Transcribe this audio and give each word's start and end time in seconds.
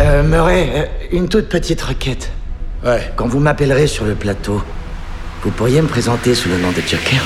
Euh, 0.00 0.22
Murray, 0.22 0.68
euh, 0.74 0.84
une 1.10 1.28
toute 1.28 1.48
petite 1.48 1.82
requête. 1.82 2.30
Ouais. 2.84 3.12
Quand 3.16 3.26
vous 3.26 3.40
m'appellerez 3.40 3.88
sur 3.88 4.04
le 4.04 4.14
plateau, 4.14 4.62
vous 5.42 5.50
pourriez 5.50 5.82
me 5.82 5.88
présenter 5.88 6.34
sous 6.34 6.48
le 6.48 6.58
nom 6.58 6.70
de 6.70 6.80
Joker 6.80 7.20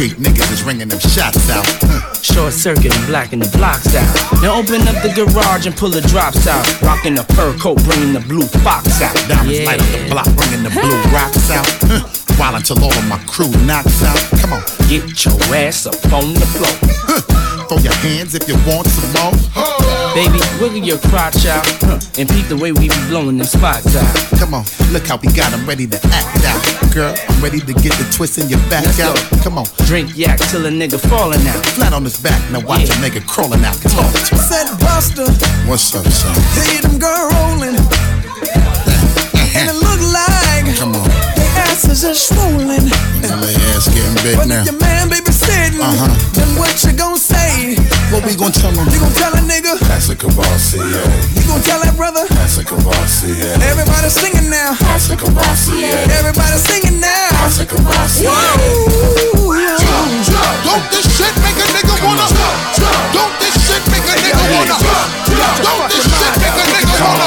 street 0.00 0.16
niggas 0.16 0.50
is 0.50 0.62
ringing 0.62 0.88
them 0.88 0.98
shots 0.98 1.50
out. 1.50 1.66
Short 2.24 2.54
circuit 2.54 2.96
and 2.96 3.06
blacking 3.06 3.38
the 3.38 3.50
blocks 3.52 3.94
out. 3.94 4.08
Now 4.40 4.56
open 4.56 4.80
up 4.88 4.96
the 5.04 5.12
garage 5.12 5.66
and 5.66 5.76
pull 5.76 5.90
the 5.90 6.00
drops 6.00 6.46
out. 6.46 6.64
Rocking 6.80 7.14
the 7.16 7.24
fur 7.36 7.52
coat, 7.58 7.76
bringing 7.84 8.14
the 8.14 8.20
blue 8.20 8.46
fox 8.64 9.02
out. 9.02 9.12
Diamonds 9.28 9.60
light 9.60 9.80
up 9.80 9.92
the 9.92 10.08
block, 10.08 10.28
bringing 10.40 10.62
the 10.64 10.72
blue 10.72 10.96
rocks 11.12 11.50
out. 11.52 11.68
While 12.40 12.56
until 12.56 12.80
all 12.82 12.96
of 12.96 13.06
my 13.08 13.20
crew 13.28 13.52
knocks 13.68 14.00
out. 14.02 14.16
Come 14.40 14.54
on, 14.54 14.62
Get 14.88 15.04
your 15.20 15.36
ass 15.52 15.84
up 15.84 16.00
on 16.16 16.32
the 16.32 16.48
floor. 16.48 16.72
throw 17.68 17.78
your 17.84 17.92
hands 18.00 18.34
if 18.34 18.48
you 18.48 18.56
want 18.64 18.88
some 18.88 19.12
more. 19.20 19.49
Baby, 20.14 20.40
wiggle 20.60 20.82
your 20.82 20.98
crotch 20.98 21.46
out. 21.46 21.64
Huh. 21.86 21.98
And 22.18 22.28
peep 22.28 22.46
the 22.48 22.56
way 22.56 22.72
we 22.72 22.88
be 22.88 23.00
blowing 23.08 23.38
them 23.38 23.46
spots 23.46 23.94
out. 23.96 24.14
Come 24.38 24.54
on, 24.54 24.64
look 24.92 25.06
how 25.06 25.16
we 25.16 25.28
got 25.28 25.50
got 25.50 25.52
'em 25.54 25.66
ready 25.66 25.86
to 25.86 25.96
act 26.12 26.44
out. 26.44 26.60
Girl, 26.92 27.14
I'm 27.28 27.40
ready 27.42 27.60
to 27.60 27.72
get 27.72 27.92
the 27.96 28.04
twist 28.12 28.38
in 28.38 28.48
your 28.48 28.58
back 28.68 28.84
Let's 28.84 29.00
out. 29.00 29.14
go. 29.30 29.36
Come 29.44 29.58
on, 29.58 29.66
Drink 29.86 30.10
yak 30.16 30.38
till 30.50 30.66
a 30.66 30.70
nigga 30.70 30.98
falling 31.08 31.46
out. 31.48 31.64
flat 31.76 31.92
on 31.92 32.04
his 32.04 32.16
back, 32.18 32.40
now 32.50 32.60
watch 32.60 32.80
Yeah. 32.88 32.94
a 32.94 33.08
nigga 33.08 33.24
crawling 33.26 33.64
out. 33.64 33.80
Come 33.82 33.98
on, 34.00 34.12
Said 34.48 34.66
Busta, 34.82 35.24
what's 35.66 35.94
up, 35.94 36.04
son? 36.10 36.34
see 36.66 36.78
them 36.82 36.98
girl 36.98 37.30
rolling, 37.30 37.76
uh-huh. 37.76 39.56
and 39.56 39.68
it 39.70 39.76
look 39.76 40.00
like 40.12 40.76
Come 40.78 40.94
on, 40.96 41.08
their 41.08 41.19
asses 41.70 42.04
are 42.04 42.14
swollen. 42.14 42.90
and 43.22 43.38
the 43.42 43.52
ass 43.74 43.86
getting 43.88 44.14
big 44.22 44.36
But 44.36 44.48
now. 44.48 44.62
if 44.62 44.66
your 44.70 44.78
man 44.80 45.08
baby 45.08 45.30
sitting, 45.32 45.80
Uh-huh. 45.80 46.08
then 46.34 46.48
what 46.58 46.74
you 46.84 46.92
gon' 46.92 47.16
say? 47.18 47.76
What 48.10 48.24
we 48.26 48.34
gonna 48.34 48.50
tell 48.52 48.72
him? 48.74 48.86
You 48.90 48.98
gon' 49.00 49.14
tell 49.14 49.32
a 49.34 49.42
nigga? 49.46 49.78
That's 49.86 50.08
a 50.10 50.16
Courvoisier. 50.16 50.82
You 51.36 51.42
gon' 51.46 51.62
tell 51.62 51.80
that 51.84 51.94
brother? 51.96 52.26
That's 52.34 52.58
a 52.58 52.64
Courvoisier. 52.64 53.54
Everybody 53.70 54.08
singing 54.10 54.50
now. 54.50 54.74
That's 54.90 55.10
a 55.10 55.16
Courvoisier. 55.16 55.94
Everybody 56.18 56.56
singing 56.58 56.98
now. 57.00 57.28
That's 57.38 57.60
a 57.60 57.66
Courvoisier. 57.66 58.30
Woo, 59.38 59.54
yeah. 59.54 59.78
Don't 60.66 60.84
this 60.90 61.06
shit 61.16 61.34
make 61.44 61.58
a 61.58 61.66
nigga 61.76 61.94
wanna? 62.02 62.26
Don't 63.14 63.34
this 63.38 63.54
shit 63.66 63.82
make 63.94 64.06
a 64.10 64.14
nigga 64.18 64.42
wanna? 64.54 64.76
Don't 65.62 65.86
this 65.90 66.04
shit 66.18 66.34
make 66.42 66.58
a 66.58 66.66
nigga 66.74 66.96
wanna? 66.98 67.26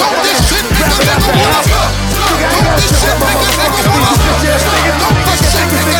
Don't 0.00 0.18
this 0.26 0.38
shit 0.50 0.66
make 0.74 0.90
a 0.90 1.04
nigga 1.06 1.30
wanna? 1.38 2.13
I'm 2.74 2.82
doing, 5.14 5.38
just 5.38 5.46
sitting 5.52 5.70
doing 5.70 5.94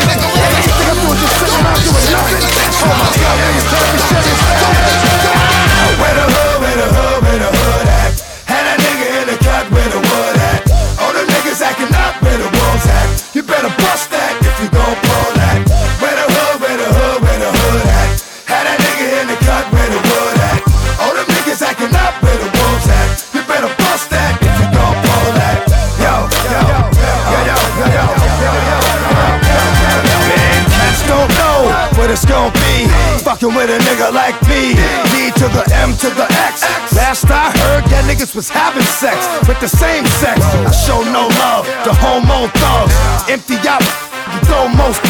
nothing. 2.10 2.40
Oh 2.74 2.90
my 2.90 3.10
god, 3.14 3.38
are 3.38 3.52
you 3.54 3.62
serious? 3.62 4.02
Don't 4.60 5.23
it's 32.24 32.32
gon' 32.32 32.52
be. 32.52 32.88
Fucking 33.24 33.54
with 33.54 33.70
a 33.70 33.78
nigga 33.84 34.12
like 34.12 34.36
me. 34.48 34.74
D 35.12 35.30
to 35.40 35.46
the 35.52 35.64
M 35.74 35.92
to 35.98 36.08
the 36.10 36.26
X. 36.48 36.64
Last 36.94 37.30
I 37.30 37.50
heard, 37.52 37.84
that 37.92 38.04
niggas 38.08 38.34
was 38.34 38.48
having 38.48 38.82
sex 38.82 39.26
with 39.48 39.60
the 39.60 39.68
same 39.68 40.04
sex. 40.20 40.40
I 40.40 40.72
show 40.72 41.00
no 41.04 41.28
love 41.40 41.66
to 41.84 41.92
homo 41.92 42.48
thugs. 42.60 42.94
Empty 43.28 43.56
out, 43.68 43.84
you 44.32 44.40
throw 44.48 44.68
most. 44.68 45.00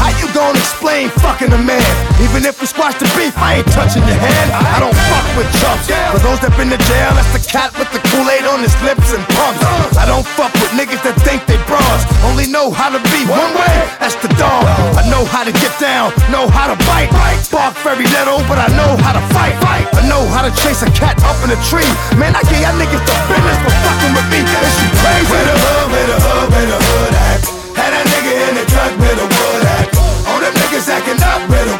How 0.00 0.10
you 0.16 0.26
gonna 0.32 0.58
explain 0.58 1.10
fucking 1.20 1.52
a 1.52 1.60
man? 1.60 1.84
Even 2.22 2.44
if 2.46 2.60
we 2.60 2.66
squash 2.66 2.94
the 2.96 3.08
beef, 3.18 3.36
I 3.36 3.60
ain't 3.60 3.68
touching 3.68 4.02
your 4.06 4.16
hand. 4.16 4.48
I 4.52 4.80
don't 4.80 4.96
fuck 5.10 5.26
with 5.36 5.48
chumps. 5.60 5.90
For 6.14 6.20
those 6.24 6.40
that 6.40 6.54
been 6.56 6.70
to 6.72 6.80
jail, 6.88 7.12
that's 7.14 7.30
the 7.34 7.42
cat 7.44 7.76
with 7.76 7.90
the 7.92 8.00
Kool-Aid 8.10 8.46
on 8.48 8.64
his 8.64 8.74
lips 8.82 9.12
and 9.12 9.22
pumps. 9.36 9.60
I 9.98 10.06
don't 10.06 10.24
fuck 10.24 10.54
with 10.56 10.72
niggas 10.72 11.02
that 11.04 11.18
think 11.26 11.44
they 11.44 11.60
bras. 11.68 12.06
Only 12.24 12.46
know 12.48 12.70
how 12.70 12.88
to 12.88 13.00
be 13.12 13.20
one 13.28 13.52
way, 13.54 13.67
to 15.48 15.60
get 15.64 15.72
down, 15.80 16.12
know 16.28 16.44
how 16.44 16.68
to 16.68 16.76
bite. 16.84 17.08
Bark 17.48 17.72
very 17.80 18.04
little, 18.04 18.44
but 18.44 18.60
I 18.60 18.68
know 18.76 19.00
how 19.00 19.16
to 19.16 19.24
fight. 19.32 19.56
I 19.96 20.04
know 20.04 20.20
how 20.28 20.44
to 20.44 20.52
chase 20.52 20.84
a 20.84 20.90
cat 20.92 21.16
up 21.24 21.40
in 21.40 21.48
a 21.48 21.58
tree. 21.64 21.88
Man, 22.20 22.36
I 22.36 22.44
give 22.44 22.60
y'all 22.60 22.76
niggas 22.76 23.00
the 23.00 23.16
business 23.32 23.58
for 23.64 23.72
fucking 23.72 24.12
with 24.12 24.28
me. 24.28 24.44
Is 24.44 24.76
you 24.76 24.88
crazy? 25.00 25.32
Where 25.32 25.46
the 25.48 25.56
hood, 25.56 25.86
where 25.88 26.08
the 26.12 26.18
hood, 26.20 26.46
where 26.52 26.68
the 26.68 26.78
hood 26.84 27.12
at? 27.16 27.40
Had 27.80 27.90
that 27.96 28.04
nigga 28.12 28.32
in 28.44 28.52
the 28.60 28.64
truck 28.68 28.92
where 29.00 29.16
the 29.16 29.24
wood 29.24 29.64
at. 29.72 29.86
All 30.28 30.40
them 30.44 30.52
niggas 30.52 30.88
acting 30.92 31.20
up 31.24 31.40
where 31.48 31.64
the 31.64 31.77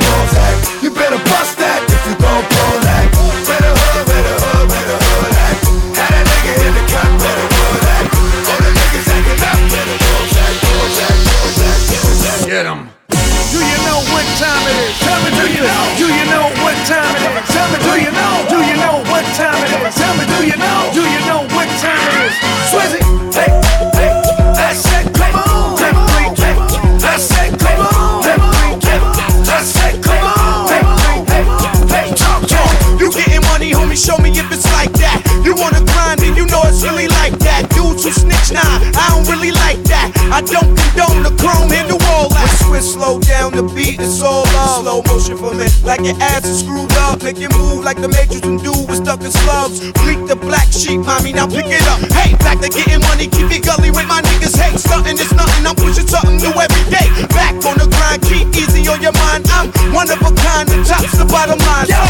like 45.99 46.07
your 46.07 46.23
ass 46.23 46.47
is 46.47 46.61
screwed 46.61 46.93
up. 46.93 47.23
Make 47.23 47.39
it 47.39 47.53
move 47.53 47.85
like 47.85 48.01
the 48.01 48.09
Matrix 48.09 48.47
and 48.47 48.63
do 48.63 48.73
was 48.87 48.99
stuck 48.99 49.21
in 49.21 49.31
slugs. 49.31 49.81
Bleak 50.03 50.27
the 50.27 50.37
black 50.37 50.71
sheep, 50.71 51.01
mommy, 51.01 51.33
now 51.33 51.47
pick 51.47 51.67
it 51.67 51.83
up. 51.89 52.01
Hey, 52.15 52.35
back 52.39 52.61
to 52.63 52.69
getting 52.69 53.03
money, 53.03 53.27
keep 53.27 53.51
it 53.51 53.65
gully 53.65 53.91
with 53.91 54.07
my 54.07 54.23
niggas. 54.23 54.57
Hey, 54.57 54.77
stunting 54.77 55.19
is 55.19 55.33
nothing, 55.35 55.67
I'm 55.67 55.75
pushing 55.77 56.07
something 56.07 56.39
new 56.39 56.55
every 56.55 56.85
day. 56.91 57.09
Back 57.35 57.59
on 57.67 57.79
the 57.79 57.91
grind, 57.91 58.23
keep 58.23 58.47
easy 58.55 58.87
on 58.89 59.03
your 59.03 59.15
mind. 59.19 59.47
I'm 59.51 59.71
one 59.93 60.11
of 60.11 60.21
a 60.23 60.31
kind, 60.31 60.69
the 60.69 60.79
top's 60.87 61.19
the 61.19 61.27
bottom 61.27 61.59
line. 61.59 61.91
Yo, 61.91 62.01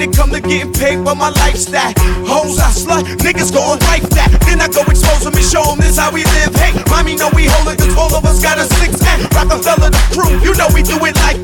When 0.00 0.08
it 0.08 0.16
come 0.16 0.30
to 0.30 0.40
getting 0.40 0.72
paid 0.72 1.04
for 1.04 1.14
my 1.14 1.28
lifestyle, 1.28 1.92
hoes 2.24 2.56
I 2.56 2.72
slut, 2.72 3.04
niggas 3.20 3.52
gon' 3.52 3.76
wife 3.84 4.08
that. 4.16 4.32
Then 4.48 4.56
I 4.56 4.68
go 4.72 4.80
expose 4.88 5.28
them 5.28 5.36
and 5.36 5.44
show 5.44 5.60
them 5.60 5.76
this 5.76 6.00
how 6.00 6.08
we 6.08 6.24
live. 6.40 6.56
Hey, 6.56 6.72
mommy, 6.88 7.16
know 7.16 7.28
we 7.36 7.52
hold 7.52 7.68
it 7.68 7.76
cause 7.76 7.92
all 8.00 8.08
of 8.16 8.24
us 8.24 8.40
got 8.40 8.56
a 8.56 8.64
six 8.80 8.96
pack. 8.96 9.20
Rockefeller 9.36 9.92
the 9.92 10.00
crew, 10.16 10.32
you 10.40 10.56
know 10.56 10.72
we 10.72 10.80
do 10.80 10.96
it 11.04 11.20
like 11.20 11.39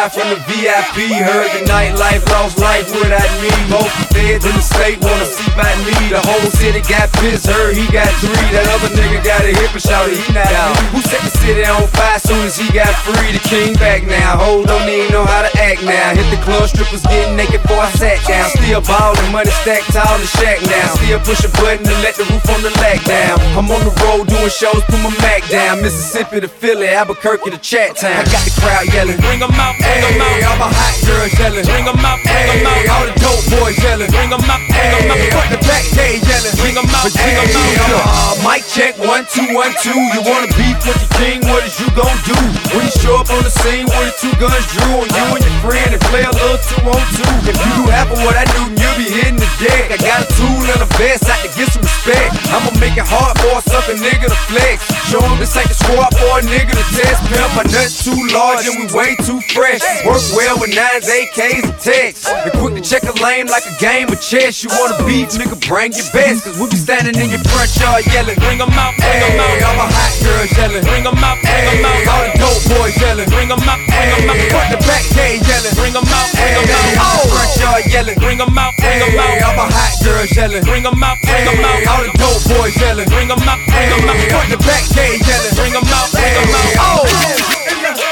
live 0.00 0.12
from 0.16 0.28
the 0.32 0.40
VIP. 0.48 1.12
Heard 1.12 1.50
the 1.52 1.62
nightlife, 1.68 2.24
lost 2.32 2.58
life 2.58 2.88
without 2.88 3.28
me. 3.44 3.52
Most 3.68 3.92
feds 4.12 4.44
in 4.48 4.54
the 4.56 4.64
state 4.64 4.96
wanna 5.04 5.26
see 5.28 5.50
by 5.52 5.68
me. 5.84 5.92
The 6.08 6.20
whole 6.24 6.48
city 6.56 6.80
got 6.88 7.12
pissed, 7.20 7.46
heard 7.46 7.76
he 7.76 7.84
got 7.92 8.08
three. 8.22 8.48
That 8.56 8.64
other 8.72 8.88
nigga 8.96 9.20
got 9.24 9.44
a 9.44 9.52
hip 9.52 9.72
and 9.72 9.82
shouted 9.82 10.16
he 10.16 10.32
not 10.32 10.48
out. 10.56 10.76
Who 10.96 11.00
set 11.04 11.20
the 11.20 11.32
city 11.44 11.64
on 11.64 11.86
fire 11.92 12.18
soon 12.18 12.46
as 12.46 12.56
he 12.56 12.72
got 12.72 12.94
free? 13.04 13.32
The 13.36 13.44
king 13.44 13.74
back 13.76 14.06
now. 14.06 14.40
Hold 14.40 14.68
don't 14.68 14.88
even 14.88 15.12
know 15.12 15.24
how 15.24 15.42
to 15.42 15.52
act 15.60 15.82
now. 15.84 16.16
Hit 16.16 16.28
the 16.32 16.40
club, 16.48 16.68
strippers 16.68 17.04
getting 17.04 17.36
naked 17.36 17.60
before 17.60 17.84
I 17.84 17.90
sat 17.92 18.24
down. 18.24 18.48
Still 18.56 18.80
ballin', 18.80 19.32
money 19.32 19.52
stacked 19.60 19.92
tall 19.92 20.16
the 20.16 20.28
shack 20.40 20.64
now. 20.64 20.96
Still 20.96 21.20
push 21.20 21.44
a 21.44 21.50
button 21.60 21.84
to 21.84 21.94
let 22.00 22.16
the 22.16 22.24
roof 22.32 22.48
on 22.48 22.62
the 22.62 22.72
lag 22.80 23.04
down. 23.04 23.36
I'm 23.52 23.68
on 23.68 23.82
the 23.84 23.92
road 24.00 24.28
doing 24.32 24.48
shows, 24.48 24.80
put 24.88 25.00
my 25.04 25.12
Mac 25.20 25.44
down. 25.48 25.82
Mississippi 25.82 26.40
to 26.40 26.48
Philly, 26.48 26.88
Albuquerque 26.88 27.50
to 27.50 27.58
Chat 27.58 27.96
Town. 27.96 28.16
I 28.16 28.24
got 28.32 28.42
the 28.48 28.54
crowd 28.60 28.86
yelling. 28.94 29.20
Bring 29.20 29.42
'em 29.42 29.52
out, 29.60 29.76
bring 29.90 30.04
'em 30.04 30.20
Hey, 30.20 30.42
out. 30.44 30.50
all 30.50 30.58
my 30.62 30.70
hot 30.70 30.94
girls 31.06 31.32
yelling. 31.38 31.64
Bring 31.66 31.86
'em 31.88 32.04
out, 32.04 32.18
bring 32.22 32.48
'em 32.50 32.58
Hey, 32.62 32.86
out. 32.86 32.94
all 32.94 33.06
the 33.10 33.14
dope 33.20 33.44
boys 33.50 33.76
yelling. 33.82 34.10
Bring 34.10 34.30
'em 34.32 34.44
out, 34.50 34.60
bring 34.70 34.90
'em 34.94 35.02
Hey, 35.10 35.26
out. 35.26 35.32
front 35.34 35.50
the 35.50 35.60
back 35.66 35.84
gate 35.96 36.22
yelling. 36.30 36.54
Bring 36.60 36.76
'em 36.78 36.88
out, 36.94 37.10
bring 37.12 37.36
'em 37.36 37.48
Hey, 37.50 37.76
out. 37.82 38.06
uh, 38.06 38.34
mic 38.46 38.62
check 38.74 38.94
one 38.98 39.26
two 39.34 39.46
one 39.54 39.74
two. 39.82 39.98
You 40.14 40.20
wanna 40.22 40.48
beef 40.58 40.78
with 40.86 40.98
the 41.02 41.08
king? 41.18 41.38
What 41.50 41.64
is 41.66 41.74
you 41.80 41.88
gon' 41.90 42.18
do 42.26 42.36
when 42.74 42.84
you 42.86 42.92
show 43.02 43.16
up 43.20 43.30
on 43.30 43.42
the 43.42 43.50
scene 43.62 43.86
with 43.86 44.06
the 44.10 44.14
two 44.22 44.34
guns 44.38 44.64
drew 44.74 44.92
on 45.02 45.08
you 45.10 45.24
and 45.36 45.42
your 45.44 45.56
friend 45.64 45.90
and 45.96 46.02
play 46.10 46.22
a 46.22 46.30
little 46.30 46.60
two 46.70 46.82
on 46.94 47.02
two? 47.16 47.32
If 47.50 47.56
you 47.58 47.70
do 47.82 47.84
half 47.90 48.08
of 48.10 48.18
what 48.24 48.36
I 48.36 48.44
do, 48.56 48.62
you'll 48.80 48.98
be 49.02 49.08
hitting 49.10 49.36
the 49.36 49.50
deck. 49.58 49.90
I 49.90 49.96
got 49.98 50.22
a 50.22 50.28
tool 50.38 50.62
and 50.72 50.80
a 50.86 50.88
vest 50.98 51.28
out 51.28 51.40
to 51.42 51.50
get 51.58 51.68
some 51.72 51.82
respect. 51.82 52.30
I'ma 52.54 52.70
make 52.78 52.96
it 52.96 53.06
hard 53.06 53.34
for 53.40 53.58
a 53.58 53.62
sucker 53.70 53.96
nigga 53.98 54.28
to 54.30 54.38
flex. 54.50 54.76
Show 55.10 55.20
'em 55.24 55.38
this 55.38 55.56
ain't 55.56 55.68
the 55.68 55.74
squad 55.74 56.10
for 56.18 56.38
a 56.38 56.42
nigga 56.42 56.72
to 56.78 56.86
test. 56.96 57.18
Pimp, 57.30 57.50
my 57.56 57.64
nuts 57.74 58.04
too 58.04 58.20
large 58.36 58.66
and 58.66 58.76
we 58.78 58.86
way 58.94 59.16
too 59.26 59.40
fresh. 59.54 59.79
Work 60.04 60.20
well 60.36 60.56
with 60.60 60.76
nines, 60.76 61.08
AKs, 61.08 61.64
and 61.64 61.76
texts. 61.80 62.28
And 62.28 62.52
quick 62.60 62.74
to 62.76 62.82
check 62.84 63.04
a 63.04 63.12
lane 63.24 63.48
like 63.48 63.64
a 63.64 63.74
game 63.80 64.08
of 64.12 64.20
chess. 64.20 64.62
You 64.62 64.68
wanna 64.76 64.96
beef, 65.08 65.32
nigga, 65.36 65.56
bring 65.68 65.92
your 65.92 66.08
best. 66.12 66.44
Cause 66.44 66.56
we 66.60 66.68
be 66.68 66.76
standing 66.76 67.16
in 67.16 67.28
your 67.32 67.40
front 67.48 67.72
yard 67.80 68.04
yelling. 68.12 68.36
Bring 68.40 68.60
'em 68.60 68.72
out, 68.76 68.92
bring 69.00 69.20
'em 69.24 69.32
Hey, 69.40 69.60
all 69.64 69.72
out. 69.72 69.76
my 69.80 69.88
hot 69.88 70.12
girls 70.24 70.52
yelling. 70.56 70.84
Bring 70.84 71.04
'em 71.06 71.16
out, 71.24 71.38
bring 71.40 71.64
'em 71.64 71.80
Hey, 71.80 72.06
all 72.12 72.22
the 72.28 72.32
dope 72.38 72.62
boys 72.68 72.96
yelling. 73.00 73.28
Bring 73.32 73.48
'em 73.50 73.60
out, 73.68 73.80
bring 73.88 74.08
'em 74.12 74.20
Hey, 74.20 74.28
out. 74.28 74.50
front 74.52 74.68
the 74.72 74.78
back 74.88 75.04
gate 75.16 75.40
yelling. 75.48 75.74
Bring 75.80 75.94
'em 75.96 76.08
out, 76.12 76.28
bring 76.32 76.44
Hey, 76.44 76.60
'em 76.60 77.00
out. 77.00 77.22
the 77.24 77.28
front 77.32 77.52
yard 77.60 77.84
yelling. 77.92 78.18
Bring 78.20 78.40
'em 78.40 78.58
out, 78.58 78.72
bring 78.76 79.00
'em 79.00 79.10
Hey, 79.16 79.40
all 79.40 79.48
out. 79.48 79.56
my 79.56 79.68
hot 79.76 79.92
girls 80.04 80.30
yelling. 80.36 80.64
Bring 80.64 80.84
'em 80.84 81.02
out, 81.02 81.16
bring 81.24 81.44
'em 81.48 81.56
Hey, 81.56 81.84
all 81.88 82.02
the 82.04 82.12
dope 82.20 82.42
boys 82.52 82.76
yelling. 82.76 83.08
Bring 83.08 83.30
'em 83.32 83.48
out, 83.48 83.60
bring 83.68 83.88
'em 83.92 84.00
Hey, 84.04 84.28
out. 84.28 84.30
front 84.32 84.48
the 84.52 84.58
back 84.68 84.84
gate 84.96 85.20
yelling. 85.28 85.54
Bring 85.56 85.72
'em 85.76 85.88
out, 85.88 86.08
bring 86.12 86.36
'em 86.36 86.48
Hey, 86.48 86.76
out. 86.76 87.00
oh. 87.04 88.09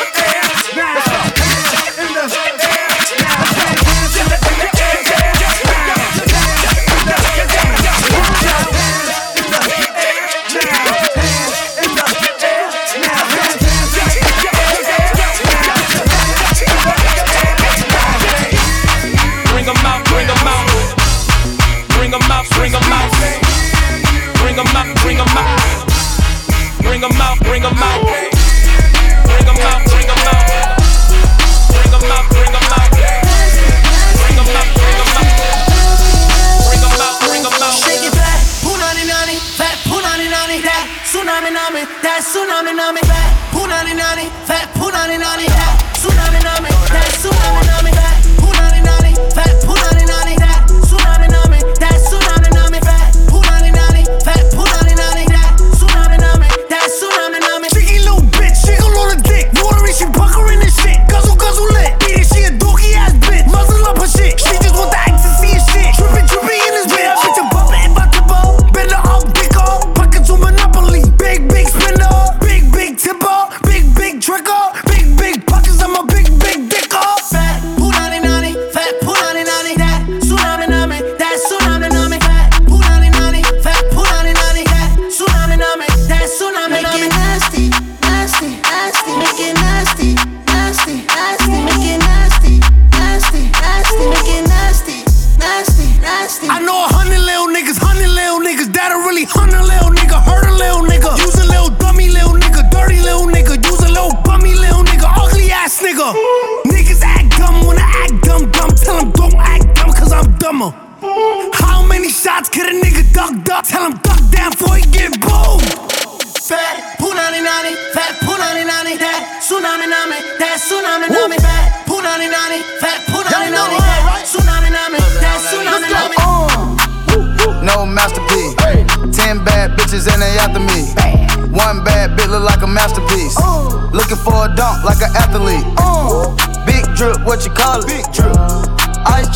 Tsunami 42.28 42.72
nami, 42.74 43.00
fat 43.00 43.30
punani 43.52 43.94
nani, 43.94 44.24
fat 44.44 44.68
punani 44.76 45.16
nani, 45.18 45.46
that 45.48 45.76
tsunami 45.96 46.40
nami, 46.44 46.68
that 46.92 47.08
tsunami 47.20 47.62
nami, 47.66 47.77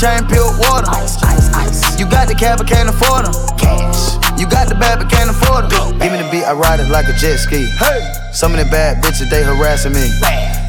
chain, 0.02 0.26
pure 0.26 0.50
water. 0.58 0.90
Ice, 0.90 1.22
ice, 1.22 1.48
ice. 1.54 1.98
You 1.98 2.06
got 2.10 2.26
the 2.26 2.34
cab, 2.34 2.58
but 2.58 2.66
can't 2.66 2.88
afford 2.88 3.26
them. 3.26 3.34
Cash. 3.56 4.18
You 4.38 4.46
got 4.50 4.68
the 4.68 4.74
bad, 4.74 4.98
but 4.98 5.08
can't 5.08 5.30
afford 5.30 5.70
them. 5.70 5.98
Give 5.98 6.10
me 6.10 6.18
the 6.18 6.28
beat, 6.30 6.42
I 6.42 6.52
ride 6.52 6.80
it 6.80 6.90
like 6.90 7.06
a 7.06 7.14
jet 7.14 7.38
ski. 7.38 7.70
Hey. 7.78 8.02
Some 8.32 8.52
of 8.52 8.58
the 8.58 8.66
bad 8.66 9.04
bitches, 9.04 9.30
they 9.30 9.44
harassing 9.44 9.92
me. 9.92 10.10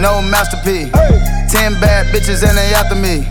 No 0.00 0.20
masterpiece. 0.20 0.92
Ten 1.50 1.72
bad 1.80 2.06
bitches 2.12 2.46
and 2.46 2.56
they 2.58 2.74
after 2.74 2.94
me. 2.94 3.24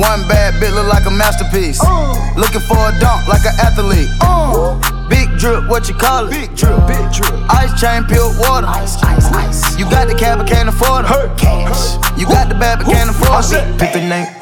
One 0.00 0.26
bad 0.28 0.54
bitch 0.54 0.74
look 0.74 0.88
like 0.88 1.06
a 1.06 1.10
masterpiece. 1.10 1.80
Uh. 1.82 2.12
Looking 2.36 2.60
for 2.60 2.76
a 2.76 2.92
dunk 2.98 3.28
like 3.28 3.44
an 3.44 3.54
athlete. 3.60 4.08
Uh. 4.20 4.78
Big 5.08 5.28
drip, 5.38 5.68
what 5.68 5.88
you 5.88 5.94
call 5.94 6.26
it? 6.26 6.30
Big 6.30 6.56
drip, 6.56 6.86
big 6.86 7.12
drip. 7.12 7.32
Ice 7.50 7.78
chain, 7.80 8.04
pure 8.04 8.32
water. 8.40 8.66
Ice, 8.66 9.02
ice, 9.02 9.30
ice. 9.32 9.78
You 9.78 9.84
got 9.90 10.08
the 10.08 10.14
cab, 10.14 10.38
but 10.38 10.48
can't 10.48 10.68
afford 10.68 11.04
it. 11.04 11.38
Cash. 11.38 11.96
You 12.18 12.26
got 12.26 12.48
the 12.48 12.54
bad, 12.54 12.78
but 12.78 12.86
can't 12.92 13.10
afford 13.10 13.44
it. 13.52 13.78
Pick 13.78 13.92
the 13.92 14.00
name 14.00 14.41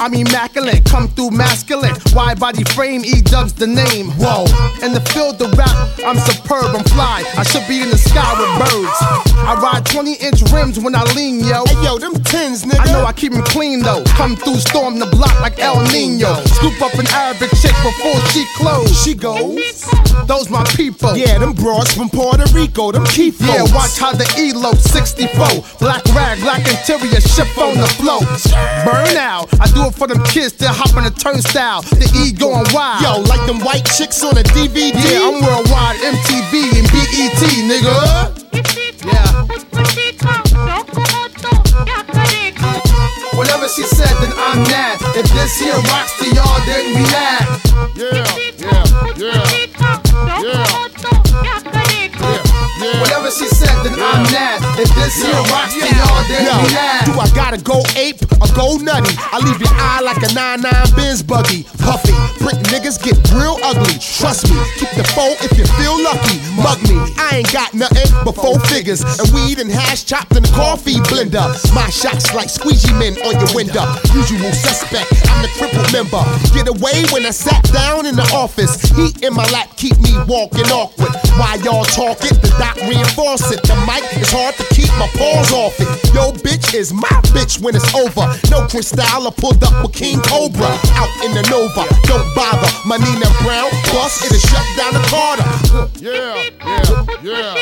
I'm 0.00 0.14
immaculate, 0.14 0.84
come 0.84 1.08
through 1.08 1.32
masculine. 1.32 1.94
Wide 2.14 2.38
body 2.38 2.62
frame, 2.64 3.04
E 3.04 3.20
dubs 3.20 3.52
the 3.52 3.66
name. 3.66 4.10
Whoa, 4.14 4.46
in 4.84 4.92
the 4.94 5.02
field 5.10 5.42
of 5.42 5.56
rap, 5.58 5.74
I'm 6.06 6.18
superb, 6.18 6.74
I'm 6.74 6.84
fly. 6.84 7.24
I 7.36 7.42
should 7.42 7.66
be 7.66 7.82
in 7.82 7.90
the 7.90 7.98
sky 7.98 8.30
with 8.38 8.70
birds. 8.70 8.98
I 9.42 9.58
ride 9.60 9.84
20 9.86 10.14
inch 10.14 10.42
rims 10.52 10.78
when 10.78 10.94
I 10.94 11.02
lean, 11.14 11.40
yo. 11.40 11.64
Hey 11.66 11.82
yo, 11.82 11.98
them 11.98 12.14
tins, 12.22 12.64
nigga. 12.64 12.86
I 12.86 12.92
know 12.92 13.04
I 13.04 13.12
keep 13.12 13.32
them 13.32 13.42
clean 13.42 13.80
though. 13.80 14.04
Come 14.14 14.36
through, 14.36 14.62
storm 14.62 14.98
the 14.98 15.06
block 15.06 15.34
like 15.40 15.58
El 15.58 15.82
Nino. 15.90 16.34
Scoop 16.46 16.80
up 16.80 16.94
an 16.94 17.06
Arabic 17.08 17.50
chick 17.58 17.74
before 17.82 18.20
she 18.30 18.46
close. 18.54 18.94
She 19.02 19.14
goes. 19.14 19.58
Those 20.26 20.48
my 20.50 20.62
people. 20.76 21.16
Yeah, 21.16 21.38
them 21.38 21.54
broads 21.54 21.94
from 21.94 22.08
Puerto 22.08 22.44
Rico, 22.54 22.92
them 22.92 23.04
key 23.06 23.32
Yeah, 23.40 23.62
watch 23.74 23.98
how 23.98 24.12
the 24.12 24.28
ELO 24.38 24.72
64. 24.74 25.78
Black 25.80 26.04
rag, 26.14 26.38
black 26.40 26.62
interior, 26.68 27.20
ship 27.20 27.50
on 27.58 27.74
the 27.74 27.88
flow. 27.98 28.20
Burn 28.84 29.16
out. 29.16 29.48
I 29.58 29.66
do 29.72 29.87
for 29.90 30.06
them 30.06 30.22
kids 30.24 30.52
that 30.58 30.74
hop 30.74 30.96
on 30.96 31.04
the 31.04 31.10
turnstile. 31.10 31.82
The 31.82 32.08
E 32.16 32.32
going 32.32 32.66
wild. 32.72 33.02
Yo, 33.02 33.20
like 33.28 33.44
them 33.46 33.60
white 33.60 33.84
chicks 33.96 34.22
on 34.22 34.36
a 34.36 34.42
DVD. 34.42 34.92
Yeah, 34.94 35.28
I'm 35.28 35.40
worldwide, 35.40 35.98
MTV 36.00 36.78
and 36.78 36.88
BET, 36.90 37.42
nigga. 37.68 37.94
Yeah. 39.04 39.46
Whatever 43.36 43.68
she 43.68 43.82
said, 43.82 44.14
then 44.20 44.32
I'm 44.36 44.62
mad. 44.64 44.98
If 45.14 45.30
this 45.30 45.58
here 45.60 45.78
rocks 45.92 46.18
to 46.18 46.26
y'all, 46.34 46.60
then 46.66 46.94
we 46.94 47.02
mad. 47.12 47.46
Yeah, 47.94 48.24
yeah, 48.58 49.42
yeah. 50.42 50.87
She 53.28 53.44
said, 53.46 53.84
then 53.84 53.92
I'm 53.92 54.24
mad. 54.32 54.64
If 54.80 54.88
this 54.96 55.20
here 55.20 55.36
rocks 55.52 55.76
y'all, 55.76 56.24
then 56.32 56.48
Yo, 56.48 57.12
do 57.12 57.20
I 57.20 57.28
gotta 57.36 57.60
go 57.60 57.84
ape 57.92 58.24
or 58.40 58.48
go 58.56 58.80
nutty? 58.80 59.12
I 59.20 59.36
leave 59.44 59.60
your 59.60 59.74
eye 59.76 60.00
like 60.00 60.16
a 60.24 60.32
9-9 60.32 60.96
Benz 60.96 61.22
buggy. 61.22 61.68
Puffy, 61.84 62.16
brick 62.40 62.56
niggas 62.72 62.96
get 62.96 63.20
real 63.36 63.60
ugly. 63.60 64.00
Trust 64.00 64.48
me, 64.48 64.56
keep 64.80 64.88
the 64.96 65.04
foe 65.12 65.36
if 65.44 65.52
you 65.60 65.68
feel 65.76 66.00
lucky. 66.00 66.40
Mug 66.56 66.80
me, 66.88 66.96
I 67.20 67.44
ain't 67.44 67.52
got 67.52 67.74
nothing 67.74 68.08
but 68.24 68.32
four 68.32 68.56
figures. 68.72 69.04
And 69.04 69.28
weed 69.36 69.60
and 69.60 69.68
hash 69.70 70.08
chopped 70.08 70.32
in 70.32 70.40
a 70.40 70.52
coffee 70.56 70.96
blender. 71.12 71.52
My 71.76 71.90
shots 71.92 72.32
like 72.32 72.48
squeegee 72.48 72.96
men 72.96 73.12
on 73.28 73.36
your 73.36 73.52
window. 73.52 73.84
Usual 74.16 74.56
suspect, 74.56 75.12
I'm 75.28 75.44
the 75.44 75.52
crippled 75.60 75.92
member. 75.92 76.24
Get 76.56 76.64
away 76.64 77.04
when 77.12 77.28
I 77.28 77.34
sat 77.36 77.60
down 77.76 78.06
in 78.06 78.16
the 78.16 78.24
office. 78.32 78.80
Heat 78.96 79.20
in 79.20 79.34
my 79.34 79.44
lap 79.52 79.68
keep 79.76 80.00
me 80.00 80.16
walking 80.24 80.64
awkward. 80.72 81.12
While 81.36 81.60
y'all 81.60 81.84
talk 81.84 82.24
it, 82.24 82.40
the 82.40 82.48
doc 82.56 82.80
reinforce 82.88 83.17
it. 83.18 83.58
The 83.66 83.74
mic 83.82 84.06
is 84.14 84.30
hard 84.30 84.54
to 84.62 84.64
keep 84.70 84.86
my 84.94 85.10
paws 85.18 85.50
off 85.50 85.74
it. 85.80 85.88
Yo, 86.14 86.30
bitch 86.38 86.74
is 86.74 86.92
my 86.92 87.10
bitch 87.34 87.60
when 87.60 87.74
it's 87.74 87.90
over. 87.94 88.30
No 88.50 88.66
crystal, 88.68 89.02
I 89.02 89.30
pulled 89.34 89.62
up 89.64 89.82
with 89.82 89.92
King 89.92 90.20
Cobra. 90.22 90.70
Out 90.94 91.10
in 91.26 91.34
the 91.34 91.42
Nova, 91.50 91.82
don't 92.06 92.22
bother. 92.34 92.70
My 92.86 92.96
Nina 92.96 93.26
Brown 93.42 93.70
bus, 93.90 94.22
it'll 94.22 94.38
shut 94.38 94.62
down 94.78 94.94
the 94.94 95.02
Carter. 95.10 95.42
Yeah, 95.98 96.46
yeah, 96.62 96.86
yeah, 97.22 97.58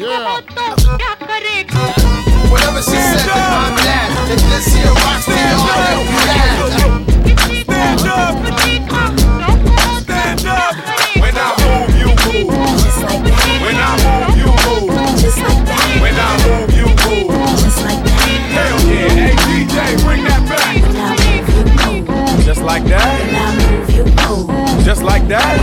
yeah. 0.00 0.40
Whatever 2.48 2.80
she 2.80 2.96
said, 2.96 3.28
I'm 3.28 3.76
mad. 3.76 4.08
If 4.32 4.40
this 4.48 4.72
here 4.72 4.88
rocks 4.88 5.28
to 5.28 5.36
y'all, 5.36 5.84
then 5.84 6.00
we 6.08 6.16
mad. 6.24 6.72
Stand 7.68 8.08
up. 8.08 9.21
Just 22.62 22.70
like 22.70 22.84
that. 22.84 24.84
Just 24.84 25.02
like 25.02 25.26
that. 25.26 25.58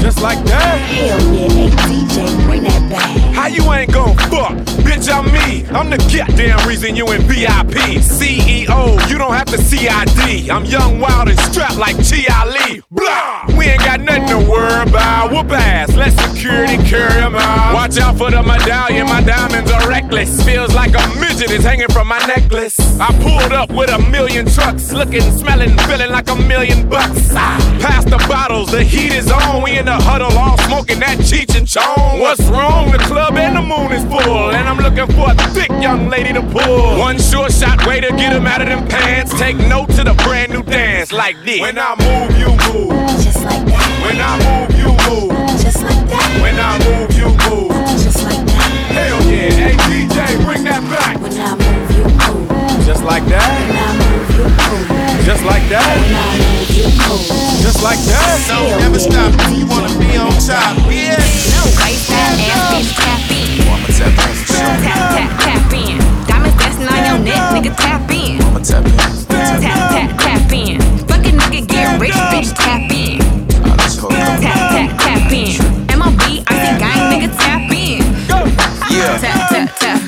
Just 0.00 0.22
like 0.22 0.38
that. 0.44 0.78
Hell 0.78 1.34
yeah, 1.34 1.48
hey 1.48 1.68
DJ, 1.70 2.46
bring 2.46 2.62
that 2.62 2.88
back. 2.88 3.18
How 3.34 3.48
you 3.48 3.64
ain't 3.72 3.92
gon' 3.92 4.16
fuck? 4.30 4.52
Bitch, 4.86 5.12
I'm 5.12 5.26
me. 5.32 5.66
I'm 5.76 5.90
the 5.90 5.98
goddamn 5.98 6.64
reason 6.68 6.94
you 6.94 7.10
in 7.10 7.22
VIP. 7.22 7.74
CEO, 7.98 9.10
you 9.10 9.18
don't 9.18 9.34
have 9.34 9.46
to 9.46 9.58
CID. 9.58 10.48
I'm 10.48 10.64
young, 10.64 11.00
wild, 11.00 11.28
and 11.28 11.36
strapped 11.40 11.76
like 11.76 11.96
T.I. 11.96 12.68
Lee. 12.68 12.82
Blah! 12.92 13.46
We 13.62 13.68
ain't 13.68 13.84
got 13.84 14.00
nothing 14.00 14.26
the 14.26 14.50
world 14.50 14.90
bow. 14.90 15.28
Whoop 15.30 15.52
ass, 15.52 15.94
let 15.94 16.10
security 16.18 16.78
carry 16.78 17.12
him 17.22 17.36
out. 17.36 17.72
Watch 17.72 17.96
out 17.96 18.18
for 18.18 18.28
the 18.28 18.42
medallion, 18.42 19.06
my 19.06 19.22
diamonds 19.22 19.70
are 19.70 19.88
reckless. 19.88 20.42
Feels 20.44 20.74
like 20.74 20.90
a 20.98 21.20
midget 21.20 21.52
is 21.52 21.62
hanging 21.62 21.86
from 21.86 22.08
my 22.08 22.18
necklace. 22.26 22.74
I 22.98 23.12
pulled 23.22 23.52
up 23.52 23.70
with 23.70 23.88
a 23.88 24.00
million 24.10 24.46
trucks, 24.46 24.90
looking, 24.90 25.22
smelling, 25.38 25.78
feeling 25.86 26.10
like 26.10 26.28
a 26.28 26.34
million 26.34 26.88
bucks. 26.88 27.30
Ah, 27.30 27.56
pass 27.80 28.04
the 28.04 28.18
bottles, 28.26 28.72
the 28.72 28.82
heat 28.82 29.12
is 29.12 29.30
on. 29.30 29.62
We 29.62 29.78
in 29.78 29.84
the 29.84 29.94
huddle, 29.94 30.36
all 30.36 30.58
smoking 30.66 30.98
that 30.98 31.18
Cheech 31.18 31.56
and 31.56 31.68
Chong. 31.68 32.18
What's 32.18 32.42
wrong? 32.48 32.90
The 32.90 32.98
club 32.98 33.36
and 33.36 33.54
the 33.54 33.62
moon 33.62 33.92
is 33.92 34.02
full, 34.10 34.50
and 34.50 34.68
I'm 34.68 34.78
looking 34.78 35.06
for 35.14 35.30
a 35.30 35.36
thick 35.54 35.70
young 35.80 36.08
lady 36.08 36.32
to 36.32 36.42
pull. 36.42 36.98
One 36.98 37.16
short 37.20 37.52
shot 37.52 37.86
way 37.86 38.00
to 38.00 38.08
get 38.08 38.32
him 38.32 38.44
out 38.44 38.60
of 38.60 38.66
them 38.66 38.88
pants. 38.88 39.38
Take 39.38 39.56
note 39.56 39.90
to 39.90 40.02
the 40.02 40.14
brand 40.24 40.50
new 40.50 40.64
dance 40.64 41.12
like 41.12 41.36
this. 41.44 41.60
When 41.60 41.78
I 41.78 41.94
move, 42.02 42.36
you 42.36 42.48
move. 42.74 43.51
Just 43.52 43.68
like 43.68 43.68
that. 43.68 44.00
When 44.02 44.20
I 44.20 44.32
move, 44.40 44.72
you 44.80 44.88
move. 45.04 45.32
Just 45.60 45.82
like 45.82 46.04
that. 46.08 46.28
When 46.40 46.56
I 46.56 46.72
move, 46.84 47.12
you 47.12 47.28
move. 47.44 47.72
Just 48.00 48.24
like 48.24 48.44
that. 48.48 48.70
Hell 48.96 49.20
yeah. 49.28 49.52
Hey 49.52 49.76
DJ, 49.76 50.16
bring 50.44 50.64
that 50.64 50.80
back. 50.88 51.20
When 51.20 51.32
I 51.36 51.52
move, 51.52 51.90
you 51.92 52.04
move. 52.08 52.48
Just 52.86 53.04
like 53.04 53.24
that. 53.28 53.44
When 53.44 53.76
I 53.76 53.92
move, 54.00 54.30
you 54.36 54.48
move. 54.48 54.88
Just 55.24 55.44
like 55.44 55.64
that. 55.68 55.84
When 55.84 56.16
I 56.16 56.32
move, 56.40 56.70
you 56.72 56.88
move. 56.96 57.28
Just 57.60 57.82
like 57.84 58.00
that. 58.08 58.40
So 58.48 58.56
never 58.80 58.98
stop 58.98 59.32
if 59.36 59.52
you 59.58 59.66
wanna 59.68 59.92
be 60.00 60.16
on 60.16 60.32
top. 60.40 60.80
Yeah. 60.88 61.20
No 61.52 61.62
waste 61.84 62.08
that 62.08 62.32
ass 62.48 62.72
bitch 62.72 62.96
tap 62.96 63.20
in. 63.28 63.60
Tap 63.92 64.16
in. 64.16 64.32
Tap 64.48 64.80
tap 64.80 65.30
tap 65.44 65.72
in. 65.76 66.00
Diamonds 66.26 66.56
dancing 66.56 66.88
on 66.88 67.00
your 67.04 67.20
neck, 67.20 67.42
nigga 67.52 67.72
tap 67.76 68.08
in. 68.10 68.40
I'ma 68.40 68.60
tap 68.64 68.86
in. 68.86 68.96
Tap 69.28 69.60
tap 69.60 70.10
tap 70.18 70.52
in. 70.52 70.80
Fucking 71.06 71.36
nigga 71.38 71.60
get 71.68 72.00
rich, 72.00 72.16
bitch 72.32 72.50
tap 72.56 72.90
in. 72.90 73.21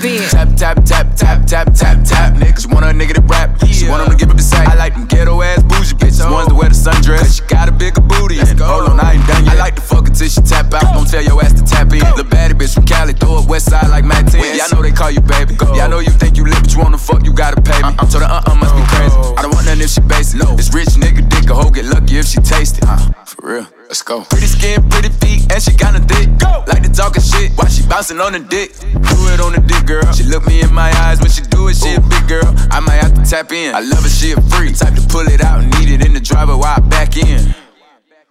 Tap 0.05 0.49
tap. 0.57 0.85
Tap, 0.85 0.85
tap, 0.85 1.17
tap, 1.17 1.47
tap, 1.47 1.75
tap, 1.75 2.05
tap. 2.05 2.35
Niggas 2.35 2.73
want 2.73 2.85
a 2.85 2.89
nigga 2.89 3.15
to 3.15 3.23
rap. 3.23 3.57
She 3.67 3.89
want 3.89 4.05
him 4.05 4.11
to 4.13 4.17
give 4.17 4.31
up 4.31 4.37
the 4.37 4.43
sack. 4.43 4.69
I 4.69 4.75
like 4.77 4.95
them 4.95 5.07
ghetto 5.07 5.41
ass 5.43 5.63
bougie 5.63 5.97
bitches. 5.97 6.31
Ones 6.31 6.49
that 6.49 6.55
wear 6.55 6.69
the 6.69 6.77
sundress. 6.77 7.19
Cause 7.19 7.37
she 7.37 7.45
got 7.45 7.69
a 7.69 7.73
bigger 7.73 8.01
booty. 8.01 8.39
And 8.39 8.61
hold 8.61 8.91
on, 8.91 9.01
I 9.01 9.15
ain't 9.15 9.27
done 9.27 9.45
yet. 9.45 9.55
I 9.55 9.59
like 9.59 9.77
to 9.77 9.81
fuck 9.81 10.09
her 10.09 10.15
till 10.15 10.29
she 10.29 10.41
tap 10.43 10.73
out. 10.75 10.95
Don't 10.95 11.09
tell 11.09 11.23
your 11.23 11.43
ass 11.43 11.53
to 11.55 11.65
tap 11.65 11.93
in. 11.93 12.05
The 12.17 12.25
baddie 12.25 12.53
bitch 12.53 12.75
from 12.75 12.85
Cali, 12.85 13.15
throw 13.15 13.39
up 13.41 13.49
west 13.49 13.71
side 13.71 13.89
like 13.89 14.05
Matt 14.05 14.29
10. 14.29 14.57
Yeah, 14.57 14.69
I 14.69 14.75
know 14.75 14.83
they 14.83 14.93
call 14.93 15.11
you 15.11 15.21
baby. 15.21 15.57
Yeah, 15.75 15.87
I 15.87 15.89
know 15.89 16.01
you 16.01 16.11
think 16.11 16.37
you 16.37 16.45
lit, 16.45 16.61
but 16.61 16.73
you 16.73 16.81
wanna 16.81 16.99
fuck, 16.99 17.25
you 17.25 17.33
gotta 17.33 17.61
pay 17.61 17.81
me. 17.81 17.97
I'm 17.99 18.09
so 18.09 18.19
the 18.19 18.27
uh 18.29 18.43
uh 18.47 18.55
must 18.55 18.75
be 18.77 18.85
crazy. 18.93 19.17
I 19.37 19.43
don't 19.43 19.55
want 19.55 19.67
nothing 19.67 19.83
if 19.83 19.91
she 19.91 20.01
basic. 20.01 20.41
It's 20.61 20.73
rich 20.75 20.97
nigga 21.01 21.29
dick, 21.29 21.49
a 21.51 21.55
hoe 21.55 21.71
get 21.71 21.87
lucky 21.87 22.19
if 22.19 22.27
she 22.27 22.41
taste 22.41 22.79
it. 22.79 22.85
Uh, 22.87 22.99
real. 23.45 23.67
Let's 23.89 24.03
go. 24.03 24.23
Pretty 24.23 24.47
skin, 24.47 24.89
pretty 24.89 25.11
feet, 25.21 25.53
and 25.53 25.63
she 25.63 25.73
kinda 25.77 26.01
thick. 26.01 26.29
Go. 26.39 26.65
Like 26.67 26.83
to 26.83 26.89
talking 26.89 27.23
shit 27.23 27.53
while 27.53 27.69
she 27.69 27.87
bouncing 27.87 28.21
on 28.21 28.33
the 28.33 28.41
dick. 28.41 28.73
Do 28.81 29.17
it 29.29 29.41
on 29.41 29.53
the 29.53 29.61
dick, 29.61 29.87
girl. 29.87 30.11
She 30.13 30.25
look 30.25 30.47
me 30.47 30.63
in 30.63 30.73
my 30.73 30.91
eyes 31.05 31.21
when 31.21 31.31
she 31.31 31.43
do 31.43 31.69
it. 31.69 31.77
She 31.77 31.95
a 31.95 32.01
big 32.01 32.27
girl. 32.27 32.49
I 32.71 32.81
might 32.81 32.99
have 33.05 33.15
to 33.15 33.23
tap 33.23 33.53
in. 33.53 33.75
I 33.75 33.81
love 33.81 34.03
her, 34.03 34.09
she 34.09 34.33
a 34.33 34.41
free. 34.53 34.73
Type 34.73 34.95
to 34.95 35.07
pull 35.09 35.29
it 35.29 35.43
out 35.43 35.63
need 35.79 35.91
it 35.91 36.07
in 36.07 36.15
the 36.15 36.21
driver 36.21 36.57
while 36.57 36.77
I 36.77 36.81
back 36.81 37.17
in. 37.17 37.55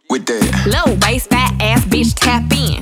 With 0.09 0.25
that. 0.25 0.67
Low 0.67 0.97
waist, 1.05 1.29
fat 1.29 1.53
ass 1.61 1.85
bitch 1.85 2.13
tap 2.15 2.51
in. 2.51 2.79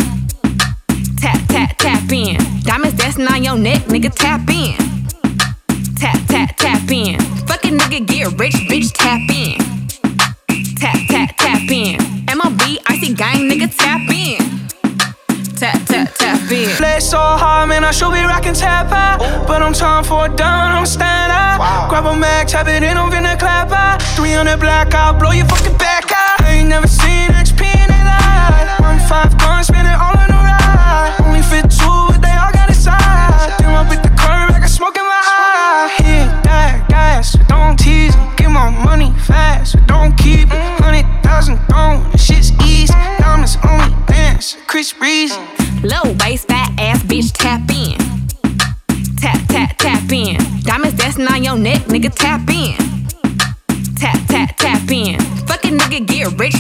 Tap 1.17 1.39
tap 1.47 1.77
tap 1.77 2.11
in. 2.11 2.38
Diamonds 2.63 2.97
dancing 2.97 3.27
on 3.27 3.43
your 3.43 3.57
neck, 3.57 3.83
nigga 3.83 4.11
tap 4.13 4.50
in. 4.50 4.75
Tap 5.95 6.17
tap 6.27 6.57
tap 6.57 6.89
in. 6.89 7.19
Fucking 7.47 7.77
nigga 7.77 8.07
get 8.07 8.39
rich, 8.39 8.55
bitch 8.69 8.91
tap 8.93 9.21
in. 9.29 9.57
Tap 10.75 10.97
tap 11.07 11.38
tap 11.38 11.69
in. 11.69 12.11
MLB, 13.31 13.39
I 13.39 13.39
see 13.39 13.39
gang 13.39 13.50
nigga 13.50 13.77
tap 13.77 14.01
in. 14.09 15.55
Tap 15.55 15.85
tap 15.85 16.13
tap 16.15 16.51
in. 16.51 16.69
Play 16.77 17.00
so 17.00 17.17
hard, 17.17 17.69
man, 17.69 17.83
I 17.83 17.91
should 17.91 18.11
be 18.11 18.21
rocking 18.21 18.53
tap 18.53 18.91
out. 18.91 19.19
But 19.47 19.61
I'm 19.61 19.73
time 19.73 20.03
for 20.03 20.25
a 20.25 20.29
down, 20.29 20.71
I'm 20.71 20.85
stand 20.85 21.31
out. 21.31 21.89
Grab 21.89 22.05
a 22.05 22.15
mag, 22.15 22.47
tap 22.47 22.67
it 22.67 22.83
in, 22.83 22.97
I'm 22.97 23.11
finna 23.11 23.38
clap 23.39 23.71
out. 23.71 24.01
300 24.15 24.57
black 24.59 24.93
I'll 24.93 25.13
blow 25.17 25.31
your 25.31 25.45
fucking 25.45 25.77
back 25.77 26.11
out. 26.11 26.41
I 26.41 26.53
ain't 26.59 26.69
never 26.69 26.88
seen 26.88 27.29
XP 27.29 27.61
in 27.61 27.88
their 27.89 28.05
life. 28.05 28.79
One 28.79 29.00
five 29.00 29.38
guns, 29.38 29.67
spin 29.67 29.85
it 29.85 30.00
all 30.00 30.21
money 38.83 39.11
fast, 39.27 39.73
so 39.73 39.79
don't 39.85 40.15
keep 40.17 40.47
it. 40.47 40.61
Mm. 40.61 40.79
Hundred 40.79 41.23
thousand 41.23 41.59
gone, 41.69 42.09
shit's 42.17 42.51
easy. 42.63 42.94
Mm. 42.94 43.17
Diamonds 43.20 43.57
only 43.67 43.96
dance, 44.07 44.57
Chris 44.67 44.94
Breezy. 44.94 45.35
Low 45.83 46.15
waist, 46.20 46.48
fat 46.48 46.70
ass 46.79 47.03
bitch 47.03 47.31
tap 47.33 47.61
in. 47.70 47.98
Tap 49.17 49.39
tap 49.48 49.77
tap 49.77 50.11
in. 50.11 50.37
Diamonds 50.61 50.98
dancing 50.98 51.27
on 51.27 51.44
your 51.44 51.57
neck, 51.57 51.81
nigga 51.83 52.13
tap 52.13 52.50
in. 52.50 52.75
Tap 53.96 54.20
tap 54.27 54.57
tap 54.57 54.89
in. 54.89 55.20
Fucking 55.48 55.77
nigga 55.77 56.05
get 56.07 56.39
rich, 56.39 56.55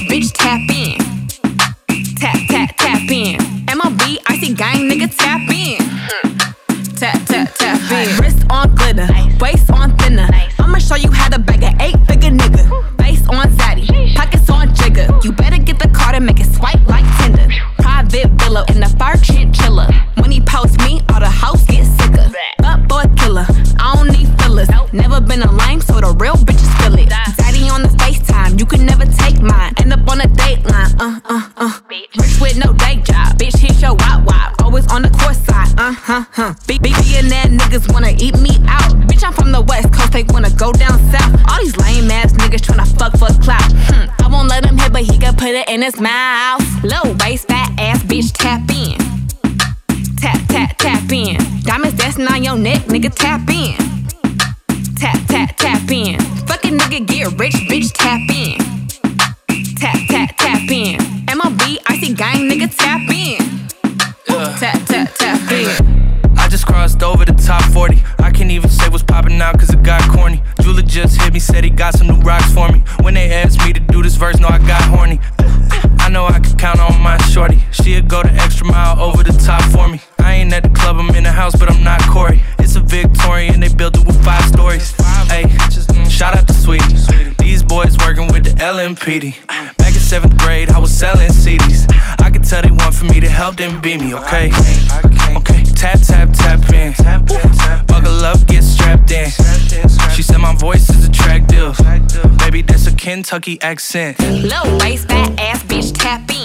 Kentucky 103.31 103.61
accent. 103.61 104.19
Low 104.43 104.77
waist, 104.79 105.07
fat 105.07 105.39
ass 105.39 105.63
bitch, 105.63 105.93
tap 105.97 106.29
in. 106.31 106.40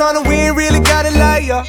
On. 0.00 0.28
We 0.28 0.34
ain't 0.34 0.56
really 0.56 0.80
gotta 0.80 1.10
lie, 1.10 1.38
yo. 1.38 1.62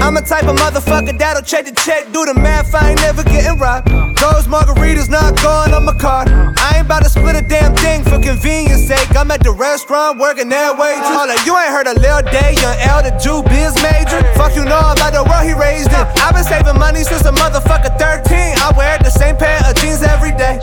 I'm 0.00 0.16
a 0.16 0.22
type 0.22 0.44
of 0.44 0.56
motherfucker 0.56 1.16
that'll 1.18 1.42
check 1.42 1.66
the 1.66 1.72
check, 1.72 2.10
do 2.12 2.24
the 2.24 2.34
math, 2.34 2.74
I 2.74 2.90
ain't 2.90 3.00
never 3.00 3.22
getting 3.22 3.58
robbed. 3.58 3.88
Those 4.18 4.48
margaritas 4.48 5.08
not 5.08 5.36
going 5.42 5.74
on 5.74 5.84
my 5.84 5.94
card. 5.94 6.28
I 6.30 6.78
ain't 6.78 6.86
about 6.86 7.04
to 7.04 7.10
split 7.10 7.36
a 7.36 7.42
damn 7.42 7.76
thing 7.76 8.02
for 8.02 8.18
convenience 8.18 8.88
sake. 8.88 9.14
I'm 9.14 9.30
at 9.30 9.44
the 9.44 9.52
restaurant 9.52 10.18
working 10.18 10.48
that 10.48 10.76
way. 10.78 10.96
Hold 10.98 11.30
up, 11.30 11.38
you 11.46 11.54
ain't 11.54 11.70
heard 11.70 11.86
a 11.86 11.94
Lil 12.00 12.22
Day, 12.32 12.56
young 12.58 12.78
L, 12.90 13.04
the 13.04 13.12
Jew 13.20 13.44
biz 13.46 13.76
major. 13.84 14.18
Fuck 14.34 14.56
you 14.56 14.64
know 14.64 14.80
about 14.80 15.12
the 15.12 15.22
world 15.22 15.44
he 15.44 15.52
raised 15.52 15.92
in. 15.92 16.04
I've 16.18 16.34
been 16.34 16.44
saving 16.44 16.80
money 16.80 17.04
since 17.04 17.22
a 17.28 17.32
motherfucker 17.36 17.92
13. 18.00 18.58
I 18.58 18.72
wear 18.76 18.98
the 18.98 19.12
same 19.12 19.36
pair 19.36 19.60
of 19.68 19.76
jeans 19.76 20.02
every 20.02 20.32
day. 20.34 20.58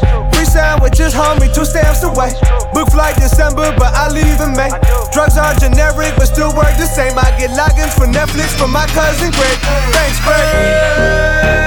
Sandwiches, 0.57 1.13
homie, 1.13 1.53
two 1.53 1.65
stamps 1.65 2.01
away. 2.01 2.33
Book 2.73 2.89
flight 2.89 3.15
December, 3.17 3.75
but 3.77 3.93
I 3.93 4.09
leave 4.09 4.41
in 4.41 4.57
May. 4.57 4.71
Drugs 5.13 5.37
are 5.37 5.53
generic, 5.53 6.15
but 6.17 6.25
still 6.25 6.49
work 6.55 6.75
the 6.81 6.87
same. 6.87 7.13
I 7.15 7.29
get 7.37 7.51
logins 7.51 7.93
for 7.93 8.07
Netflix 8.07 8.57
from 8.57 8.71
my 8.71 8.87
cousin 8.87 9.29
Greg. 9.29 9.57
Thanks, 9.93 10.19
Greg. 10.25 11.66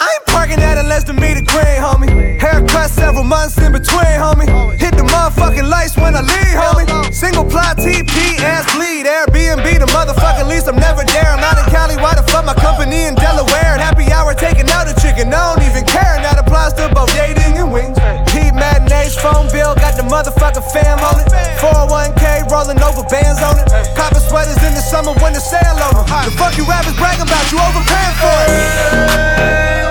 I 0.00 0.06
ain't 0.10 0.26
parking 0.26 0.60
at 0.60 0.78
a 0.78 0.82
less 0.82 1.04
than 1.04 1.16
meter 1.16 1.42
green, 1.42 1.78
homie. 1.78 2.38
Haircut 2.40 2.90
several 2.90 3.24
months 3.24 3.56
in 3.58 3.72
between, 3.72 4.18
homie. 4.18 4.48
Hit 4.78 4.96
the 4.96 5.06
motherfucking 5.06 5.68
lights 5.68 5.96
when 5.96 6.14
I 6.16 6.22
leave, 6.22 6.56
homie. 6.58 6.86
Single 7.14 7.44
ply 7.44 7.74
TP, 7.78 8.40
ass 8.42 8.66
bleed. 8.74 9.06
Airbnb, 9.06 9.66
the 9.78 9.86
motherfucking 9.94 10.48
lease. 10.48 10.66
I'm 10.66 10.76
never 10.76 11.04
there. 11.04 11.30
I'm 11.30 11.38
out 11.40 11.58
in 11.62 11.66
Cali. 11.70 11.96
Why 11.96 12.14
the 12.14 12.24
fuck 12.26 12.44
my 12.44 12.54
company 12.54 13.06
in 13.06 13.14
Delaware? 13.14 13.78
And 13.78 13.80
happy 13.80 14.10
hour 14.10 14.34
taking 14.34 14.68
out 14.70 14.90
a 14.90 14.94
chicken. 15.00 15.32
I 15.32 15.54
don't 15.54 15.62
even 15.62 15.84
care. 15.86 16.18
And 16.18 16.24
that 16.24 16.38
applies 16.42 16.74
to 16.74 16.90
both 16.90 17.12
dating 17.14 17.54
and 17.54 17.70
wings. 17.70 17.96
Heat 18.34 18.50
matinees, 18.50 19.14
phone 19.14 19.46
bill, 19.54 19.78
got 19.78 19.94
the 19.94 20.02
motherfucking 20.02 20.66
fam 20.74 20.98
on 21.06 21.22
it. 21.22 21.30
401k, 21.62 22.50
rolling 22.50 22.82
over 22.82 23.06
bands 23.06 23.40
on 23.46 23.62
it. 23.62 23.70
Copper 23.94 24.20
sweaters 24.20 24.58
in 24.66 24.74
the 24.74 24.82
summer 24.82 25.14
when 25.22 25.32
the 25.32 25.40
sale 25.40 25.78
over. 25.86 26.02
The 26.02 26.34
fuck 26.34 26.58
you 26.58 26.66
rappers 26.66 26.98
bragging 26.98 27.22
about? 27.30 27.46
You 27.52 27.62
overpaying 27.62 28.16
for 28.18 28.38
it. 28.50 29.83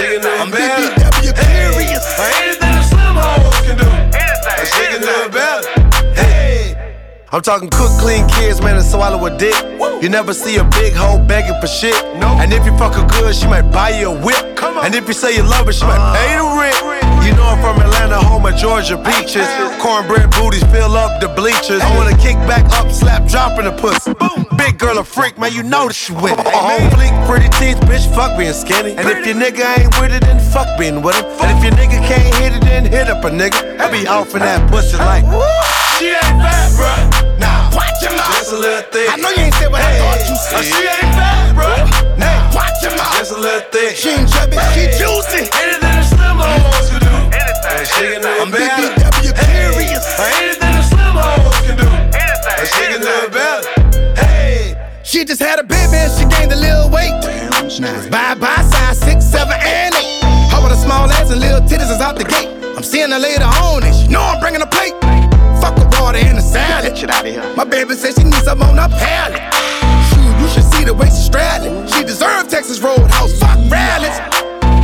Anything. 0.00 0.37
I'm 7.30 7.42
talking 7.42 7.68
cook, 7.68 7.92
clean 8.00 8.26
kids, 8.26 8.62
man, 8.62 8.76
and 8.76 8.84
swallow 8.84 9.20
a 9.26 9.36
dick. 9.36 9.54
You 10.02 10.08
never 10.08 10.32
see 10.32 10.56
a 10.56 10.64
big 10.64 10.94
hoe 10.94 11.18
begging 11.18 11.60
for 11.60 11.66
shit. 11.66 11.94
And 12.24 12.52
if 12.54 12.64
you 12.64 12.72
fuck 12.78 12.94
her 12.94 13.06
good, 13.06 13.34
she 13.34 13.46
might 13.46 13.68
buy 13.70 13.90
you 13.90 14.12
a 14.12 14.24
whip. 14.24 14.56
And 14.82 14.94
if 14.94 15.06
you 15.06 15.12
say 15.12 15.36
you 15.36 15.42
love 15.42 15.66
her, 15.66 15.72
she 15.72 15.84
might 15.84 16.00
pay 16.16 16.40
the 16.40 16.44
rent. 16.56 16.80
Uh. 16.80 17.26
You 17.28 17.36
know 17.36 17.44
I'm 17.44 17.60
from 17.60 17.84
Atlanta, 17.84 18.16
home 18.16 18.46
of 18.46 18.56
Georgia 18.56 18.96
beaches. 18.96 19.44
Cornbread 19.76 20.30
booties 20.40 20.64
fill 20.72 20.96
up 20.96 21.20
the 21.20 21.28
bleachers. 21.28 21.82
I 21.82 21.94
wanna 21.98 22.16
kick 22.16 22.36
back 22.48 22.64
up, 22.80 22.90
slap, 22.90 23.28
drop 23.28 23.58
in 23.58 23.66
the 23.66 23.72
pussy. 23.72 24.14
Big 24.56 24.78
girl 24.78 24.96
a 24.96 25.04
freak, 25.04 25.36
man, 25.36 25.52
you 25.52 25.62
know 25.62 25.88
that 25.88 25.94
she 25.94 26.14
with 26.14 26.32
it. 26.32 26.46
Oh, 26.46 26.50
oh, 26.54 26.78
oh. 26.80 26.84
On 26.84 26.90
fleek, 26.96 27.12
pretty 27.28 27.50
teeth, 27.60 27.76
bitch, 27.84 28.08
fuck 28.14 28.38
being 28.38 28.54
skinny. 28.54 28.96
And 28.96 29.06
if 29.06 29.26
your 29.26 29.36
nigga 29.36 29.68
ain't 29.76 30.00
with 30.00 30.16
it, 30.16 30.22
then 30.22 30.40
fuck 30.40 30.78
being 30.78 31.02
with 31.02 31.16
him. 31.16 31.26
And 31.44 31.52
if 31.52 31.60
your 31.62 31.74
nigga 31.76 32.00
can't 32.08 32.34
hit 32.40 32.56
it, 32.56 32.62
then 32.64 32.86
hit 32.86 33.10
up 33.10 33.22
a 33.22 33.28
nigga. 33.28 33.78
I 33.78 33.92
be 33.92 34.06
off 34.06 34.32
in 34.32 34.40
that 34.40 34.70
pussy 34.70 34.96
like. 34.96 35.24
She 35.98 36.06
ain't 36.06 36.40
fat, 36.40 36.72
bro. 36.76 37.17
Now, 37.78 37.86
watch 37.86 38.02
your 38.02 38.10
mouth. 38.18 38.34
Just 38.34 38.52
a 38.52 38.58
little 38.58 38.82
thick. 38.90 39.08
I 39.10 39.16
know 39.22 39.30
you 39.30 39.42
ain't 39.46 39.54
said 39.54 39.70
what 39.70 39.82
I 39.82 39.98
thought 39.98 40.20
you 40.26 40.34
said. 40.34 40.58
Oh, 40.58 40.62
she 40.66 40.82
ain't 40.82 41.14
fat, 41.14 41.54
bro. 41.54 41.70
Now, 42.18 42.50
watch 42.54 42.82
your 42.82 42.94
mouth. 42.98 43.14
Just 43.14 43.32
a 43.32 43.38
little 43.38 43.62
thick. 43.70 43.94
She 43.96 44.10
ain't 44.10 44.26
chubby, 44.28 44.58
she 44.74 44.90
juicy. 44.98 45.46
Anything 45.54 45.94
a 45.94 46.02
slim 46.02 46.38
hoes 46.42 46.90
can 46.90 47.00
do. 47.06 47.14
Anything. 47.30 47.78
She 47.86 48.04
can 48.10 48.20
do 48.22 48.30
I'm 48.42 48.50
it 48.50 48.58
better. 48.58 48.90
BBW 48.98 49.32
curious. 49.46 50.04
Anything 50.18 50.74
a 50.74 50.82
slim 50.82 51.14
hoes 51.14 51.58
can 51.62 51.76
do. 51.78 51.86
Anything. 52.18 52.58
She 52.66 52.82
can 52.90 53.00
do 53.00 53.14
it 53.22 53.30
better. 53.30 53.70
Hey, 54.18 54.74
she 55.06 55.24
just 55.24 55.40
had 55.40 55.58
a 55.58 55.64
baby 55.64 56.02
and 56.02 56.10
she 56.18 56.26
gained 56.26 56.50
a 56.52 56.58
little 56.58 56.90
weight. 56.90 57.14
Now 57.78 57.94
it's 57.94 58.08
bye 58.10 58.34
bye 58.34 58.62
size 58.74 58.98
six, 58.98 59.22
seven, 59.24 59.54
and 59.54 59.94
eight. 59.94 60.22
Her 60.50 60.58
with 60.62 60.72
a 60.72 60.80
small 60.82 61.06
ass 61.10 61.30
and 61.30 61.38
little 61.40 61.60
titties 61.62 61.90
is 61.94 62.00
out 62.02 62.16
the 62.18 62.24
gate. 62.24 62.50
I'm 62.76 62.82
seeing 62.82 63.10
her 63.10 63.18
later 63.18 63.44
on 63.44 63.84
and 63.84 63.94
she 63.94 64.08
know 64.08 64.20
I'm 64.22 64.40
bringing 64.40 64.62
a 64.62 64.66
plate. 64.66 64.94
Salad. 66.48 66.94
Get 66.96 67.10
out 67.10 67.26
of 67.26 67.32
here. 67.32 67.44
My 67.54 67.64
baby 67.64 67.94
says 67.94 68.14
she 68.16 68.24
needs 68.24 68.44
some 68.44 68.62
on 68.62 68.76
her 68.76 68.88
palate. 68.88 69.44
Shoot, 70.08 70.32
you 70.40 70.48
should 70.48 70.68
see 70.72 70.84
the 70.84 70.94
way 70.94 71.06
she's 71.06 71.26
straddling. 71.28 71.86
She 71.86 72.02
deserved 72.04 72.50
Texas 72.50 72.80
Roadhouse. 72.80 73.38
Fuck 73.38 73.58
rallies. 73.70 74.16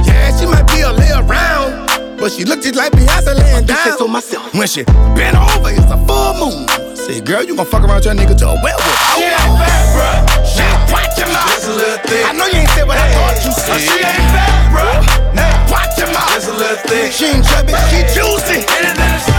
Yeah, 0.06 0.36
she 0.36 0.46
might 0.46 0.68
be 0.68 0.80
a 0.82 0.92
little 0.92 1.24
around. 1.24 1.88
but 2.20 2.30
she 2.32 2.44
looked 2.44 2.62
just 2.62 2.76
like 2.76 2.92
Beyonce 2.92 3.34
laying 3.34 3.66
down. 3.66 3.84
say 3.84 3.96
so 3.96 4.06
myself. 4.08 4.52
When 4.54 4.68
she 4.68 4.84
bent 5.16 5.36
over, 5.36 5.70
it's 5.72 5.90
a 5.90 5.98
full 6.04 6.32
moon. 6.36 6.68
I 6.68 6.94
said, 6.94 7.24
girl, 7.26 7.42
you 7.42 7.56
gon' 7.56 7.66
fuck 7.66 7.84
around 7.84 8.04
your 8.04 8.14
nigga 8.14 8.36
to 8.38 8.46
a 8.48 8.56
werewolf. 8.62 8.84
Oh, 8.84 9.16
oh. 9.16 9.20
She 9.20 9.24
ain't 9.24 9.58
fat, 9.60 9.84
bro. 9.92 10.08
Shit, 10.44 10.76
watch 10.92 11.16
your 11.18 11.28
mouth. 11.32 11.48
Just 11.52 11.68
a 11.68 11.74
little 11.74 11.98
thick. 12.08 12.24
I 12.24 12.32
know 12.32 12.46
you 12.46 12.60
ain't 12.60 12.70
said 12.70 12.86
what 12.88 12.96
I 12.96 13.08
thought 13.12 13.44
you 13.44 13.52
said. 13.52 13.80
She 13.80 13.92
ain't 13.92 14.28
fat, 14.32 14.52
bro. 14.72 14.88
Now, 15.36 15.52
watch 15.68 15.96
your 15.98 16.08
mouth. 16.12 16.32
Just 16.32 16.48
a 16.48 16.56
little 16.56 16.80
thick. 16.88 17.12
She 17.12 17.24
ain't 17.26 17.44
chubby, 17.44 17.72
she 17.92 18.00
juicy. 18.16 18.64
Anything 18.72 19.33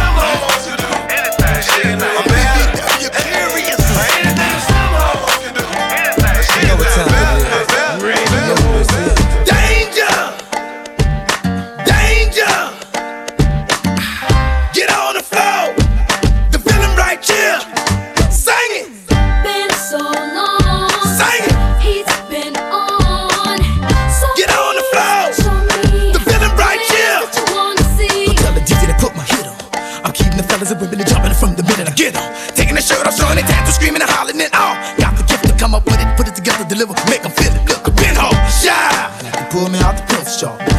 Anything. 1.86 2.16
She 2.18 2.25
deliver, 36.76 36.94
make 37.10 37.24
them 37.24 37.32
feel 37.32 37.54
it. 37.54 37.70
Look, 37.70 37.88
a 37.88 37.92
pinhole, 37.92 38.32
shy. 38.50 39.22
Like 39.24 39.34
they 39.34 39.48
pull 39.50 39.70
me 39.70 39.80
out 39.80 39.96
the 39.98 40.04
pencil 40.04 40.50
sharp. 40.50 40.75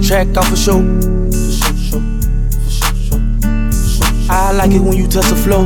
Track 0.00 0.36
off 0.36 0.52
a 0.52 0.56
show. 0.56 0.80
I 4.30 4.52
like 4.52 4.72
it 4.72 4.80
when 4.80 4.96
you 4.96 5.06
touch 5.06 5.28
the 5.28 5.36
floor. 5.36 5.64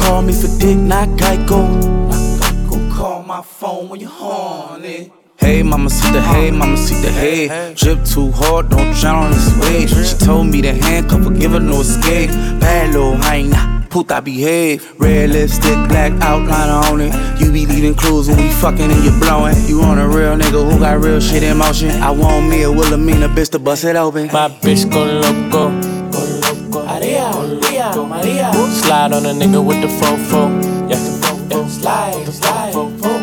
Call 0.00 0.22
me 0.22 0.32
for 0.32 0.48
dick, 0.58 0.76
not 0.76 1.08
Geico. 1.10 1.68
Call 2.92 3.22
my 3.22 3.42
phone 3.42 3.88
when 3.88 4.00
you're 4.00 4.10
horny. 4.10 5.12
Hey, 5.36 5.62
mama, 5.62 5.90
see 5.90 6.10
the 6.10 6.22
hey, 6.22 6.50
mama, 6.50 6.76
see 6.76 6.94
the 7.02 7.10
hey. 7.10 7.74
Drip 7.74 8.04
too 8.04 8.30
hard, 8.32 8.70
don't 8.70 8.94
drown 8.94 9.24
on 9.24 9.32
this 9.32 9.58
wave. 9.58 9.90
She 9.90 10.16
told 10.16 10.46
me 10.46 10.62
to 10.62 10.72
handcuff 10.72 11.24
her, 11.24 11.30
give 11.30 11.52
her 11.52 11.60
no 11.60 11.80
escape. 11.80 12.30
Bad 12.60 12.94
little 12.94 13.16
hyena, 13.16 13.73
puta 13.94 14.20
behave. 14.20 14.82
Red 14.98 15.30
lipstick, 15.30 15.78
black 15.86 16.10
outliner 16.14 16.82
on 16.90 17.00
it. 17.00 17.14
You 17.40 17.52
be 17.52 17.64
leaving 17.64 17.94
clues 17.94 18.26
when 18.26 18.38
we 18.38 18.50
fucking 18.50 18.90
and 18.90 19.04
you 19.04 19.12
blowing. 19.20 19.54
You 19.68 19.82
on 19.82 20.00
a 20.00 20.08
real 20.08 20.36
nigga 20.36 20.68
who 20.68 20.80
got 20.80 21.00
real 21.00 21.20
shit 21.20 21.44
in 21.44 21.56
motion. 21.58 21.90
I 22.02 22.10
want 22.10 22.48
me 22.48 22.64
a 22.64 22.72
Wilhelmina 22.72 23.28
bitch 23.28 23.50
to 23.52 23.60
bust 23.60 23.84
it 23.84 23.94
open. 23.94 24.26
My 24.32 24.48
bitch 24.48 24.90
go 24.90 25.04
loco. 25.04 25.70
Maria, 26.88 27.30
Maria, 27.30 27.94
Maria. 27.94 28.52
Slide 28.82 29.12
on 29.12 29.26
a 29.26 29.32
nigga 29.32 29.64
with 29.64 29.80
the 29.80 29.86
fofo. 29.86 30.42
Yeah, 30.90 30.98
yeah. 31.50 31.68
slide, 31.68 32.26
slide. 32.26 32.74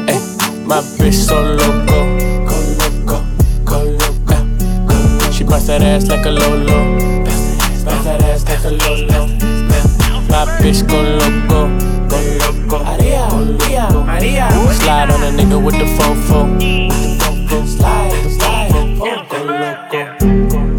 Ay, 0.07 0.19
my 0.65 0.79
bitch 0.95 1.19
so 1.27 1.35
loco. 1.59 1.99
Go 2.47 2.55
loco, 2.79 3.17
go 3.65 3.77
loco. 3.99 5.31
She 5.33 5.43
bust 5.43 5.67
that 5.67 5.81
ass 5.81 6.07
like 6.07 6.25
a 6.25 6.31
lolo. 6.31 7.25
Bust 7.83 8.05
that 8.05 8.21
ass 8.23 8.47
like 8.47 8.63
a 8.63 8.69
lolo. 8.69 9.50
My 10.31 10.45
bitch 10.61 10.87
go 10.87 10.95
loco, 10.95 11.67
go 12.07 12.17
loco. 12.39 12.83
Maria, 12.85 13.27
Maria, 13.27 13.89
Maria. 14.05 14.47
Slide 14.71 15.11
on 15.11 15.23
a 15.23 15.31
nigga 15.35 15.61
with 15.61 15.75
the 15.77 15.85
fofo. 15.97 16.47
Slide, 17.67 18.31
slide. 18.31 18.71
Loco. 18.71 19.35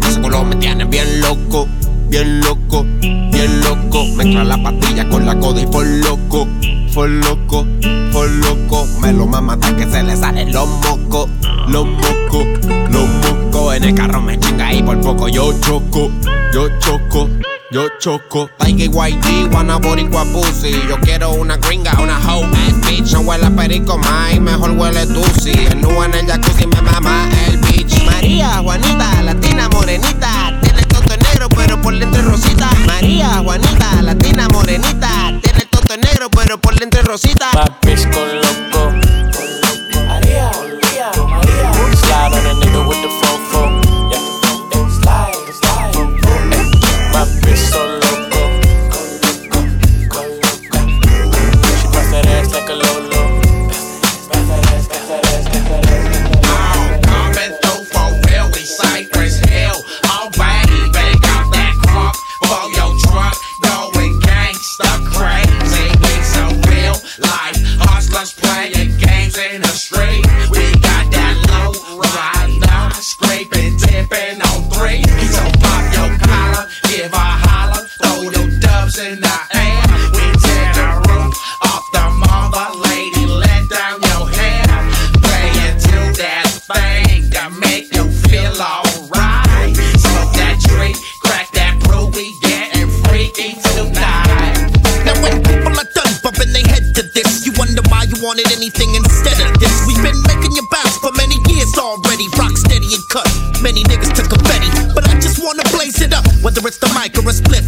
Ese 0.07 0.19
culo 0.21 0.43
me 0.43 0.55
tiene 0.55 0.85
bien 0.85 1.21
loco, 1.21 1.67
bien 2.09 2.41
loco, 2.41 2.83
bien 2.99 3.61
loco. 3.61 4.05
Mezcla 4.15 4.43
la 4.43 4.57
pastilla 4.57 5.07
con 5.07 5.27
la 5.27 5.39
coda 5.39 5.61
y 5.61 5.67
por 5.67 5.85
loco, 5.85 6.47
por 6.91 7.07
loco, 7.07 7.67
por 8.11 8.27
loco. 8.27 8.87
Me 9.01 9.13
lo 9.13 9.27
mama 9.27 9.53
hasta 9.53 9.75
que 9.75 9.85
se 9.85 10.01
le 10.01 10.17
salen 10.17 10.51
los 10.51 10.67
mocos, 10.67 11.29
los 11.67 11.85
mocos, 11.85 12.47
los 12.89 13.07
mocos. 13.07 13.75
En 13.75 13.83
el 13.83 13.93
carro 13.93 14.19
me 14.19 14.39
chinga 14.39 14.73
y 14.73 14.81
por 14.81 14.99
poco 15.01 15.27
yo 15.27 15.53
choco, 15.61 16.09
yo 16.51 16.69
choco. 16.79 17.29
Yo 17.73 17.89
choco, 17.97 18.51
Tiger 18.59 18.91
YG, 18.91 19.51
wanna 19.51 19.79
boricua 19.79 20.23
pussy 20.25 20.73
Yo 20.87 20.95
quiero 21.01 21.31
una 21.31 21.57
gringa, 21.57 21.99
una 21.99 22.19
hoe 22.19 22.45
ass 22.45 22.79
bitch. 22.87 23.13
No 23.13 23.21
huele 23.21 23.47
a 23.47 23.49
perico 23.49 23.97
más, 23.97 24.39
mejor 24.39 24.77
huele 24.77 25.07
tusi 25.07 25.53
El 25.71 25.81
nu 25.81 26.03
en 26.03 26.13
el 26.13 26.27
jacuzzi 26.27 26.67
me 26.67 26.79
mama 26.83 27.27
el 27.47 27.57
bitch 27.57 28.05
María, 28.05 28.59
Juanita, 28.61 29.23
latina, 29.23 29.69
morenita. 29.69 30.59
Tiene 30.61 30.81
el 30.81 30.87
toto 30.87 31.17
negro 31.17 31.49
pero 31.49 31.81
por 31.81 31.97
dentro 31.97 32.21
es 32.21 32.27
rosita. 32.27 32.69
María, 32.85 33.41
Juanita, 33.43 34.03
latina, 34.03 34.47
morenita. 34.49 35.33
Tiene 35.41 35.61
el 35.61 35.67
toto 35.67 35.97
negro 35.97 36.29
pero 36.29 36.59
por 36.59 36.75
dentro 36.75 37.01
es 37.01 37.07
rosita. 37.07 37.49
My 37.55 37.89
bitch 37.89 38.05
go 38.13 38.23
loco. 38.23 39.02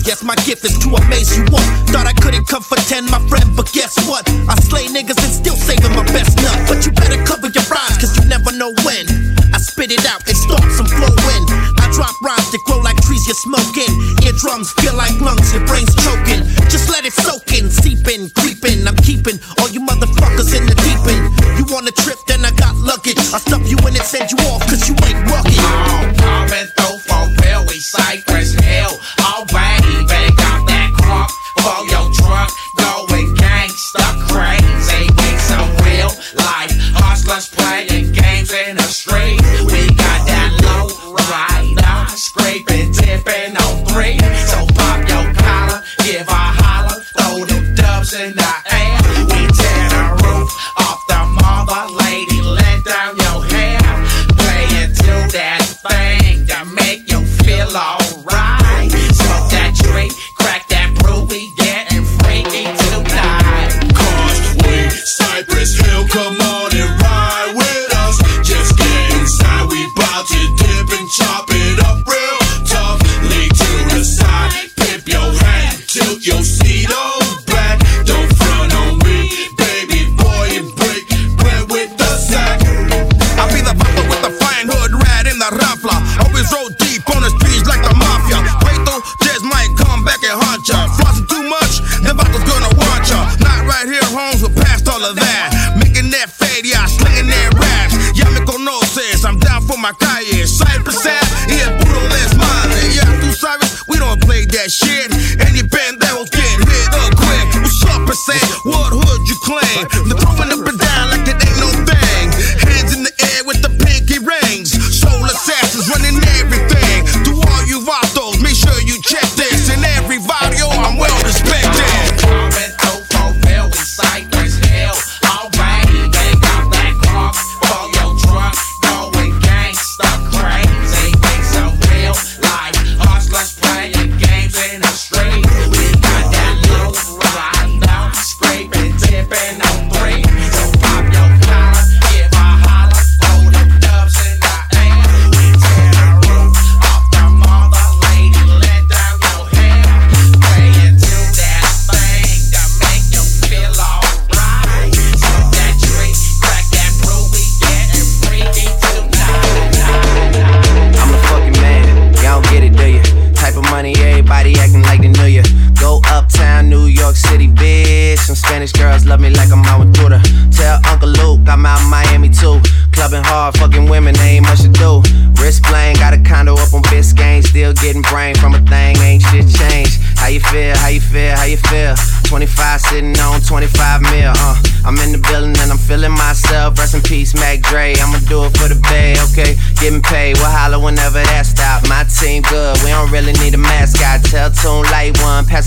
Yes, 0.06 0.24
my 0.24 0.36
gift 0.46 0.64
is 0.64 0.78
to 0.80 0.90
amaze 0.96 1.36
you 1.36 1.44
all. 1.52 1.66
Thought 1.90 2.08
I 2.08 2.14
couldn't 2.14 2.48
come 2.48 2.62
for 2.62 2.78
ten, 2.86 3.06
my 3.10 3.20
friend, 3.28 3.50
but 3.58 3.72
guess 3.74 3.98
what? 4.08 4.24
I 4.48 4.56
slay 4.70 4.86
niggas 4.88 5.18
and 5.18 5.34
still 5.34 5.58
saving 5.58 5.92
my 5.98 6.06
best 6.14 6.38
nut. 6.40 6.56
But 6.70 6.86
you 6.86 6.94
better 6.94 7.20
cover 7.26 7.50
your 7.50 7.66
rhymes, 7.68 7.98
cause 7.98 8.14
you 8.18 8.26
never 8.30 8.54
know 8.54 8.72
when. 8.86 9.10
I 9.52 9.58
spit 9.58 9.92
it 9.92 10.06
out 10.06 10.22
and 10.28 10.38
start 10.38 10.66
some 10.78 10.88
flow 10.88 11.10
in. 11.10 11.44
I 11.82 11.90
drop 11.92 12.14
rhymes 12.22 12.50
that 12.54 12.62
grow 12.66 12.80
like 12.80 12.98
trees 13.04 13.26
you're 13.26 13.40
smoking. 13.42 13.90
Eardrums 14.24 14.72
feel 14.80 14.94
like 14.96 15.14
lungs, 15.20 15.50
your 15.54 15.66
brain's 15.66 15.94
choking. 15.98 16.46
Just 16.70 16.90
let 16.90 17.06
it 17.06 17.14
soak 17.14 17.50
in, 17.52 17.70
seep 17.70 18.06
in, 18.08 18.30
creep 18.38 18.62
in. 18.66 18.88
I'm 18.88 18.98
keeping 19.02 19.42
all 19.60 19.70
you 19.70 19.82
motherfuckers 19.82 20.54
in 20.54 20.66
the 20.70 20.78
deep 20.86 21.02
end. 21.10 21.34
You 21.58 21.66
want 21.74 21.90
a 21.90 21.94
trip, 21.94 22.20
then 22.28 22.46
I 22.46 22.52
got 22.54 22.76
luggage. 22.78 23.20
I 23.34 23.42
stuff 23.42 23.66
you 23.66 23.78
in 23.88 23.96
and 23.98 24.06
send 24.06 24.30
you 24.30 24.38
off, 24.54 24.65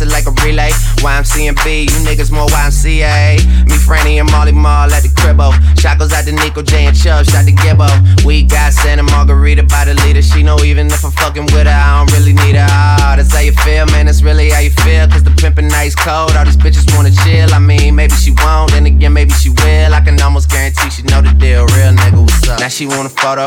it 0.08 0.12
like 0.12 0.26
a 0.26 0.34
relay. 0.44 0.70
YMCMB, 1.04 1.84
you 1.84 1.98
niggas 2.04 2.32
more 2.32 2.46
YMCA. 2.48 3.38
Me, 3.68 3.76
Franny, 3.76 4.20
and 4.20 4.30
Mally 4.30 4.52
Mall 4.52 4.90
at 4.90 5.02
the 5.02 5.08
cribbo. 5.08 5.52
Shot 5.78 5.98
goes 5.98 6.12
out 6.12 6.24
to 6.24 6.32
Nico 6.32 6.62
J 6.62 6.86
and 6.86 6.96
Chubb, 6.96 7.26
shot 7.26 7.44
to 7.44 7.52
Gibbo. 7.52 7.88
We 8.24 8.42
got 8.42 8.72
Santa 8.72 9.02
Margherita 9.02 9.62
by 9.64 9.84
the 9.84 9.94
leader. 10.06 10.22
She 10.22 10.42
know 10.42 10.58
even 10.64 10.86
if 10.88 11.04
I'm 11.04 11.12
fucking 11.12 11.46
with 11.54 11.66
her, 11.66 11.72
I 11.72 11.98
don't 11.98 12.12
really 12.18 12.32
need 12.32 12.56
her. 12.56 12.66
Ah, 12.68 13.14
that's 13.16 13.32
how 13.32 13.40
you 13.40 13.52
feel, 13.52 13.86
man. 13.86 14.06
That's 14.06 14.22
really 14.22 14.50
how 14.50 14.60
you 14.60 14.70
feel. 14.70 15.06
Cause 15.08 15.22
the 15.22 15.30
pimpin' 15.30 15.70
nice 15.70 15.94
cold. 15.94 16.32
All 16.32 16.44
these 16.44 16.56
bitches 16.56 16.88
wanna 16.96 17.12
chill. 17.24 17.52
I 17.52 17.58
mean, 17.58 17.94
maybe 17.94 18.14
she 18.14 18.32
won't, 18.32 18.72
then 18.72 18.86
again, 18.86 19.12
maybe 19.12 19.32
she 19.32 19.50
will. 19.50 19.94
I 19.94 20.00
can 20.00 20.20
almost 20.20 20.50
guarantee 20.50 20.90
she 20.90 21.02
know 21.02 21.20
the 21.20 21.32
deal. 21.38 21.66
Real 21.76 21.92
nigga, 21.92 22.20
what's 22.20 22.48
up? 22.48 22.60
Now 22.60 22.68
she 22.68 22.86
want 22.86 23.06
a 23.06 23.10
photo. 23.10 23.46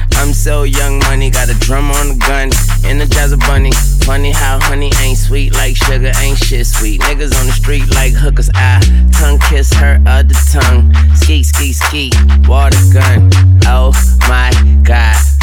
I'm 0.21 0.33
so 0.33 0.63
young 0.63 0.99
money, 0.99 1.31
got 1.31 1.49
a 1.49 1.55
drum 1.55 1.89
on 1.89 2.09
the 2.09 2.15
gun, 2.15 2.51
energize 2.85 3.31
a 3.31 3.37
bunny. 3.37 3.71
Funny 4.05 4.29
how 4.29 4.59
honey 4.61 4.91
ain't 5.01 5.17
sweet 5.17 5.51
like 5.55 5.75
sugar, 5.75 6.11
ain't 6.21 6.37
shit 6.37 6.67
sweet. 6.67 7.01
Niggas 7.01 7.33
on 7.39 7.47
the 7.47 7.51
street 7.51 7.89
like 7.95 8.13
hookers, 8.13 8.51
I 8.53 8.79
tongue 9.13 9.39
kiss 9.49 9.73
her 9.73 9.99
other 10.05 10.35
tongue. 10.51 10.93
Ski, 11.15 11.41
ski, 11.41 11.73
ski, 11.73 12.11
water 12.47 12.77
gun. 12.93 13.31
Oh 13.65 13.93
my 14.29 14.51
god, 14.83 15.17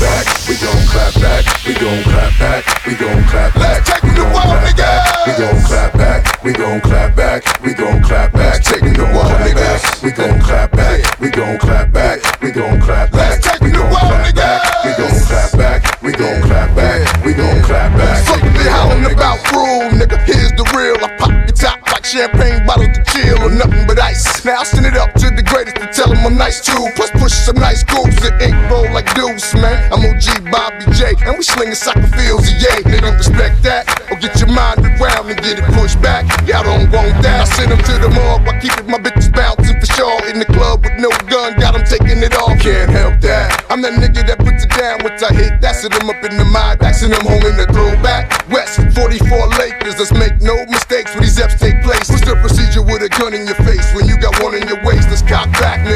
Back, 0.00 0.24
we 0.48 0.56
gon' 0.56 0.86
clap 0.88 1.14
back, 1.20 1.44
we 1.66 1.74
gon' 1.74 2.02
clap 2.04 2.38
back, 2.38 2.86
we 2.86 2.94
gon' 2.94 3.22
clap 3.24 3.54
back. 3.54 3.86
Let's 3.86 3.90
take 3.90 4.04
it 4.04 4.16
to 4.16 4.24
war, 4.32 4.56
nigga. 4.64 4.90
We 5.26 5.32
gon' 5.36 5.60
clap 5.62 5.92
back, 5.92 6.42
we 6.42 6.52
gon' 6.52 6.80
clap 6.80 7.14
back, 7.14 7.62
we 7.62 7.74
gon' 7.74 8.02
clap 8.02 8.32
back. 8.32 8.62
Take 8.62 8.82
it 8.82 8.94
to 8.94 9.04
war, 9.12 9.28
niggas. 9.44 10.02
We 10.02 10.10
gon' 10.10 10.40
clap 10.40 10.72
back, 10.72 11.20
we 11.20 11.28
gon' 11.28 11.58
clap 11.58 11.92
back, 11.92 12.18
we 12.40 12.50
gon' 12.50 12.80
clap 12.80 13.12
back. 13.12 13.44
Let's 13.44 13.46
take 13.46 13.60
We 13.60 13.68
it 13.68 13.74
to 13.74 13.80
clap 13.80 14.34
back, 14.34 14.84
we 14.84 14.92
gon' 14.96 15.20
clap 15.20 15.52
back, 15.52 16.02
we 16.02 16.12
gon' 16.12 16.42
clap 16.42 16.74
back, 16.74 17.24
we 17.24 17.34
gon' 17.34 17.62
clap 17.62 17.92
back. 17.98 18.24
Fuck 18.24 18.40
they 18.40 18.70
hollering 18.70 19.12
about 19.12 19.38
rule, 19.52 19.90
nigga. 19.92 20.16
Here's 20.24 20.52
the 20.52 20.64
real. 20.72 20.96
I 21.04 21.16
pop 21.18 21.30
your 21.30 21.52
top 21.52 21.84
like 21.92 22.04
champagne 22.04 22.66
bottles 22.66 22.96
to 22.96 23.04
chill 23.04 23.38
or 23.44 23.50
nothing 23.50 23.86
but 23.86 24.00
ice. 24.00 24.44
Now 24.44 24.60
I 24.60 24.64
send 24.64 24.86
it 24.86 24.96
up 24.96 25.12
to 25.20 25.30
the 25.30 25.42
greatest 25.42 25.79
them 26.10 26.26
I'm 26.26 26.36
nice 26.36 26.60
too. 26.60 26.90
Plus 26.96 27.10
push 27.12 27.32
some 27.32 27.56
nice 27.56 27.82
grooves 27.82 28.18
that 28.22 28.42
ink 28.42 28.54
roll 28.70 28.86
like 28.92 29.06
deuce, 29.14 29.54
man. 29.54 29.78
I'm 29.92 30.02
OG 30.02 30.50
Bobby 30.50 30.84
J, 30.94 31.14
and 31.26 31.38
we 31.38 31.42
slinging 31.42 31.78
soccer 31.78 32.06
fields, 32.14 32.50
yeah. 32.58 32.82
They 32.82 33.00
don't 33.00 33.16
respect 33.16 33.62
that, 33.62 33.86
or 34.10 34.18
get 34.18 34.34
your 34.38 34.50
mind 34.50 34.82
around 34.98 35.30
and 35.30 35.38
get 35.40 35.58
it 35.58 35.66
pushed 35.74 36.00
back. 36.02 36.26
Y'all 36.46 36.66
don't 36.66 36.90
want 36.90 37.14
that. 37.22 37.42
I 37.42 37.46
send 37.46 37.70
them 37.70 37.82
to 37.82 37.94
the 38.02 38.10
morgue 38.10 38.46
while 38.46 38.58
keeping 38.60 38.90
my 38.90 38.98
bitches 38.98 39.30
bouncing 39.30 39.78
for 39.78 39.88
sure. 39.94 40.20
In 40.28 40.38
the 40.38 40.48
club 40.50 40.82
with 40.82 40.98
no 40.98 41.10
gun, 41.30 41.58
got 41.58 41.74
them 41.74 41.86
taking 41.86 42.20
it 42.20 42.34
off. 42.36 42.58
Can't 42.60 42.90
help 42.90 43.20
that. 43.22 43.64
I'm 43.70 43.80
that 43.82 43.94
nigga 43.94 44.26
that 44.26 44.38
puts 44.38 44.66
it 44.66 44.72
down 44.74 45.00
once 45.02 45.22
I 45.22 45.32
hit. 45.32 45.60
That's 45.60 45.84
it, 45.84 45.94
I'm 45.94 46.10
up 46.10 46.22
in 46.26 46.36
the 46.36 46.44
mind, 46.44 46.80
backing 46.80 47.10
them 47.10 47.24
home 47.24 47.46
in 47.46 47.56
the 47.56 47.66
throwback. 47.70 48.28
West 48.50 48.82
44 48.94 49.48
Lakers, 49.62 49.96
let's 49.98 50.12
make 50.12 50.42
no 50.42 50.54
mistakes 50.66 51.14
when 51.14 51.22
these 51.22 51.38
F's 51.38 51.58
take 51.58 51.80
place. 51.82 52.10
What's 52.10 52.26
the 52.26 52.36
procedure 52.42 52.82
with 52.82 53.02
a 53.02 53.08
gun 53.08 53.32
in 53.32 53.46
your 53.46 53.58
face 53.62 53.86
when 53.94 54.06
you 54.06 54.18
got 54.18 54.36
one 54.42 54.54
in 54.54 54.66
your 54.68 54.82
waist? 54.84 54.99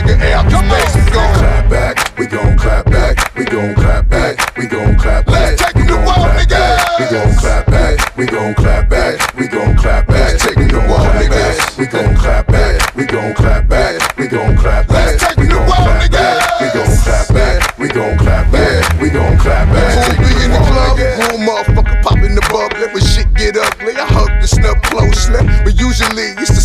Let's 0.05 0.17
cock 0.17 0.21
back, 0.21 0.21
nigga, 0.21 0.25
air 0.25 0.37
out 0.37 0.45
the 0.45 0.59
space. 0.59 0.95
We 0.95 1.11
gon' 1.11 1.35
clap 1.35 1.71
back, 1.71 2.19
we 2.19 2.27
gon' 2.27 2.59
clap 2.59 2.85
back, 2.87 3.35
we 3.37 3.45
gon' 3.45 3.75
clap 3.75 4.09
back, 4.09 4.57
we 4.57 4.67
gon' 4.67 4.97
clap 4.99 5.27
back. 5.27 5.35
Let's 5.35 5.63
take 5.63 5.77
it 5.77 5.89
to 5.89 5.97
war, 5.97 6.29
nigga. 6.35 6.65
We 6.99 7.05
gon' 7.11 7.35
clap 7.37 7.67
back, 7.67 8.17
we 8.17 8.27
gon' 8.27 8.55
clap 8.55 8.89
back, 8.89 9.35
we 9.35 9.49
gon' 9.49 9.77
clap 9.77 10.07
back. 10.07 10.33
Let's 10.33 10.45
take 10.45 10.59
it 10.59 10.69
to 10.71 10.79
war, 10.89 11.09
niggas. 11.17 11.79
We 11.79 11.87
gon' 11.87 12.17
clap 12.17 12.47
back, 12.47 12.95
we 12.95 13.07
gon' 13.07 13.35
clap 13.35 13.69
back, 13.69 14.17
we 14.19 14.29
gon' 14.29 14.57
clap 14.57 14.89
back. 14.89 15.07
Let's 15.07 15.25
take 15.25 15.39
it 15.39 15.49
to 15.51 15.59
war, 15.59 15.89
niggas. 16.01 16.61
We 16.61 16.69
gon' 16.73 16.97
clap 17.05 17.29
back, 17.29 17.79
we 17.79 17.89
gon' 17.89 18.19
clap 18.19 18.53
back, 18.53 19.01
we 19.01 19.11
gon' 19.11 19.39
clap 19.39 19.69
back. 19.73 19.95
Who 19.95 20.25
be 20.25 20.45
in 20.45 20.51
the 20.53 20.59
club? 20.59 20.99
Cool 20.99 21.39
motherfucker 21.39 22.03
pop 22.03 22.19
in 22.19 22.35
the 22.35 22.41
bubble. 22.51 22.89
When 22.93 23.03
shit 23.03 23.33
get 23.35 23.57
ugly, 23.57 23.97
I 23.97 24.07
hug 24.07 24.31
the 24.41 24.49
snub 24.49 24.83
closely. 24.83 25.41
But 25.65 25.75
usually 25.79 26.29
used 26.39 26.55
to 26.55 26.61
see 26.61 26.61
your 26.61 26.64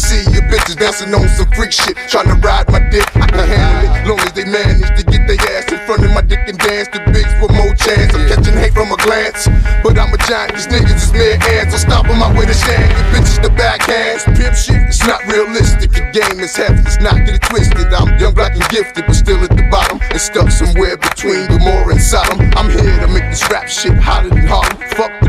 bitches 0.50 0.76
dancing 0.76 1.14
on 1.14 1.30
some 1.30 1.50
freak 1.54 1.72
shit, 1.72 1.96
trying 2.10 2.28
to 2.28 2.38
ride 2.42 2.68
my 2.74 2.82
dick. 2.90 3.06
I 3.16 3.30
can 3.30 3.46
handle 3.46 3.94
it, 3.94 4.08
long 4.10 4.20
as 4.26 4.34
they 4.34 4.46
manage 4.46 4.90
to 4.98 5.04
get 5.06 5.30
their 5.30 5.40
ass 5.56 5.72
in 5.72 5.80
front 5.86 6.04
of 6.04 6.12
my 6.12 6.22
dick 6.26 6.42
and 6.50 6.58
dance 6.58 6.90
to 6.90 7.00
big 7.14 7.30
with 7.40 7.54
more 7.54 7.72
chance 7.78 8.12
I'm 8.18 8.26
catching 8.28 8.58
hate 8.58 8.74
from 8.74 8.92
a 8.92 8.98
glance. 8.98 9.48
But 9.86 9.98
I'm 10.02 10.12
a 10.12 10.20
giant, 10.26 10.58
these 10.58 10.68
niggas 10.68 11.10
is 11.10 11.14
mere 11.14 11.38
ants. 11.54 11.78
I'm 11.78 11.86
stopping 11.86 12.18
my 12.18 12.34
way 12.34 12.50
to 12.50 12.58
shame. 12.58 12.90
You 12.90 13.06
bitches 13.14 13.40
the 13.42 13.54
backhands. 13.54 14.26
Pimp 14.36 14.58
shit, 14.58 14.82
it's 14.90 15.06
not 15.06 15.22
realistic. 15.30 15.94
The 15.94 16.10
game 16.12 16.42
is 16.42 16.56
heavy, 16.58 16.82
let's 16.82 17.00
not 17.00 17.16
get 17.24 17.38
it 17.38 17.46
twisted. 17.46 17.94
I'm 17.94 18.18
young, 18.18 18.34
black, 18.34 18.58
and 18.58 18.66
gifted, 18.74 19.06
but 19.06 19.14
still 19.14 19.40
at 19.46 19.54
the 19.54 19.66
bottom. 19.70 20.02
And 20.02 20.20
stuck 20.20 20.50
somewhere 20.50 20.98
between 20.98 21.46
Gomorrah 21.48 21.94
and 21.94 22.02
Sodom. 22.02 22.42
I'm 22.58 22.70
here 22.74 22.98
to 23.06 23.08
make 23.08 23.30
this 23.30 23.46
rap 23.50 23.70
shit 23.70 23.94
hotter 23.94 24.30
than 24.30 24.48
Harlem. 24.50 24.78
Fuck 24.98 25.14
the 25.22 25.29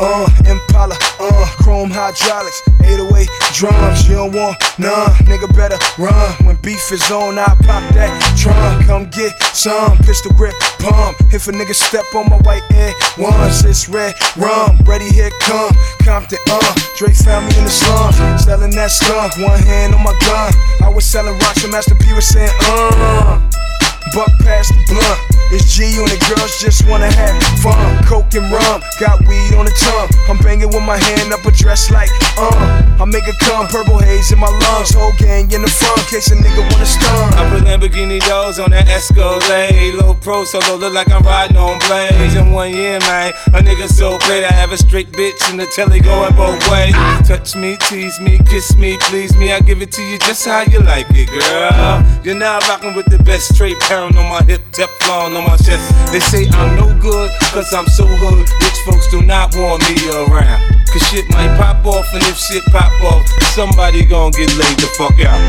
uh, 0.00 0.28
Impala, 0.46 0.96
uh, 1.20 1.46
chrome 1.62 1.90
hydraulics, 1.90 2.62
808 2.82 3.28
drums. 3.54 4.08
You 4.08 4.16
don't 4.16 4.32
want 4.32 4.56
none, 4.78 5.10
nigga 5.26 5.48
better 5.54 5.78
run. 5.98 6.32
When 6.46 6.56
beef 6.56 6.92
is 6.92 7.10
on, 7.10 7.38
I 7.38 7.46
pop 7.66 7.82
that 7.94 8.10
trunk. 8.36 8.86
Come 8.86 9.10
get 9.10 9.32
some 9.54 9.96
pistol 9.98 10.32
grip 10.32 10.54
pump. 10.78 11.16
If 11.32 11.48
a 11.48 11.52
nigga 11.52 11.74
step 11.74 12.04
on 12.14 12.30
my 12.30 12.38
white 12.38 12.64
air 12.72 12.94
once, 13.18 13.64
it's 13.64 13.88
red 13.88 14.14
rum. 14.36 14.78
Ready, 14.84 15.10
here 15.10 15.30
come 15.42 15.70
Compton, 16.04 16.38
uh. 16.48 16.74
Drake 16.96 17.16
found 17.16 17.46
me 17.46 17.58
in 17.58 17.64
the 17.64 17.70
slum, 17.70 18.12
selling 18.38 18.70
that 18.72 18.90
skunk. 18.90 19.36
One 19.38 19.60
hand 19.60 19.94
on 19.94 20.02
my 20.02 20.16
gun. 20.24 20.52
I 20.82 20.88
was 20.88 21.04
selling 21.04 21.38
rocks, 21.38 21.62
and 21.62 21.72
Master 21.72 21.94
P 21.94 22.12
was 22.14 22.26
saying, 22.26 22.50
uh. 22.62 23.67
Buck 24.14 24.32
past 24.40 24.72
the 24.72 24.82
blunt. 24.88 25.20
It's 25.50 25.64
G 25.74 25.84
and 25.96 26.08
the 26.08 26.20
girls 26.28 26.60
just 26.60 26.86
wanna 26.88 27.10
have 27.10 27.36
fun. 27.60 28.04
Coke 28.04 28.34
and 28.34 28.50
rum, 28.52 28.82
got 29.00 29.20
weed 29.26 29.54
on 29.54 29.64
the 29.64 29.72
tongue. 29.72 30.08
I'm 30.28 30.38
banging 30.44 30.68
with 30.68 30.84
my 30.84 30.96
hand 30.96 31.32
up 31.32 31.44
a 31.44 31.50
dress 31.50 31.90
like, 31.90 32.10
uh. 32.38 32.78
I 32.98 33.04
make 33.04 33.28
it 33.28 33.38
come, 33.38 33.68
purple 33.68 33.98
haze 33.98 34.32
in 34.32 34.40
my 34.40 34.50
lungs. 34.50 34.90
Whole 34.90 35.12
gang 35.18 35.50
in 35.52 35.62
the 35.62 35.70
front, 35.70 36.02
case 36.10 36.32
a 36.32 36.34
nigga 36.34 36.66
wanna 36.72 36.84
stun. 36.84 37.32
I 37.34 37.48
put 37.48 37.62
Lamborghini 37.62 38.18
doors 38.26 38.58
on 38.58 38.70
that 38.70 38.88
Escalade. 38.88 39.94
Low 39.94 40.14
pro 40.14 40.42
solo, 40.42 40.74
look 40.74 40.92
like 40.92 41.08
I'm 41.12 41.22
riding 41.22 41.56
on 41.56 41.78
blades. 41.86 42.34
In 42.34 42.50
one 42.50 42.74
year, 42.74 42.98
man, 43.06 43.32
a 43.54 43.62
nigga 43.62 43.86
so 43.86 44.18
great. 44.26 44.42
I 44.42 44.50
have 44.50 44.72
a 44.72 44.76
straight 44.76 45.12
bitch 45.12 45.38
in 45.48 45.58
the 45.58 45.66
telly 45.66 46.00
going 46.00 46.34
both 46.34 46.58
ways. 46.68 46.94
Touch 47.22 47.54
me, 47.54 47.76
tease 47.86 48.18
me, 48.18 48.38
kiss 48.50 48.74
me, 48.76 48.98
please 49.02 49.36
me. 49.36 49.52
I 49.52 49.60
give 49.60 49.80
it 49.80 49.92
to 49.92 50.02
you 50.02 50.18
just 50.18 50.44
how 50.44 50.62
you 50.62 50.80
like 50.80 51.06
it, 51.10 51.30
girl. 51.30 52.02
You're 52.24 52.34
now 52.34 52.58
rocking 52.66 52.94
with 52.94 53.06
the 53.06 53.22
best 53.22 53.54
straight 53.54 53.78
pound 53.86 54.18
on 54.18 54.28
my 54.28 54.42
hip, 54.42 54.62
Teflon 54.72 55.38
on 55.38 55.46
my 55.46 55.56
chest. 55.56 55.86
They 56.10 56.18
say 56.18 56.48
I'm 56.50 56.74
no 56.74 56.98
good, 57.00 57.30
cause 57.54 57.72
I'm 57.72 57.86
so 57.86 58.06
hood. 58.06 58.48
Folks 58.84 59.10
do 59.10 59.22
not 59.22 59.54
want 59.56 59.82
me 59.88 59.96
around. 60.10 60.60
Cause 60.92 61.02
shit 61.08 61.28
might 61.30 61.54
pop 61.58 61.84
off, 61.84 62.06
and 62.14 62.22
if 62.24 62.38
shit 62.38 62.64
pop 62.72 62.92
off, 63.04 63.28
somebody 63.54 64.04
gon' 64.04 64.30
get 64.32 64.48
laid 64.56 64.78
the 64.78 64.88
fuck 64.96 65.18
out. 65.20 65.40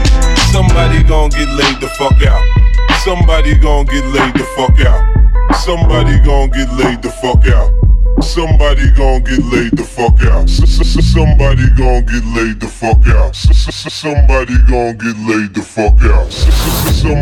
Somebody 0.51 1.03
gon' 1.03 1.29
get 1.29 1.47
laid 1.55 1.79
the 1.79 1.87
fuck 1.97 2.21
out. 2.27 2.43
Somebody 3.03 3.55
gon' 3.55 3.85
get 3.85 4.03
laid 4.07 4.33
the 4.33 4.43
fuck 4.55 4.79
out. 4.81 5.19
Somebody 5.63 6.19
gon' 6.19 6.49
get 6.49 6.69
laid 6.73 7.01
the 7.01 7.09
fuck 7.09 7.47
out. 7.47 7.71
Somebody 8.21 8.91
gon' 8.91 9.23
get 9.23 9.39
laid 9.45 9.71
the 9.77 9.83
fuck 9.83 10.21
out. 10.23 10.49
Somebody 10.49 11.69
gon' 11.77 12.05
get 12.05 12.25
laid 12.35 12.59
the 12.59 12.67
fuck 12.67 13.07
out. 13.07 13.35
Somebody 13.35 14.57
gon' 14.67 14.97
get 14.97 15.15
laid 15.25 15.53
the 15.53 15.61
fuck 15.61 16.01
out. 16.03 16.29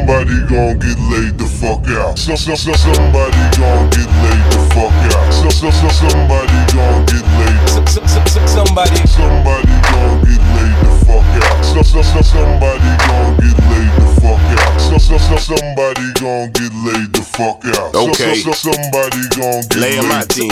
Somebody 0.08 0.40
gon' 0.48 0.80
get 0.80 0.98
laid 1.12 1.38
the 1.38 1.44
fuck 1.60 1.86
out. 2.00 2.14
S- 2.14 2.30
s- 2.30 2.48
s- 2.48 2.80
Somebody 2.80 3.36
gon' 3.60 3.90
get 3.90 4.08
laid 4.24 4.52
the 4.56 4.64
fuck 4.72 4.96
out. 5.12 5.28
S- 5.28 5.44
s- 5.44 5.84
s- 5.84 6.00
Somebody 6.00 6.60
gon' 6.72 7.06
get 7.08 7.28
laid. 7.36 7.70
So, 7.70 7.84
so, 7.86 8.24
so, 8.26 8.48
Somebody. 8.48 8.96
Somebody 9.06 9.68
gon' 9.92 10.24
get 10.24 10.40
laid 10.56 10.80
the 10.80 10.88
fuck 10.88 10.92
out. 10.92 10.97
S- 11.12 11.76
s- 11.78 11.96
s- 11.96 12.28
Somebody 12.32 12.92
gon' 13.08 13.38
get 13.40 13.56
laid 13.72 13.92
the 13.96 14.12
fuck 14.20 14.44
out. 14.60 14.76
S- 14.76 14.92
s- 14.92 15.32
s- 15.32 15.46
Somebody 15.48 16.12
gon' 16.20 16.52
get 16.52 16.74
laid 16.84 17.14
the 17.16 17.22
fuck 17.24 17.64
out. 17.80 17.96
S- 17.96 18.12
Okay. 18.12 18.32
s- 18.32 18.48
s- 18.48 18.60
Somebody 18.68 19.24
gon' 19.40 19.62
get 19.72 19.76
Lay 19.80 19.98
'em 19.98 20.10
laid. 20.10 20.20
out 20.20 20.30
then. 20.36 20.52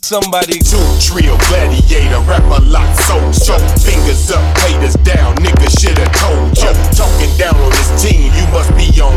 Somebody 0.00 0.58
two 0.58 0.80
trill 1.04 1.36
gladiator 1.48 2.20
rapper 2.24 2.62
lot 2.64 2.88
soul 3.04 3.20
show 3.32 3.58
fingers 3.84 4.30
up 4.32 4.40
haters 4.64 4.94
down 5.04 5.36
nigga 5.36 5.68
shoulda 5.78 6.06
told 6.18 6.56
ya 6.58 6.72
talking 6.96 7.30
down 7.36 7.54
on 7.60 7.70
this 7.70 8.02
team 8.02 8.32
you 8.34 8.46
must 8.50 8.72
be 8.74 8.88
on 9.00 9.14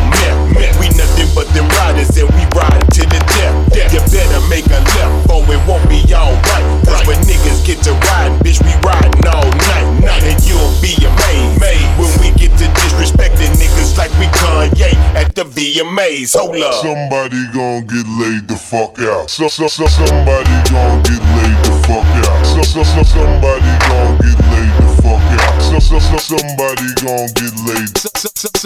meth 0.54 0.78
we 0.80 0.90
nothing 0.94 1.28
but 1.34 1.48
them 1.56 1.66
riders 1.82 2.14
and 2.18 2.30
we 2.36 2.44
ride 2.54 2.84
to 2.94 3.02
the 3.10 3.20
death 3.34 3.56
you 3.94 4.00
better 4.14 4.40
make 4.54 4.66
a 4.68 4.80
left 4.94 5.32
or 5.34 5.42
it 5.50 5.62
won't 5.66 5.82
be 5.90 6.04
alright 6.14 6.66
cause 6.86 7.08
when 7.08 7.18
niggas 7.26 7.66
get 7.66 7.82
to 7.82 7.94
riding 8.14 8.38
bitch 8.46 8.62
we 8.62 8.74
riding 8.86 9.26
all 9.26 9.50
night 9.66 9.88
and 10.30 10.46
you'll 10.46 10.73
be 10.82 10.96
amazed 11.06 11.60
when 12.00 12.12
we 12.22 12.32
get 12.40 12.52
to 12.58 12.66
disrespecting 12.66 13.52
niggas 13.60 13.98
like 13.98 14.12
we 14.20 14.26
Kanye 14.40 14.94
at 15.16 15.36
the 15.36 15.44
VMAs 15.44 16.36
hold 16.38 16.56
up 16.58 16.74
Somebody 16.82 17.42
gon' 17.54 17.86
get 17.88 18.08
laid 18.20 18.48
the 18.48 18.56
fuck 18.56 19.00
out. 19.00 19.30
So, 19.30 19.48
so, 19.48 19.68
so, 19.68 19.86
somebody 19.88 20.56
gon' 20.72 21.04
get 21.04 21.22
laid 21.22 21.60
the 21.66 21.74
fuck 21.88 22.06
out. 22.28 22.46
So, 22.46 22.62
so, 22.64 22.84
so, 22.84 23.04
somebody 23.04 23.72
gon' 23.88 24.18
get 24.18 24.40
laid 24.52 24.74
the 24.78 24.88
fuck 24.88 24.90
out. 24.90 24.93
So, 25.14 25.80
so, 25.80 26.00
so, 26.00 26.18
somebody 26.18 26.88
gon' 27.02 27.30
get 27.38 27.54
laid. 27.66 27.94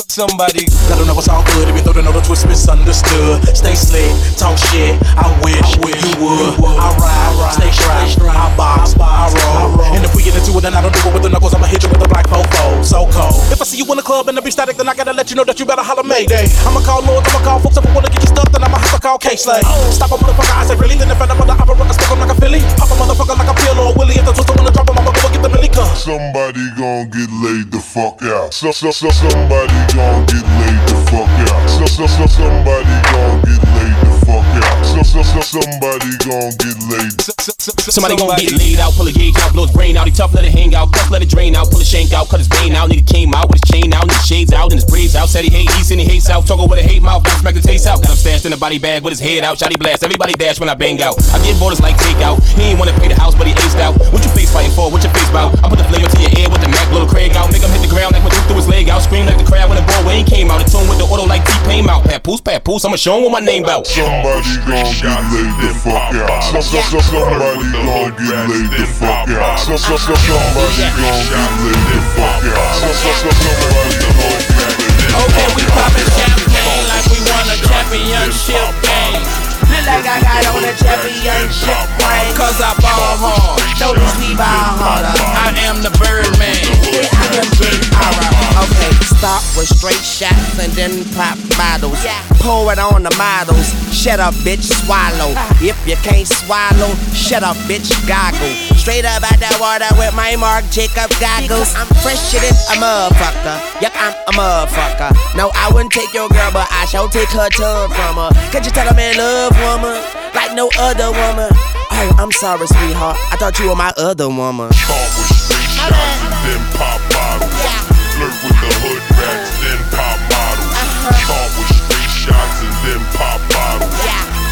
Somebody. 0.08 0.66
I 0.90 0.98
don't 0.98 1.06
know 1.06 1.14
what's 1.14 1.30
all 1.30 1.44
good, 1.54 1.70
even 1.70 1.84
though 1.84 1.94
they 1.94 2.02
know 2.02 2.12
the 2.12 2.22
twist 2.22 2.48
misunderstood. 2.48 3.44
Stay 3.56 3.76
slick, 3.76 4.10
talk 4.36 4.58
shit. 4.58 4.98
I 5.14 5.30
wish 5.44 5.78
you 5.78 6.12
would. 6.18 6.58
I 6.64 6.90
ride, 6.98 7.54
stay 7.54 7.72
strapped. 7.72 8.18
I 8.24 8.50
box, 8.58 8.96
I 8.98 9.30
roll. 9.30 9.82
And 9.94 10.04
if 10.04 10.16
we 10.16 10.24
get 10.24 10.36
into 10.36 10.58
it, 10.58 10.62
then 10.62 10.74
I 10.74 10.82
don't 10.82 10.94
do 10.94 11.00
it 11.10 11.14
with 11.14 11.24
the 11.24 11.30
knuckles. 11.30 11.54
I'ma 11.54 11.68
hit 11.68 11.84
you 11.84 11.90
with 11.90 12.00
the 12.02 12.08
black 12.08 12.26
fofo. 12.28 12.84
So 12.84 13.06
cold. 13.12 13.38
If 13.54 13.62
I 13.62 13.66
see 13.66 13.78
you 13.78 13.86
in 13.92 13.98
the 13.98 14.04
club 14.04 14.28
and 14.28 14.38
the 14.38 14.42
be 14.42 14.52
static, 14.52 14.78
then 14.78 14.90
I 14.90 14.96
gotta 14.96 15.14
let 15.14 15.30
you 15.30 15.36
know 15.36 15.44
that 15.46 15.60
you 15.60 15.66
better 15.66 15.84
holler 15.84 16.04
Mayday. 16.04 16.48
I'ma 16.66 16.82
call 16.82 17.04
Lord, 17.04 17.28
I'ma 17.28 17.40
call 17.46 17.60
folks 17.60 17.78
if 17.78 17.86
I 17.86 17.92
wanna 17.94 18.10
get 18.10 18.24
you 18.24 18.32
stuck, 18.34 18.50
then 18.52 18.64
I'ma 18.64 18.78
have 18.80 18.96
to 18.96 19.02
call 19.02 19.18
Kay 19.20 19.36
Slay. 19.36 19.62
Oh. 19.64 19.92
Stop 19.92 20.12
a 20.12 20.18
motherfucker, 20.18 20.56
I 20.58 20.66
said 20.66 20.80
really, 20.80 20.96
then 20.98 21.12
if 21.12 21.22
I 21.22 21.28
never 21.28 21.46
the 21.46 21.54
opera, 21.54 21.76
I 21.78 21.92
stick 21.94 22.10
'em 22.10 22.20
like 22.20 22.32
a 22.34 22.38
Philly. 22.42 22.62
Pop 22.78 22.90
a 22.90 22.96
motherfucker 22.98 23.38
like 23.38 23.52
a 23.52 23.56
pill 23.62 23.78
or 23.80 23.94
a 23.94 23.98
Willie. 23.98 24.18
If 24.18 24.26
the 24.26 24.34
twister 24.34 24.54
wanna 24.58 24.72
drop 24.72 24.90
'em, 24.90 24.98
I'ma 24.98 25.12
go 25.12 25.27
get 25.38 25.44
the 25.44 25.56
Millie 25.56 25.70
gun. 25.70 25.96
Somebody 25.96 26.64
gon' 26.78 27.10
get 27.10 27.30
laid 27.44 27.72
the 27.72 27.80
fuck 27.80 28.22
out. 28.24 28.54
So, 28.54 28.72
so, 28.72 28.92
so, 28.92 29.10
somebody 29.10 29.74
gon' 29.94 30.26
get 30.26 30.46
laid 30.46 30.82
the 30.90 30.98
fuck 31.12 31.30
out. 31.50 31.70
So, 31.70 31.86
so, 31.86 32.08
so, 32.08 32.26
somebody 32.26 32.96
gon' 33.12 33.42
get 33.46 33.62
laid 33.76 33.98
the 34.06 34.26
fuck 34.26 34.46
out. 34.64 34.67
So, 34.98 35.22
so, 35.22 35.22
so, 35.22 35.52
somebody 35.52 36.18
gon' 36.18 36.58
get 36.58 36.78
laid. 36.90 37.22
Somebody 37.70 38.18
gon' 38.18 38.34
get 38.36 38.52
laid 38.58 38.80
out, 38.80 38.94
pull 38.94 39.08
a 39.08 39.12
gauge 39.12 39.38
out, 39.38 39.54
blow 39.54 39.68
his 39.68 39.76
brain 39.76 39.96
out. 39.96 40.08
He 40.08 40.12
tough, 40.12 40.34
let 40.34 40.44
it 40.44 40.52
hang 40.52 40.74
out, 40.74 40.92
tough, 40.92 41.12
let 41.12 41.22
it 41.22 41.30
drain 41.30 41.56
out, 41.56 41.70
pull 41.70 41.78
his 41.80 41.88
shank 41.88 42.14
out, 42.14 42.30
cut 42.30 42.40
his 42.40 42.48
vein 42.48 42.74
out. 42.74 42.90
Nigga 42.90 43.06
came 43.06 43.34
out 43.36 43.48
with 43.48 43.62
his 43.62 43.70
chain 43.70 43.94
out, 43.94 44.10
and 44.10 44.12
his 44.12 44.26
shades 44.26 44.52
out, 44.52 44.74
and 44.74 44.82
his 44.82 44.86
braids 44.86 45.16
out. 45.16 45.30
Said 45.30 45.46
he 45.46 45.52
hate 45.52 45.70
east 45.78 45.92
and 45.92 46.00
he 46.00 46.06
hates 46.06 46.26
south. 46.26 46.48
Talking 46.48 46.68
with 46.68 46.80
a 46.80 46.84
hate 46.84 47.04
mouth, 47.04 47.22
smack 47.40 47.54
the 47.54 47.62
taste 47.62 47.86
out. 47.86 48.02
Got 48.02 48.12
him 48.12 48.18
stashed 48.18 48.46
in 48.46 48.54
a 48.54 48.58
body 48.58 48.80
bag 48.80 49.04
with 49.04 49.14
his 49.14 49.22
head 49.22 49.44
out. 49.44 49.58
Shotty 49.58 49.78
blast, 49.78 50.04
everybody 50.04 50.34
dash 50.34 50.60
when 50.60 50.70
I 50.70 50.74
bang 50.74 51.02
out. 51.02 51.14
I 51.30 51.38
get 51.46 51.60
borders 51.60 51.80
like 51.80 51.96
takeout. 51.98 52.42
He 52.58 52.74
ain't 52.74 52.80
wanna 52.80 52.98
pay 52.98 53.08
the 53.08 53.16
house, 53.16 53.36
but 53.36 53.46
he 53.46 53.54
aced 53.54 53.80
out. 53.80 53.94
What 54.10 54.26
you 54.26 54.32
face 54.34 54.52
fighting 54.52 54.74
for? 54.74 54.90
What 54.90 55.04
your 55.04 55.14
face 55.14 55.30
bout? 55.30 55.54
I 55.64 55.70
put 55.70 55.78
the 55.78 55.86
flavor 55.86 56.10
to 56.10 56.20
your 56.22 56.34
ear 56.42 56.50
with 56.50 56.62
the 56.66 56.70
Mac, 56.74 56.90
blow 56.90 57.06
the 57.06 57.12
Craig 57.12 57.38
out. 57.38 57.54
Make 57.54 57.62
him 57.62 57.70
hit 57.70 57.86
the 57.86 57.94
ground 57.94 58.18
like 58.18 58.24
when 58.26 58.34
he 58.34 58.42
threw 58.50 58.58
his 58.58 58.68
leg 58.68 58.90
out. 58.90 59.06
Scream 59.06 59.26
like 59.30 59.38
the 59.38 59.46
crowd 59.46 59.70
when 59.70 59.78
the 59.78 59.86
ball 59.86 60.02
Wayne 60.10 60.26
came 60.26 60.50
out. 60.50 60.62
It 60.62 60.74
tune 60.74 60.90
with 60.90 60.98
the 60.98 61.06
auto 61.06 61.30
like 61.30 61.46
T-Pain 61.46 61.86
out. 61.86 62.04
Papoose, 62.04 62.42
papoose, 62.42 62.84
I'ma 62.84 62.98
show 62.98 63.18
him 63.18 63.30
what 63.30 63.38
my 63.38 63.46
name 63.46 63.64
bout. 63.64 63.86
Somebody 63.88 64.42
gon' 64.66 64.87
get 64.96 65.22
laid 65.34 65.54
the 65.60 65.70
fuck 65.84 66.16
out. 66.16 66.44
So, 66.44 66.60
so, 66.62 66.80
so, 66.88 67.00
somebody 67.04 67.68
gon' 67.76 68.16
get 68.16 68.48
laid 68.48 68.72
the 68.72 68.86
fuck 68.96 69.28
out. 69.28 69.60
So, 69.60 69.76
so, 69.76 69.96
so, 70.00 70.14
somebody 70.16 70.88
gon' 70.96 71.24
get 71.28 71.52
laid 71.62 71.84
the 71.88 72.00
fuck 72.16 72.44
out. 72.48 72.74
So, 72.80 72.90
so, 72.96 73.10
so, 73.12 73.30
somebody 73.32 73.94
gon' 74.00 74.16
get 74.16 74.74
laid 74.78 74.98
Okay, 75.18 75.48
we 75.58 75.64
poppin' 75.74 76.08
champagne 76.14 76.86
like 76.88 77.08
we 77.12 77.20
won 77.26 77.46
a 77.50 77.58
championship 77.68 78.70
game. 78.86 79.26
Look 79.68 79.84
like 79.84 80.08
I 80.08 80.18
got 80.24 80.46
on 80.56 80.64
a 80.64 80.74
championship 80.78 81.88
ring. 82.00 82.32
Cause 82.38 82.62
I 82.62 82.72
ball 82.80 83.18
hard. 83.20 83.60
Notice 83.82 84.16
we 84.22 84.32
ball 84.38 84.80
harder. 84.80 85.12
I 85.12 85.52
am 85.68 85.84
the 85.84 85.92
Birdman. 86.00 86.64
Yeah, 86.88 87.10
I 87.12 87.44
am 87.44 87.50
big. 87.60 87.82
Alright, 87.92 88.37
okay. 88.64 88.92
start 89.18 89.44
with 89.58 89.70
straight 89.70 90.02
shots 90.02 90.60
and 90.60 90.72
then 90.74 91.04
pop 91.14 91.38
bottles. 91.58 92.00
Pour 92.42 92.72
it 92.72 92.80
on 92.80 93.04
the 93.04 93.14
models. 93.18 93.74
Shut 93.94 94.20
up, 94.20 94.34
bitch, 94.46 94.64
swallow. 94.64 95.34
Ah. 95.36 95.58
If 95.62 95.78
you 95.88 95.98
can't 96.06 96.28
swallow, 96.28 96.94
shut 97.14 97.44
up, 97.44 97.58
bitch, 97.70 97.90
goggle. 98.08 98.54
Straight 98.78 99.06
up 99.06 99.24
out 99.26 99.40
that 99.42 99.58
water 99.60 99.90
with 99.98 100.14
my 100.16 100.36
Marc 100.38 100.66
Jacob 100.70 101.10
goggles. 101.20 101.74
I'm 101.76 101.90
fresher 102.02 102.40
than 102.40 102.56
a 102.72 102.76
motherfucker. 102.78 103.58
Yep, 103.82 103.94
I'm 103.98 104.14
a 104.14 104.34
motherfucker. 104.38 105.12
No, 105.36 105.52
I 105.54 105.70
wouldn't 105.74 105.92
take 105.92 106.14
your 106.14 106.30
girl, 106.30 106.52
but 106.54 106.68
I 106.72 106.86
shall 106.86 107.10
take 107.10 107.30
her 107.34 107.50
tongue 107.50 107.92
from 107.92 108.16
her. 108.22 108.32
Could 108.52 108.66
you 108.66 108.72
tell 108.72 108.88
a 108.88 108.96
man 108.96 109.18
love 109.18 109.54
woman 109.60 109.98
like 110.34 110.54
no 110.54 110.70
other 110.80 111.12
woman? 111.12 111.50
Oh, 111.90 112.16
I'm 112.18 112.32
sorry, 112.32 112.68
sweetheart. 112.68 113.18
I 113.34 113.38
thought 113.38 113.58
you 113.60 113.70
were 113.70 113.76
my 113.76 113.94
other 113.98 114.30
woman. 114.30 114.72
Start 114.72 115.10
with 115.18 115.30
straight 115.36 115.70
shots 115.74 115.98
and 115.98 116.58
then 116.58 116.62
pop 116.78 117.02
bottles. 117.12 117.97
Flirt 118.18 118.34
with 118.42 118.58
the 118.58 118.72
hood 118.82 119.04
rats, 119.14 119.62
then 119.62 119.78
pop 119.94 120.18
models. 120.34 120.74
Uh-huh. 120.74 121.14
Start 121.22 121.54
with 121.54 121.70
straight 121.70 122.10
shots 122.10 122.66
and 122.66 122.74
then 122.82 123.02
pop 123.14 123.38
bottles. 123.54 123.94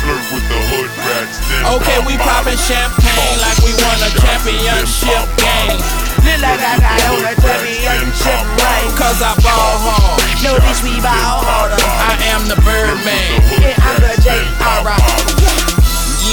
Flirt 0.06 0.26
with 0.30 0.46
the 0.54 0.60
hood 0.70 0.92
rats, 1.02 1.42
then 1.50 1.66
Okay, 1.74 1.98
pop 1.98 2.06
we 2.06 2.14
poppin' 2.22 2.62
champagne 2.62 3.38
like 3.42 3.58
we 3.66 3.74
won 3.82 3.98
a 4.06 4.14
championship 4.22 5.26
game. 5.42 5.82
Look 6.22 6.46
like 6.46 6.62
I 6.62 6.78
got 6.78 7.10
on 7.10 7.26
a 7.26 7.34
championship 7.42 8.38
ring. 8.54 8.86
Cause 9.02 9.26
I 9.26 9.34
ball 9.42 9.82
hard. 9.82 10.22
No, 10.46 10.62
bitch, 10.62 10.86
we 10.86 11.02
ball 11.02 11.42
harder. 11.42 11.82
I 11.82 12.22
am 12.38 12.46
the 12.46 12.62
Birdman. 12.62 13.34
Yeah, 13.66 13.82
I'm 13.82 13.98
the 13.98 14.14
J.R. 14.22 14.94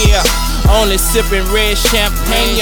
Yeah, 0.04 0.20
only 0.68 1.00
sipping 1.00 1.48
red 1.48 1.80
champagne. 1.80 2.60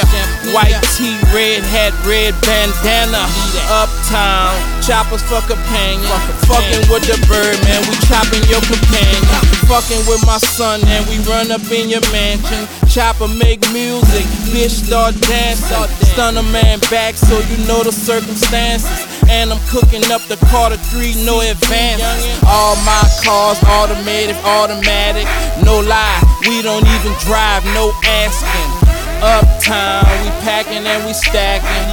White 0.49 0.81
tee, 0.97 1.21
red 1.37 1.61
hat, 1.69 1.93
red 2.09 2.33
bandana. 2.41 3.29
Uptown, 3.69 4.57
choppers 4.81 5.21
for 5.29 5.45
companion. 5.45 6.09
Fucking 6.49 6.89
with 6.89 7.05
the 7.05 7.21
bird, 7.29 7.61
man, 7.69 7.85
we 7.85 7.95
chopping 8.09 8.41
your 8.49 8.65
companion. 8.65 9.21
Fucking 9.69 10.01
with 10.09 10.25
my 10.25 10.39
son, 10.41 10.81
and 10.89 11.05
we 11.13 11.21
run 11.29 11.53
up 11.53 11.61
in 11.71 11.93
your 11.93 12.01
mansion. 12.11 12.65
Chopper 12.89 13.29
make 13.29 13.61
music, 13.71 14.25
bitch 14.51 14.89
start 14.89 15.15
dancing. 15.29 15.87
Stun 16.09 16.37
a 16.39 16.43
man 16.43 16.81
back 16.91 17.15
so 17.15 17.39
you 17.39 17.61
know 17.69 17.85
the 17.85 17.93
circumstances. 17.93 18.89
And 19.29 19.53
I'm 19.53 19.61
cooking 19.69 20.03
up 20.11 20.23
the 20.27 20.41
Carter 20.51 20.81
3, 20.91 21.23
no 21.23 21.39
advance. 21.39 22.03
All 22.49 22.75
my 22.89 23.05
cars 23.23 23.63
automated, 23.69 24.37
automatic. 24.43 25.29
No 25.63 25.79
lie, 25.79 26.19
we 26.49 26.63
don't 26.63 26.87
even 26.89 27.13
drive, 27.21 27.63
no 27.77 27.93
asking. 28.03 28.90
Uptown, 29.21 30.09
we 30.25 30.31
packing 30.41 30.87
and 30.87 31.05
we 31.05 31.13
stacking. 31.13 31.87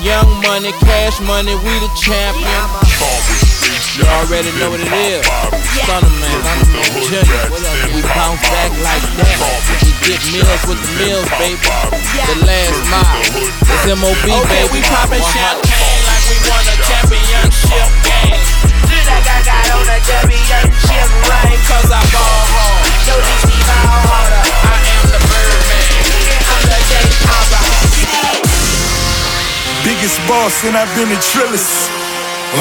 Young 0.00 0.28
money, 0.40 0.72
cash 0.80 1.20
money, 1.20 1.52
we 1.52 1.72
the 1.76 1.90
champion. 1.92 2.64
You 4.00 4.08
already 4.16 4.48
know 4.56 4.72
what 4.72 4.80
it 4.80 4.88
is. 4.88 5.20
Son 5.84 6.00
of 6.00 6.14
man, 6.24 6.40
I'm 6.40 6.60
the 6.72 6.80
Junior. 7.04 7.44
We 7.92 8.00
bounce 8.16 8.40
back 8.48 8.72
like 8.80 9.04
that. 9.20 9.36
We 9.84 9.92
get 10.08 10.24
meals 10.32 10.62
with 10.64 10.80
the 10.80 10.90
meals, 11.04 11.28
baby. 11.36 11.60
The 11.60 12.48
last 12.48 12.80
mile. 12.88 13.28
It's 13.60 13.84
MOB, 14.00 14.16
baby. 14.24 14.40
Okay, 14.40 14.64
we 14.72 14.80
poppin' 14.88 15.20
champagne 15.20 16.00
like 16.08 16.24
we 16.32 16.36
won 16.48 16.64
a 16.64 16.76
championship 16.80 17.90
game. 18.08 18.40
Look 18.88 19.04
like 19.04 19.26
I 19.28 19.38
got 19.44 19.68
on 19.68 19.84
a 19.84 19.98
championship 20.00 21.08
ring. 21.28 21.60
Cause 21.68 21.92
I 21.92 22.00
ball 22.08 22.40
hard. 22.56 22.88
Bitch, 23.04 23.44
we 23.52 23.56
ball 23.68 24.00
harder. 24.08 24.44
I 24.64 24.80
am 24.80 25.04
the 25.12 25.20
Biggest 29.90 30.22
boss 30.30 30.62
and 30.62 30.78
I've 30.78 30.86
been 30.94 31.10
a 31.10 31.18
trillist. 31.18 31.90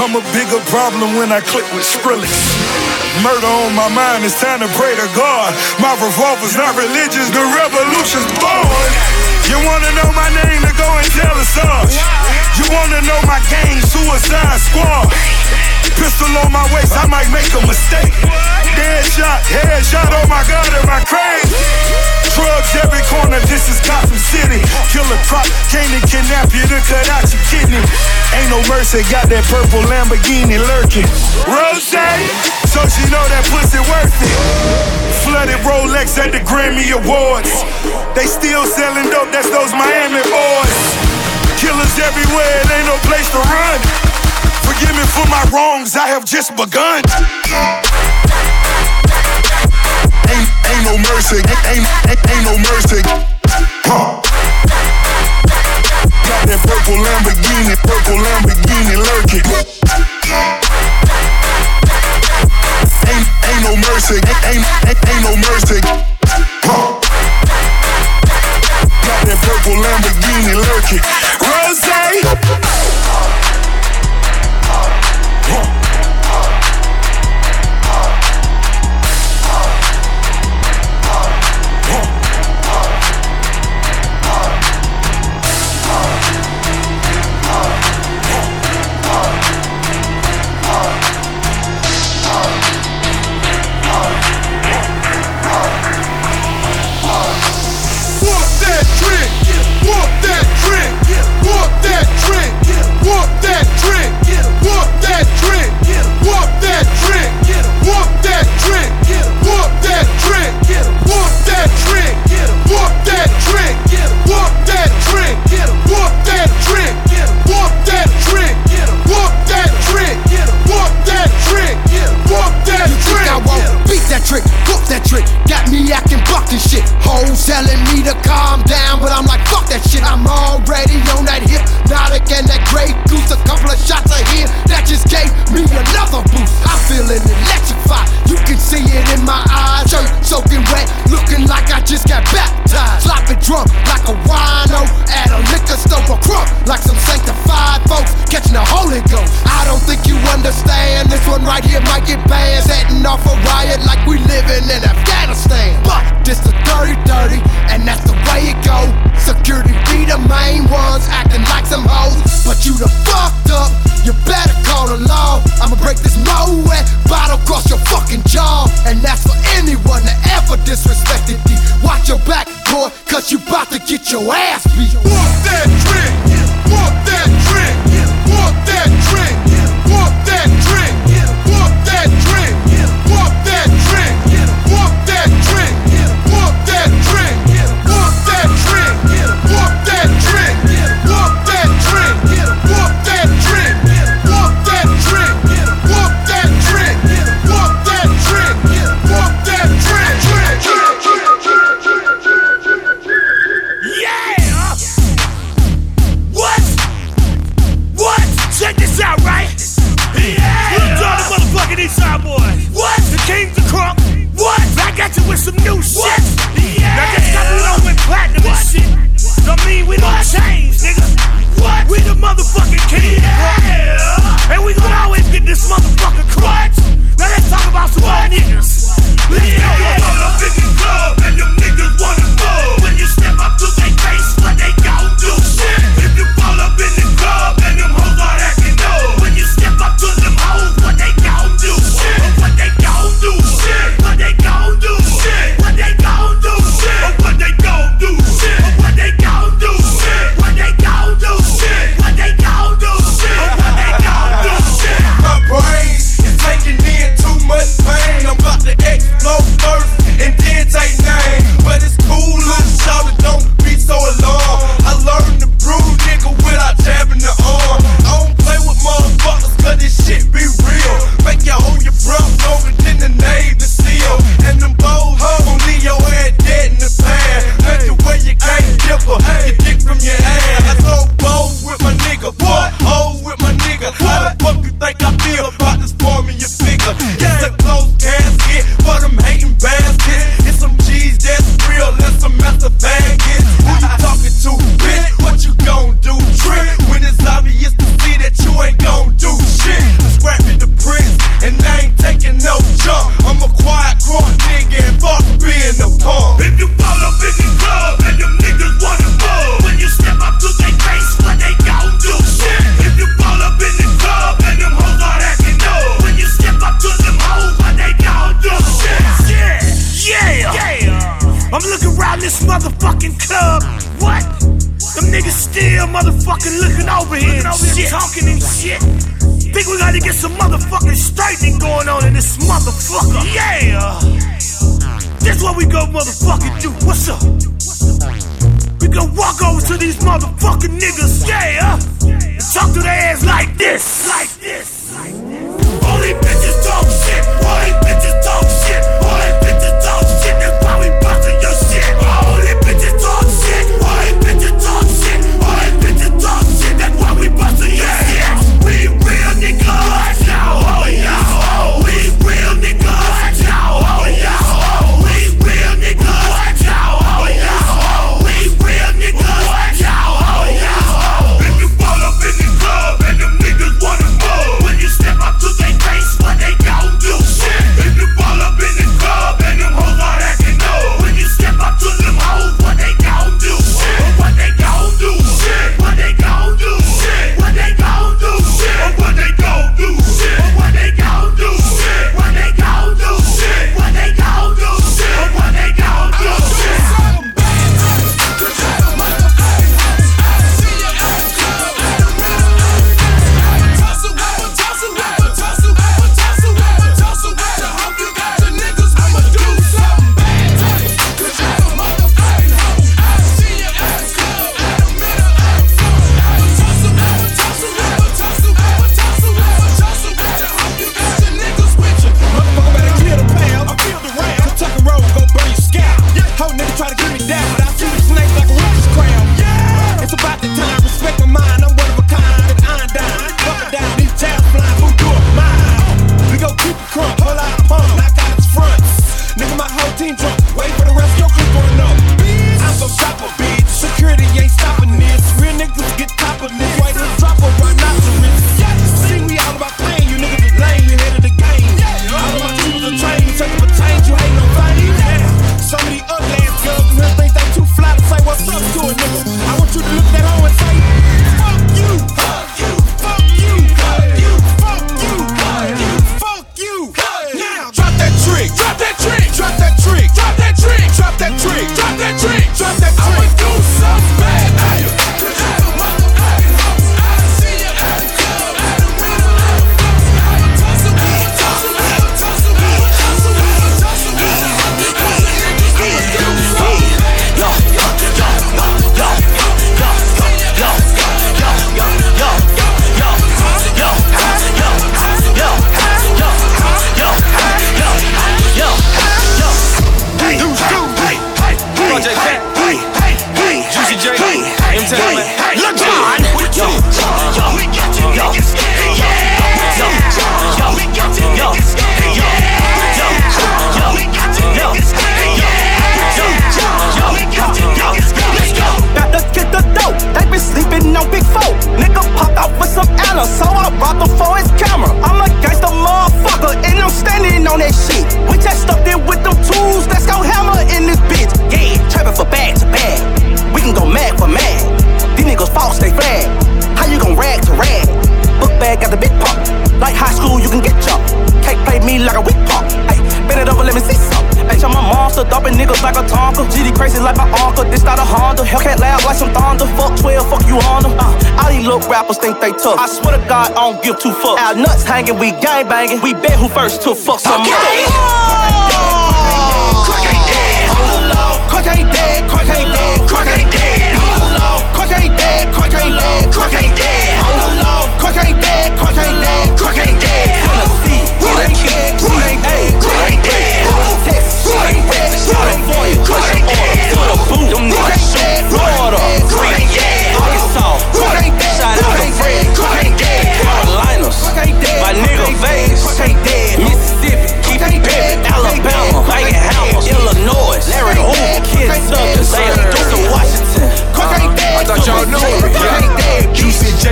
I'm 0.02 0.18
a 0.18 0.24
bigger 0.34 0.58
problem 0.74 1.14
when 1.14 1.30
I 1.30 1.46
click 1.46 1.62
with 1.78 1.86
Skrillex. 1.86 2.26
Murder 3.22 3.46
on 3.70 3.78
my 3.78 3.86
mind, 3.94 4.26
it's 4.26 4.42
time 4.42 4.66
to 4.66 4.70
pray 4.74 4.98
to 4.98 5.06
God. 5.14 5.54
My 5.78 5.94
revolver's 6.02 6.58
not 6.58 6.74
religious, 6.74 7.30
the 7.30 7.46
revolution's 7.54 8.26
born. 8.42 8.90
You 9.46 9.62
wanna 9.62 9.94
know 9.94 10.10
my 10.18 10.26
name 10.42 10.66
to 10.66 10.74
go 10.74 10.90
and 10.90 11.06
tell 11.14 11.38
us. 11.38 11.54
You 12.58 12.66
wanna 12.74 13.06
know 13.06 13.22
my 13.30 13.38
gang, 13.46 13.78
Suicide 13.86 14.58
Squad. 14.66 15.14
Pistol 16.00 16.32
on 16.40 16.48
my 16.56 16.64
waist, 16.72 16.96
I 16.96 17.04
might 17.12 17.28
make 17.28 17.52
a 17.52 17.60
mistake. 17.68 18.16
Dead 18.80 19.04
shot, 19.04 19.44
head 19.52 19.84
shot, 19.84 20.08
oh 20.16 20.24
my 20.32 20.40
god, 20.48 20.72
am 20.80 20.88
I 20.88 21.04
crazy? 21.04 21.52
Drugs 22.32 22.72
every 22.80 23.04
corner, 23.12 23.36
this 23.52 23.68
is 23.68 23.84
Gotham 23.84 24.16
City. 24.16 24.64
Killer 24.96 25.20
prop, 25.28 25.44
came 25.68 25.92
to 25.92 26.00
kidnap 26.08 26.56
you 26.56 26.64
to 26.72 26.80
cut 26.88 27.04
out 27.12 27.28
your 27.28 27.44
kidney. 27.52 27.84
Ain't 28.32 28.48
no 28.48 28.64
mercy, 28.72 29.04
got 29.12 29.28
that 29.28 29.44
purple 29.52 29.84
Lamborghini 29.92 30.56
lurking. 30.56 31.04
Rose, 31.52 31.92
so 32.72 32.80
she 32.88 33.04
know 33.12 33.26
that 33.36 33.44
pussy 33.52 33.84
worth 33.92 34.16
it. 34.24 34.32
Flooded 35.28 35.60
Rolex 35.68 36.16
at 36.16 36.32
the 36.32 36.40
Grammy 36.48 36.88
Awards. 36.96 37.52
They 38.16 38.24
still 38.24 38.64
selling 38.64 39.12
dope, 39.12 39.36
that's 39.36 39.52
those 39.52 39.76
Miami 39.76 40.24
boys. 40.32 40.76
Killers 41.60 41.96
everywhere, 42.00 42.56
it 42.64 42.72
ain't 42.72 42.88
no 42.88 42.96
place 43.04 43.28
to 43.36 43.42
run. 43.52 44.09
Forgive 44.80 44.96
me 44.96 45.04
for 45.12 45.28
my 45.28 45.44
wrongs, 45.52 45.98
I 45.98 46.08
have 46.08 46.24
just 46.24 46.56
begun. 46.56 47.04
Ain't, 50.32 50.48
ain't 50.72 50.84
no 50.88 50.96
mercy, 51.04 51.44
ain't, 51.68 51.84
ain't, 52.08 52.20
ain't 52.32 52.46
no 52.48 52.56
mercy. 52.64 53.04
Huh. 53.84 54.24
Got 56.24 56.48
that 56.48 56.64
purple 56.64 56.96
Lamborghini, 56.96 57.76
purple 57.84 58.24
Lamborghini 58.24 58.96
lurking. 59.04 59.44
Ain't, 63.04 63.28
ain't 63.52 63.64
no 63.68 63.76
mercy, 63.84 64.16
ain't, 64.16 64.64
ain't, 64.64 64.64
ain't 64.96 65.24
no 65.28 65.36
mercy. 65.44 65.84
Huh. 66.64 66.96
Got 69.04 69.28
that 69.28 69.40
purple 69.44 69.76
Lamborghini 69.76 70.56
lurking. 70.56 71.04
Rose! 71.44 72.79
Huh. 75.52 75.79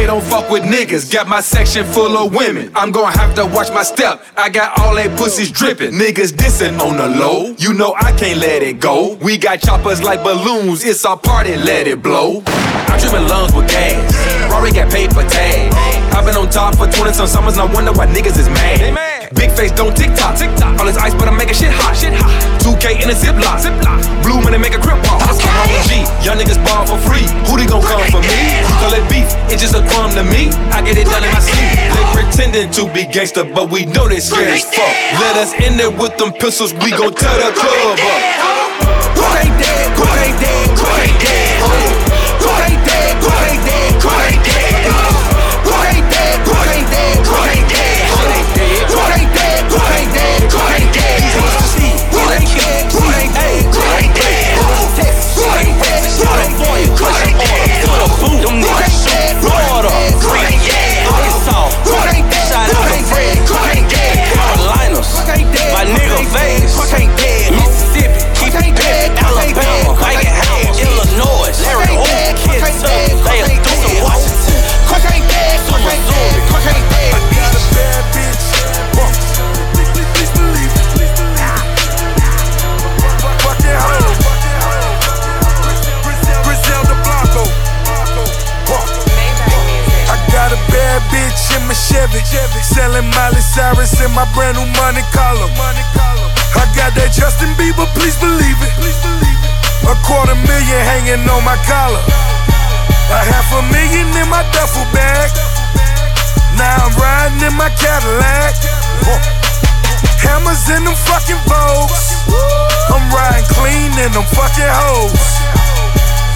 don't 0.08 0.24
fuck 0.24 0.50
with 0.50 0.64
niggas. 0.64 1.12
Got 1.12 1.28
my 1.28 1.42
section 1.42 1.86
full 1.86 2.18
of 2.18 2.34
women. 2.34 2.72
I'm 2.76 2.92
gonna 2.92 3.16
have 3.18 3.36
to 3.36 3.46
watch 3.46 3.70
my 3.72 3.84
step. 3.84 4.24
I 4.38 4.48
got 4.48 4.80
all 4.80 4.96
they 4.96 5.10
pussies 5.10 5.52
dripping. 5.52 5.92
Niggas 5.92 6.32
dissing 6.32 6.80
on 6.80 6.96
the 6.96 7.08
low. 7.20 7.54
You 7.58 7.74
know 7.74 7.94
I 8.00 8.14
can't 8.14 8.40
let 8.40 8.64
it 8.64 8.80
go. 8.80 9.16
We 9.16 9.38
got 9.38 9.60
choppers 9.60 10.02
like 10.02 10.24
balloons. 10.24 10.86
It's 10.86 11.04
our 11.04 11.18
party, 11.18 11.58
let 11.58 11.88
it 11.88 12.02
blow. 12.02 12.42
I'm 12.48 13.00
dripping 13.02 13.28
lungs 13.28 13.54
with 13.54 13.68
gas. 13.68 14.50
Rory 14.50 14.72
got 14.72 14.90
paper 14.92 15.28
tags. 15.28 15.76
I've 16.16 16.26
been 16.26 16.38
on 16.38 16.50
top 16.50 16.76
for 16.78 16.88
20 16.88 17.12
some 17.12 17.28
summers. 17.28 17.58
I 17.58 17.66
wonder 17.72 17.92
why 17.92 18.08
niggas 18.08 18.40
is 18.40 18.48
mad. 18.48 19.17
Big 19.36 19.52
face 19.52 19.72
don't 19.72 19.96
tick 19.96 20.16
tock. 20.16 20.38
Tick 20.40 20.54
tock. 20.56 20.80
All 20.80 20.86
this 20.86 20.96
ice, 20.96 21.14
but 21.14 21.28
I'm 21.28 21.36
making 21.36 21.56
shit 21.56 21.72
hot. 21.72 21.92
Shit 21.98 22.14
hot. 22.16 22.32
2K 22.64 23.04
in 23.04 23.10
a 23.12 23.16
ziplock. 23.18 23.60
Ziplock. 23.60 24.00
Blue 24.24 24.40
money 24.40 24.58
make 24.58 24.72
a 24.72 24.80
grip 24.80 25.04
off. 25.12 25.20
Okay. 25.28 25.52
I'm 25.52 25.68
a 25.68 25.80
G. 25.84 26.08
Young 26.24 26.40
niggas 26.40 26.62
ball 26.64 26.88
for 26.88 26.96
free. 27.04 27.28
Who 27.52 27.60
they 27.60 27.68
gon' 27.68 27.84
come 27.84 28.08
for 28.08 28.24
me? 28.24 28.40
Call 28.80 28.96
it 28.96 29.04
beef. 29.12 29.28
It's 29.52 29.60
just 29.60 29.76
a 29.76 29.84
crumb 29.92 30.16
to 30.16 30.24
me. 30.24 30.48
I 30.72 30.80
get 30.80 30.96
it 30.96 31.12
done 31.12 31.24
in 31.24 31.32
my 31.36 31.44
sleep. 31.44 31.76
They 31.92 32.06
pretending 32.16 32.72
to 32.72 32.88
be 32.94 33.04
gangster, 33.04 33.44
but 33.44 33.68
we 33.68 33.84
know 33.86 34.08
they 34.08 34.24
scared 34.24 34.48
as 34.48 34.64
fuck. 34.64 34.94
Let 35.20 35.36
us 35.36 35.52
in 35.60 35.76
there 35.76 35.92
with 35.92 36.16
them 36.16 36.32
pistols. 36.32 36.72
We 36.80 36.96
gon' 36.96 37.12
tear 37.12 37.36
the 37.36 37.52
club 37.52 38.00
up. 38.00 38.48
In 91.94 92.24
Chevy. 92.26 92.60
Selling 92.64 93.08
Miley 93.16 93.42
Cyrus 93.42 93.96
in 94.02 94.12
my 94.12 94.28
brand 94.34 94.58
new 94.58 94.68
money 94.76 95.04
collar. 95.16 95.48
I 96.58 96.66
got 96.76 96.92
that 96.98 97.14
Justin 97.14 97.54
Bieber, 97.56 97.88
please 97.96 98.18
believe 98.20 98.60
it. 98.60 98.74
A 99.88 99.96
quarter 100.04 100.36
million 100.36 100.82
hanging 100.84 101.24
on 101.30 101.44
my 101.48 101.56
collar. 101.64 102.04
A 103.08 103.20
half 103.24 103.48
a 103.56 103.62
million 103.72 104.08
in 104.20 104.28
my 104.28 104.44
duffel 104.52 104.84
bag. 104.92 105.32
Now 106.60 106.90
I'm 106.90 106.94
riding 107.00 107.40
in 107.48 107.56
my 107.56 107.70
Cadillac. 107.80 108.56
Hammers 110.20 110.68
in 110.74 110.84
them 110.84 110.98
fucking 111.08 111.40
Vogues. 111.48 112.20
I'm 112.92 113.08
riding 113.16 113.48
clean 113.56 113.92
in 113.96 114.12
them 114.12 114.28
fucking 114.36 114.72
hoes. 114.84 115.77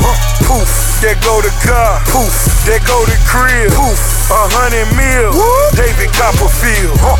Huh, 0.02 0.18
Poof, 0.49 1.02
there 1.02 1.18
go 1.22 1.41
the 1.45 1.54
car. 1.62 2.02
Poof, 2.10 2.34
there 2.66 2.82
go 2.89 2.97
the 3.06 3.18
crib. 3.30 3.70
Poof, 3.72 4.02
a 4.34 4.41
hundred 4.58 4.89
mil. 4.97 5.30
David 5.78 6.10
Copperfield. 6.18 6.97
Huh. 6.97 7.18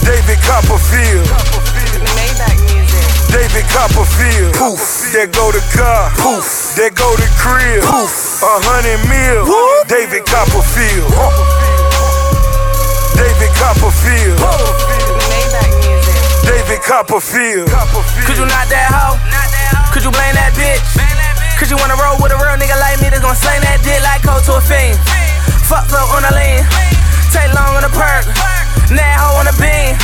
David 0.00 0.40
Copperfield. 0.44 1.28
David 3.28 3.66
Copperfield. 3.68 4.52
Poof, 4.56 5.12
there 5.12 5.28
go 5.28 5.52
the 5.52 5.60
car. 5.76 6.08
Poof, 6.16 6.72
there 6.76 6.90
go 6.90 7.08
the 7.20 7.28
crib. 7.36 7.84
Poof, 7.84 8.40
a 8.40 8.54
hundred 8.64 9.04
mil. 9.04 9.44
David 9.84 10.24
Copperfield. 10.24 11.12
Huh. 11.12 11.32
David 13.16 13.52
Copperfield. 13.60 14.40
David 16.48 16.80
Copperfield. 16.82 17.68
Could 18.26 18.38
you 18.38 18.46
not 18.46 18.68
that 18.72 18.88
hoe? 18.88 19.53
Could 19.94 20.02
you 20.02 20.10
blame 20.10 20.34
that 20.34 20.50
bitch? 20.58 20.82
Could 21.54 21.70
you 21.70 21.78
wanna 21.78 21.94
roll 21.94 22.18
with 22.18 22.34
a 22.34 22.38
real 22.42 22.58
nigga 22.58 22.74
like 22.82 22.98
me 22.98 23.14
that's 23.14 23.22
gonna 23.22 23.38
slang 23.38 23.62
that 23.62 23.78
dick 23.86 24.02
like 24.02 24.26
cold 24.26 24.42
to 24.50 24.58
a 24.58 24.62
fiend? 24.66 24.98
Fuck 25.70 25.86
up 25.94 26.10
on 26.18 26.26
the 26.26 26.34
lean, 26.34 26.66
take 27.30 27.54
long 27.54 27.78
on 27.78 27.86
the 27.86 27.92
perk, 27.94 28.26
that 28.90 29.14
hoe 29.22 29.38
on 29.38 29.46
the 29.46 29.54
beam. 29.54 29.94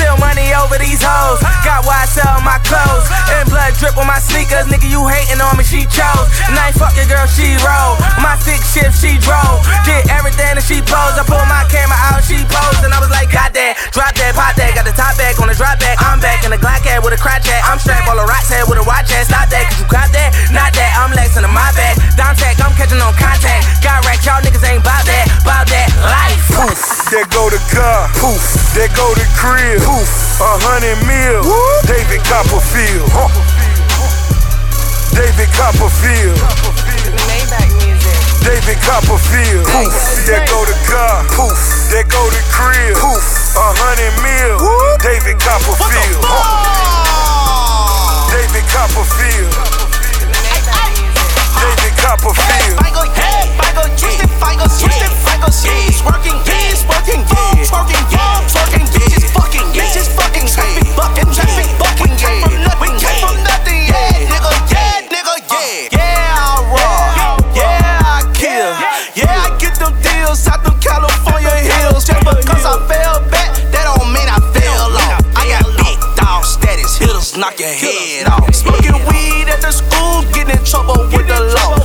Still 0.00 0.16
money 0.16 0.48
over 0.56 0.80
these 0.80 1.04
hoes. 1.04 1.44
Got 1.60 1.84
why 1.84 2.02
I 2.02 2.08
sell 2.08 2.40
my 2.40 2.56
clothes. 2.64 3.04
And 3.36 3.44
blood 3.52 3.76
drip 3.76 4.00
on 4.00 4.08
my 4.08 4.16
sneakers. 4.16 4.64
Nigga, 4.64 4.88
you 4.88 5.04
hating 5.04 5.44
on 5.44 5.60
me, 5.60 5.64
she 5.66 5.84
chose. 5.92 6.24
I 6.48 6.72
fuck 6.72 6.96
your 6.96 7.04
girl, 7.04 7.28
she 7.28 7.52
roll. 7.60 8.00
My 8.16 8.32
six 8.40 8.64
shift, 8.72 8.96
she 8.96 9.20
drove. 9.20 9.60
Did 9.84 10.08
everything 10.08 10.56
that 10.56 10.64
she 10.64 10.80
posed. 10.80 11.20
I 11.20 11.24
pulled 11.28 11.44
my 11.52 11.68
camera 11.68 12.00
out, 12.08 12.24
she 12.24 12.40
posed. 12.48 12.80
And 12.80 12.96
I 12.96 12.98
was 13.02 13.12
like, 13.12 13.28
got 13.28 13.52
that. 13.52 13.76
Drop 13.92 14.16
that, 14.16 14.32
pop 14.32 14.56
that. 14.56 14.72
Got 14.72 14.88
the 14.88 14.96
top 14.96 15.20
back 15.20 15.36
on 15.36 15.52
the 15.52 15.56
drop 15.58 15.76
back. 15.76 16.00
I'm 16.00 16.16
back 16.16 16.48
in 16.48 16.50
the 16.54 16.60
Glock 16.60 16.80
hat 16.80 17.04
there 28.80 28.96
go 28.96 29.12
the 29.12 29.28
crib. 29.36 29.76
Poof, 29.84 30.40
a 30.40 30.56
hundred 30.64 30.96
mil. 31.04 31.44
David 31.84 32.24
Copperfield. 32.24 33.12
Huh. 33.12 33.28
David 35.12 35.52
Copperfield. 35.52 36.40
David 38.40 38.80
Copperfield. 38.80 39.68
Poof, 39.68 39.92
there 40.24 40.40
go 40.48 40.64
the 40.64 40.72
car. 40.88 41.28
Poof, 41.28 41.60
there 41.92 42.08
go 42.08 42.24
the 42.32 42.40
crib. 42.48 42.96
Poof, 42.96 43.52
a 43.52 43.68
hundred 43.84 44.16
mil. 44.24 44.56
David 45.04 45.36
Copperfield. 45.44 46.24
Huh. 46.24 46.40
David 48.32 48.64
Copperfield. 48.72 49.79
Copperfield. 52.00 52.80
Figo, 52.80 53.04
hey, 53.12 53.44
Figo, 53.60 53.84
Houston, 54.00 54.28
Figo, 54.40 54.64
Houston, 54.64 55.12
Figo, 55.20 55.48
working, 56.08 56.38
he's 56.48 56.80
working, 56.88 57.20
yeah, 57.28 57.60
twerking, 57.68 58.04
yeah, 58.08 58.40
twerking, 58.48 58.86
bitches 58.88 59.28
fucking, 59.36 59.68
bitches 59.76 60.08
fucking, 60.16 60.48
traffic 60.48 60.88
bucking, 60.96 61.28
traffic 61.28 61.68
bucking, 61.76 62.16
yeah. 62.16 62.80
We 62.80 62.88
came 62.96 63.20
from 63.20 63.36
nothing, 63.44 63.84
yeah, 63.84 64.32
nigga, 64.32 64.52
yeah, 64.72 65.12
nigga, 65.12 65.34
yeah, 65.52 65.92
yeah, 65.92 66.40
I 66.40 66.64
roll, 66.72 67.36
yeah, 67.52 68.16
I 68.16 68.24
kill, 68.32 68.72
yeah, 69.14 69.44
I 69.44 69.52
get 69.60 69.76
them 69.76 69.92
deals 70.00 70.48
out 70.48 70.64
them 70.64 70.80
California 70.80 71.52
hills, 71.52 72.08
just 72.08 72.24
because 72.24 72.64
I 72.64 72.80
fell 72.88 73.20
back, 73.28 73.52
that 73.76 73.84
don't 73.84 74.08
mean 74.08 74.24
I 74.24 74.40
fell 74.56 74.96
off. 74.96 75.20
I 75.36 75.52
got 75.52 75.68
big 75.76 76.00
dog 76.16 76.48
status, 76.48 76.96
hitters 76.96 77.36
knock 77.36 77.60
your 77.60 77.68
head 77.68 78.26
off. 78.26 78.48
Smoking 78.54 78.96
weed 79.04 79.52
at 79.52 79.60
the 79.60 79.70
school, 79.70 80.24
getting 80.32 80.56
in 80.56 80.64
trouble 80.64 81.04
with 81.12 81.28
the 81.28 81.40
law. 81.54 81.79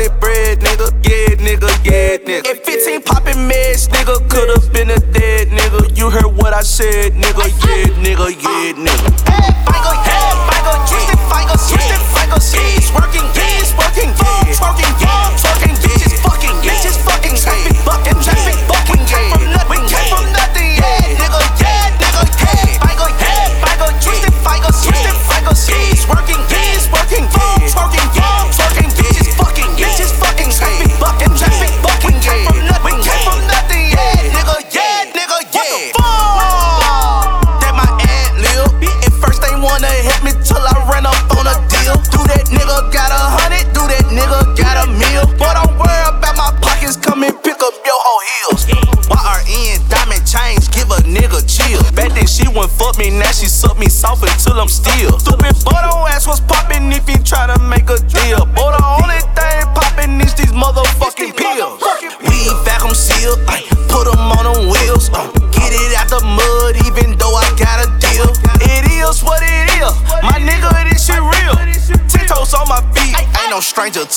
That 0.00 0.20
bread, 0.20 0.60
nigga. 0.60 0.88
Yeah, 1.04 1.36
nigga, 1.36 1.68
yeah, 1.84 2.16
nigga. 2.18 2.46
If 2.46 2.64
15 2.64 3.02
popping 3.02 3.48
meds, 3.48 3.88
nigga, 3.88 4.28
could've 4.28 4.72
been 4.72 4.90
a 4.90 4.98
dead 4.98 5.48
nigga. 5.48 5.96
You 5.96 6.10
heard 6.10 6.36
what 6.36 6.52
I 6.52 6.62
said, 6.62 7.12
nigga. 7.12 7.46
Yeah, 7.66 7.86
nigga, 8.04 8.30
yeah, 8.30 8.72
nigga. 8.72 9.29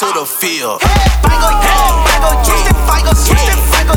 To 0.04 0.20
the 0.20 0.26
field. 0.26 0.82
Figo, 0.82 1.50
yeah, 1.64 2.04
Figo, 2.08 2.32
twist 2.44 2.68
it, 2.68 2.76
Figo, 2.88 3.14
twist 3.26 3.48
it, 3.48 3.60
Figo, 3.72 3.96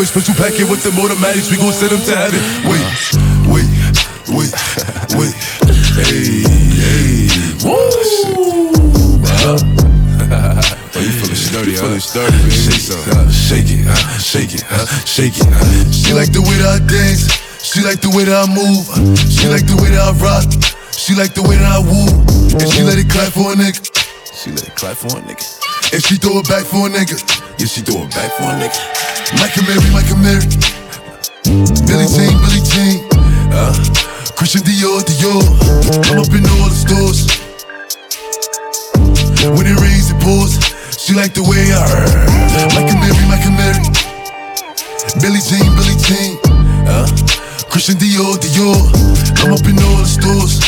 never 0.00 0.08
like 0.08 0.16
you 0.16 0.22
special 0.22 0.34
packet 0.34 0.70
with 0.70 0.82
the 0.82 0.90
automatics. 1.00 1.50
We 1.50 1.56
gon' 1.56 1.72
send 1.72 1.92
them 1.92 2.00
to 2.00 2.16
heaven. 2.16 2.40
Wait, 2.64 2.84
wait, 3.52 3.68
wait, 4.32 4.52
wait. 5.16 5.34
Hey, 6.00 6.44
hey. 6.72 7.28
Woo! 7.64 7.76
Oh, 10.92 11.00
you 11.00 11.12
feeling 11.12 11.36
sturdy, 11.36 11.74
huh? 11.76 11.82
feeling 11.82 12.00
sturdy, 12.00 12.36
baby. 12.38 12.50
Shake, 12.50 12.96
uh, 13.08 13.28
shake 13.30 13.70
it, 13.70 13.86
uh, 13.86 13.94
shake 14.18 14.54
it, 14.54 14.64
uh, 14.70 14.86
shake 15.04 15.36
it. 15.36 15.46
Uh. 15.48 15.90
She 15.92 16.12
like 16.12 16.32
the 16.32 16.42
way 16.42 16.56
that 16.60 16.80
I 16.80 16.86
dance. 16.86 17.28
She 17.62 17.82
like 17.84 18.00
the 18.00 18.10
way 18.10 18.24
that 18.24 18.36
I 18.36 18.48
move. 18.48 18.88
She 19.28 19.48
like 19.48 19.66
the 19.66 19.76
way 19.80 19.90
that 19.90 20.00
I 20.00 20.12
rock. 20.16 20.48
She 20.92 21.14
like 21.14 21.34
the 21.34 21.42
way 21.42 21.56
that 21.56 21.68
I 21.68 21.80
woo. 21.80 22.08
And 22.56 22.68
she 22.72 22.82
let 22.82 22.98
it 22.98 23.08
clap 23.08 23.32
for 23.32 23.52
a 23.52 23.56
nigga. 23.56 23.80
She 24.32 24.50
let 24.50 24.66
it 24.66 24.76
clap 24.76 24.96
for 24.96 25.08
a 25.08 25.20
nigga. 25.20 25.44
And 25.92 26.02
she 26.02 26.16
throw 26.16 26.38
it 26.40 26.48
back 26.48 26.64
for 26.64 26.86
a 26.86 26.90
nigga. 26.90 27.20
Yeah, 27.58 27.66
she 27.66 27.80
throw 27.82 28.04
it 28.04 28.10
back 28.10 28.32
for 28.32 28.44
a 28.44 28.56
nigga. 28.56 29.09
Michael 29.38 29.62
Mary, 29.62 29.90
Michael 29.92 30.18
Mary. 30.18 30.46
Billie 31.86 32.10
Jean, 32.10 32.34
Billie 32.42 32.64
Jean. 32.66 33.06
Uh, 33.54 33.70
Christian 34.34 34.62
Dior, 34.62 35.02
Dior. 35.06 35.42
I'm 36.10 36.18
up 36.18 36.32
in 36.34 36.42
all 36.50 36.66
the 36.66 36.74
stores. 36.74 37.30
When 39.54 39.66
it 39.66 39.78
rains, 39.78 40.10
it 40.10 40.18
pours. 40.20 40.58
She 40.98 41.14
like 41.14 41.34
the 41.34 41.42
way 41.42 41.70
I. 41.70 41.86
Michael 42.74 42.98
Mary, 42.98 43.24
Michael 43.30 43.54
Mary. 43.54 43.82
Billie 45.22 45.42
Jean, 45.46 45.68
Billie 45.78 46.00
Jean. 46.02 46.38
Uh, 46.90 47.06
Christian 47.70 47.96
Dior, 47.96 48.34
Dior. 48.34 48.82
I'm 49.44 49.52
up 49.54 49.64
in 49.66 49.78
all 49.78 50.02
the 50.02 50.10
stores. 50.10 50.58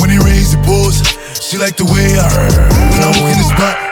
When 0.00 0.10
it 0.10 0.22
rains, 0.24 0.54
it 0.54 0.64
pours. 0.64 1.02
She 1.40 1.58
like 1.58 1.76
the 1.76 1.84
way 1.84 2.16
I 2.16 2.28
heard. 2.30 2.54
When 2.92 3.02
I 3.02 3.08
walk 3.20 3.28
in 3.28 3.38
the 3.38 3.48
spot, 3.50 3.89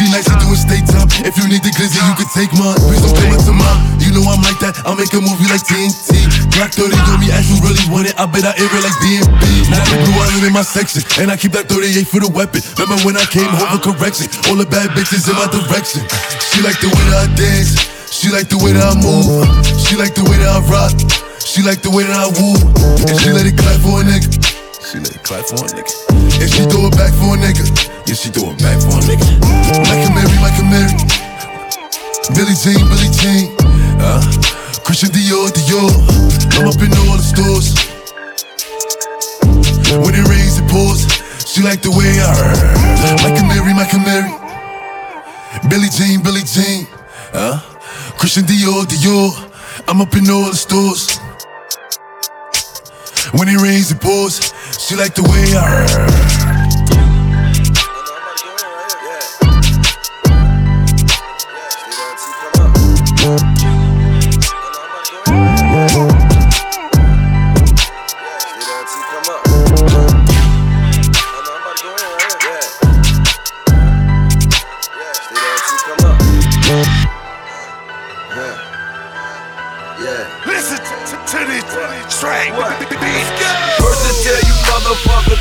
50 0.00 0.16
nights 0.16 0.32
to 0.32 0.36
do 0.40 0.48
a 0.48 0.56
state. 0.56 0.88
If 1.28 1.36
you 1.36 1.44
need 1.44 1.60
the 1.60 1.68
glizzy, 1.76 2.00
you 2.00 2.16
can 2.16 2.28
take 2.32 2.48
mine. 2.56 2.80
Please 2.88 3.04
don't 3.04 3.36
up 3.36 3.44
to 3.44 3.52
mine. 3.52 4.00
You 4.00 4.16
know 4.16 4.24
I'm 4.32 4.40
like 4.40 4.56
that. 4.64 4.80
I'll 4.88 4.96
make 4.96 5.12
a 5.12 5.20
movie 5.20 5.44
like 5.52 5.60
TNT. 5.60 6.24
Black 6.56 6.72
30 6.72 6.96
on 7.12 7.20
me, 7.20 7.28
ask 7.28 7.52
you 7.52 7.60
really 7.60 7.84
want 7.92 8.08
it. 8.08 8.16
I 8.16 8.24
bet 8.24 8.48
I 8.48 8.56
air 8.56 8.64
it 8.64 8.80
like 8.80 8.96
DMB. 9.04 9.44
Now 9.68 9.84
the 9.84 10.00
blue 10.00 10.16
island 10.16 10.48
in 10.48 10.54
my 10.56 10.64
section. 10.64 11.04
And 11.20 11.28
I 11.28 11.36
keep 11.36 11.52
that 11.52 11.68
38 11.68 12.08
for 12.08 12.24
the 12.24 12.32
weapon. 12.32 12.64
Remember 12.80 12.96
when 13.04 13.20
I 13.20 13.28
came 13.28 13.44
home 13.44 13.76
for 13.76 13.92
correction? 13.92 14.32
All 14.48 14.56
the 14.56 14.64
bad 14.64 14.96
bitches 14.96 15.28
in 15.28 15.36
my 15.36 15.52
direction. 15.52 16.00
She 16.48 16.64
like 16.64 16.80
the 16.80 16.88
way 16.88 17.04
that 17.12 17.20
I 17.20 17.28
dance. 17.36 17.76
She 18.08 18.32
like 18.32 18.48
the 18.48 18.56
way 18.56 18.72
that 18.72 18.80
I 18.80 18.96
move. 18.96 19.28
She 19.84 20.00
like 20.00 20.16
the 20.16 20.24
way 20.24 20.40
that 20.40 20.48
I 20.48 20.64
rock. 20.64 20.96
She 21.44 21.60
like 21.60 21.84
the 21.84 21.92
way 21.92 22.08
that 22.08 22.16
I 22.16 22.28
woo. 22.40 22.56
And 23.04 23.20
she 23.20 23.36
let 23.36 23.44
it 23.44 23.52
clap 23.60 23.76
for 23.84 24.00
a 24.00 24.04
nigga. 24.08 24.49
She 24.90 24.98
let 24.98 25.14
it 25.14 25.22
clap 25.22 25.46
for 25.46 25.54
a 25.54 25.70
nigga. 25.70 25.94
And 26.42 26.50
she 26.50 26.66
throw 26.66 26.90
it 26.90 26.98
back 26.98 27.14
for 27.14 27.30
a 27.30 27.38
nigga. 27.38 27.62
Yeah, 28.10 28.18
she 28.18 28.26
throw 28.34 28.50
it 28.50 28.58
back 28.58 28.74
for 28.82 28.98
a 28.98 29.02
nigga. 29.06 29.22
Michael 29.86 30.10
Mary, 30.18 30.34
Michael 30.42 30.66
Mary. 30.66 30.90
Billie 32.34 32.58
Jean, 32.58 32.82
Billie 32.90 33.14
Jean. 33.14 33.54
Uh, 34.02 34.18
Christian 34.82 35.14
Dior, 35.14 35.46
Dior. 35.54 35.94
I'm 36.58 36.66
up 36.66 36.82
in 36.82 36.90
all 37.06 37.14
the 37.14 37.22
stores. 37.22 37.70
When 39.94 40.10
it 40.10 40.26
rains, 40.26 40.58
it 40.58 40.66
pours. 40.66 41.06
She 41.46 41.62
like 41.62 41.82
the 41.86 41.94
way 41.94 42.10
I 42.18 42.34
heard. 42.34 43.30
a 43.30 43.46
Mary, 43.46 43.70
like 43.78 43.94
a 43.94 44.02
Mary. 44.02 44.26
Billie 45.70 45.90
Jean, 45.94 46.20
Billie 46.20 46.42
Jean. 46.42 46.88
Uh, 47.32 47.62
Christian 48.18 48.42
Dior, 48.42 48.82
Dior. 48.90 49.38
I'm 49.86 50.00
up 50.00 50.12
in 50.16 50.28
all 50.28 50.50
the 50.50 50.56
stores. 50.56 51.16
When 53.38 53.46
it 53.46 53.62
rains, 53.62 53.92
it 53.92 54.00
pours. 54.00 54.49
She 54.80 54.96
like 54.96 55.14
the 55.14 55.22
way 55.22 55.44
I 55.56 56.59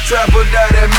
Trapper 0.10 0.42
die, 0.50 0.74
that. 0.74 0.90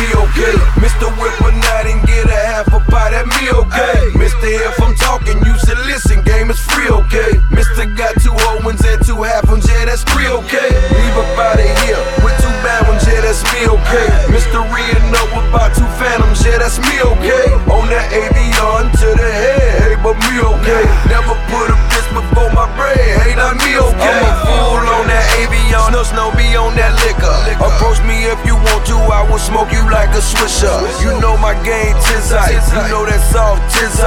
Mr. 0.78 1.10
Whipper 1.18 1.50
and 1.50 1.98
get 2.06 2.30
a 2.30 2.40
half 2.46 2.70
a 2.70 2.78
pie, 2.86 3.10
that 3.10 3.26
me 3.26 3.50
okay. 3.50 4.14
Mr. 4.14 4.46
If 4.46 4.78
I'm 4.78 4.94
talking, 4.94 5.34
you 5.42 5.58
should 5.66 5.82
listen, 5.82 6.22
game 6.22 6.46
is 6.46 6.62
free, 6.62 6.86
okay? 6.86 7.42
Mr. 7.50 7.90
Got 7.98 8.22
two 8.22 8.30
whole 8.30 8.62
ones 8.62 8.86
and 8.86 9.02
two 9.02 9.18
half 9.26 9.50
ones, 9.50 9.66
yeah, 9.66 9.90
that's 9.90 10.06
free 10.14 10.30
okay? 10.30 10.70
Leave 10.94 11.18
up 11.18 11.26
out 11.42 11.58
of 11.58 11.74
here 11.82 11.98
with 12.22 12.38
two 12.38 12.54
bad 12.62 12.86
ones, 12.86 13.02
yeah, 13.02 13.18
that's 13.26 13.42
me, 13.50 13.66
okay? 13.66 14.06
Mr. 14.30 14.62
Rhea 14.70 14.94
know 15.10 15.26
about 15.42 15.74
two 15.74 15.90
phantoms, 15.98 16.46
yeah, 16.46 16.62
that's 16.62 16.78
me, 16.78 17.02
okay? 17.02 17.50
On 17.66 17.90
that 17.90 18.14
avion 18.14 18.94
to 18.94 19.08
the 19.10 19.26
head, 19.26 19.90
hey, 19.90 19.96
but 20.06 20.14
me, 20.22 20.38
okay? 20.38 20.86
Never 21.10 21.34
put 21.50 21.66
a 21.66 21.99
before 22.12 22.50
my 22.52 22.66
bread, 22.76 22.98
hey, 23.22 23.34
not 23.34 23.56
me 23.62 23.78
okay. 23.78 24.20
I'm 24.20 24.26
a 24.26 24.32
fool 24.44 24.84
on 24.84 25.04
that 25.06 25.26
avion, 25.38 25.94
no 25.94 26.02
snow 26.02 26.34
be 26.34 26.54
on 26.58 26.74
that 26.76 26.94
liquor. 27.06 27.32
Approach 27.62 28.02
me 28.06 28.26
if 28.26 28.40
you 28.44 28.54
want 28.54 28.82
to, 28.90 28.96
I 29.10 29.24
will 29.26 29.40
smoke 29.40 29.70
you 29.70 29.82
like 29.90 30.10
a 30.14 30.22
swisher. 30.22 30.74
You 31.02 31.14
know 31.22 31.38
my 31.38 31.54
game, 31.62 31.94
tis. 32.06 32.30
You 32.70 32.82
know 32.90 33.06
that 33.06 33.22
soft, 33.30 33.62
tis. 33.74 33.98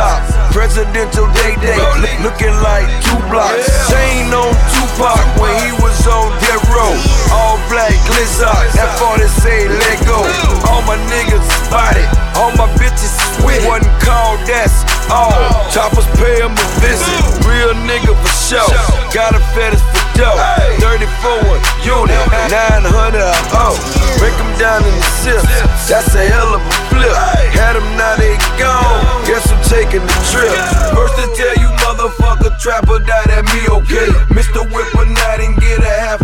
Presidential 0.51 1.27
day 1.33 1.57
day, 1.59 1.79
looking 2.21 2.53
like 2.61 2.85
two 3.03 3.19
blocks. 3.31 3.65
Chain 3.89 4.29
on 4.31 4.53
Tupac 4.73 5.23
when 5.41 5.53
he 5.65 5.71
was 5.81 5.97
on 6.05 6.29
death 6.43 6.63
row. 6.69 6.93
All 7.33 7.57
black 7.71 7.93
glizzer, 8.05 8.53
that 8.77 8.89
40 9.01 9.27
say 9.41 9.65
let 9.67 9.97
go. 10.05 10.21
All 10.69 10.85
my 10.85 10.97
niggas 11.09 11.41
spotted, 11.65 12.05
all 12.37 12.53
my 12.53 12.69
bitches 12.77 13.13
sweat. 13.39 13.65
Wasn't 13.65 13.89
called, 14.01 14.39
that's 14.45 14.85
all. 15.11 15.33
Choppers 15.71 16.07
pay 16.19 16.39
him 16.39 16.53
a 16.53 16.67
visit. 16.79 17.19
Real 17.43 17.75
nigga 17.85 18.13
for 18.15 18.33
show. 18.37 18.67
Got 19.11 19.35
a 19.35 19.41
fetish 19.51 19.83
for 19.91 20.03
dough. 20.17 20.39
34 20.79 21.59
unit, 21.83 22.23
900 22.49 23.19
a 23.19 23.33
oh. 23.59 23.75
Break 24.17 24.35
them 24.39 24.51
down 24.57 24.85
in 24.87 24.95
the 24.95 25.09
sips. 25.21 25.43
That's 25.89 26.15
a 26.15 26.23
hell 26.23 26.55
of 26.55 26.63
a 26.63 26.73
flip. 26.89 27.11
Had 27.51 27.75
them, 27.75 27.85
now 27.99 28.15
they 28.15 28.39
gone. 28.55 29.03
Guess 29.27 29.51
I'm 29.51 29.59
taking 29.67 30.03
the 30.05 30.17
trip. 30.31 30.53
First 30.95 31.19
to 31.19 31.25
tell 31.35 31.55
you, 31.59 31.69
motherfucker, 31.83 32.55
trapper 32.59 32.99
die 33.03 33.27
at 33.35 33.45
me 33.51 33.67
okay. 33.83 34.09
Mr. 34.31 34.63
Whipper 34.71 35.05
night 35.05 35.41
and 35.43 35.55
get 35.59 35.83
a 35.83 35.93
half 35.99 36.22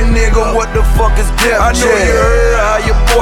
nigga, 0.00 0.54
what 0.54 0.72
the 0.72 0.82
fuck 0.96 1.18
is 1.18 1.28
Jam? 1.44 1.60
I 1.60 1.72
know 1.72 1.84
you 1.84 2.12
heard 2.16 2.71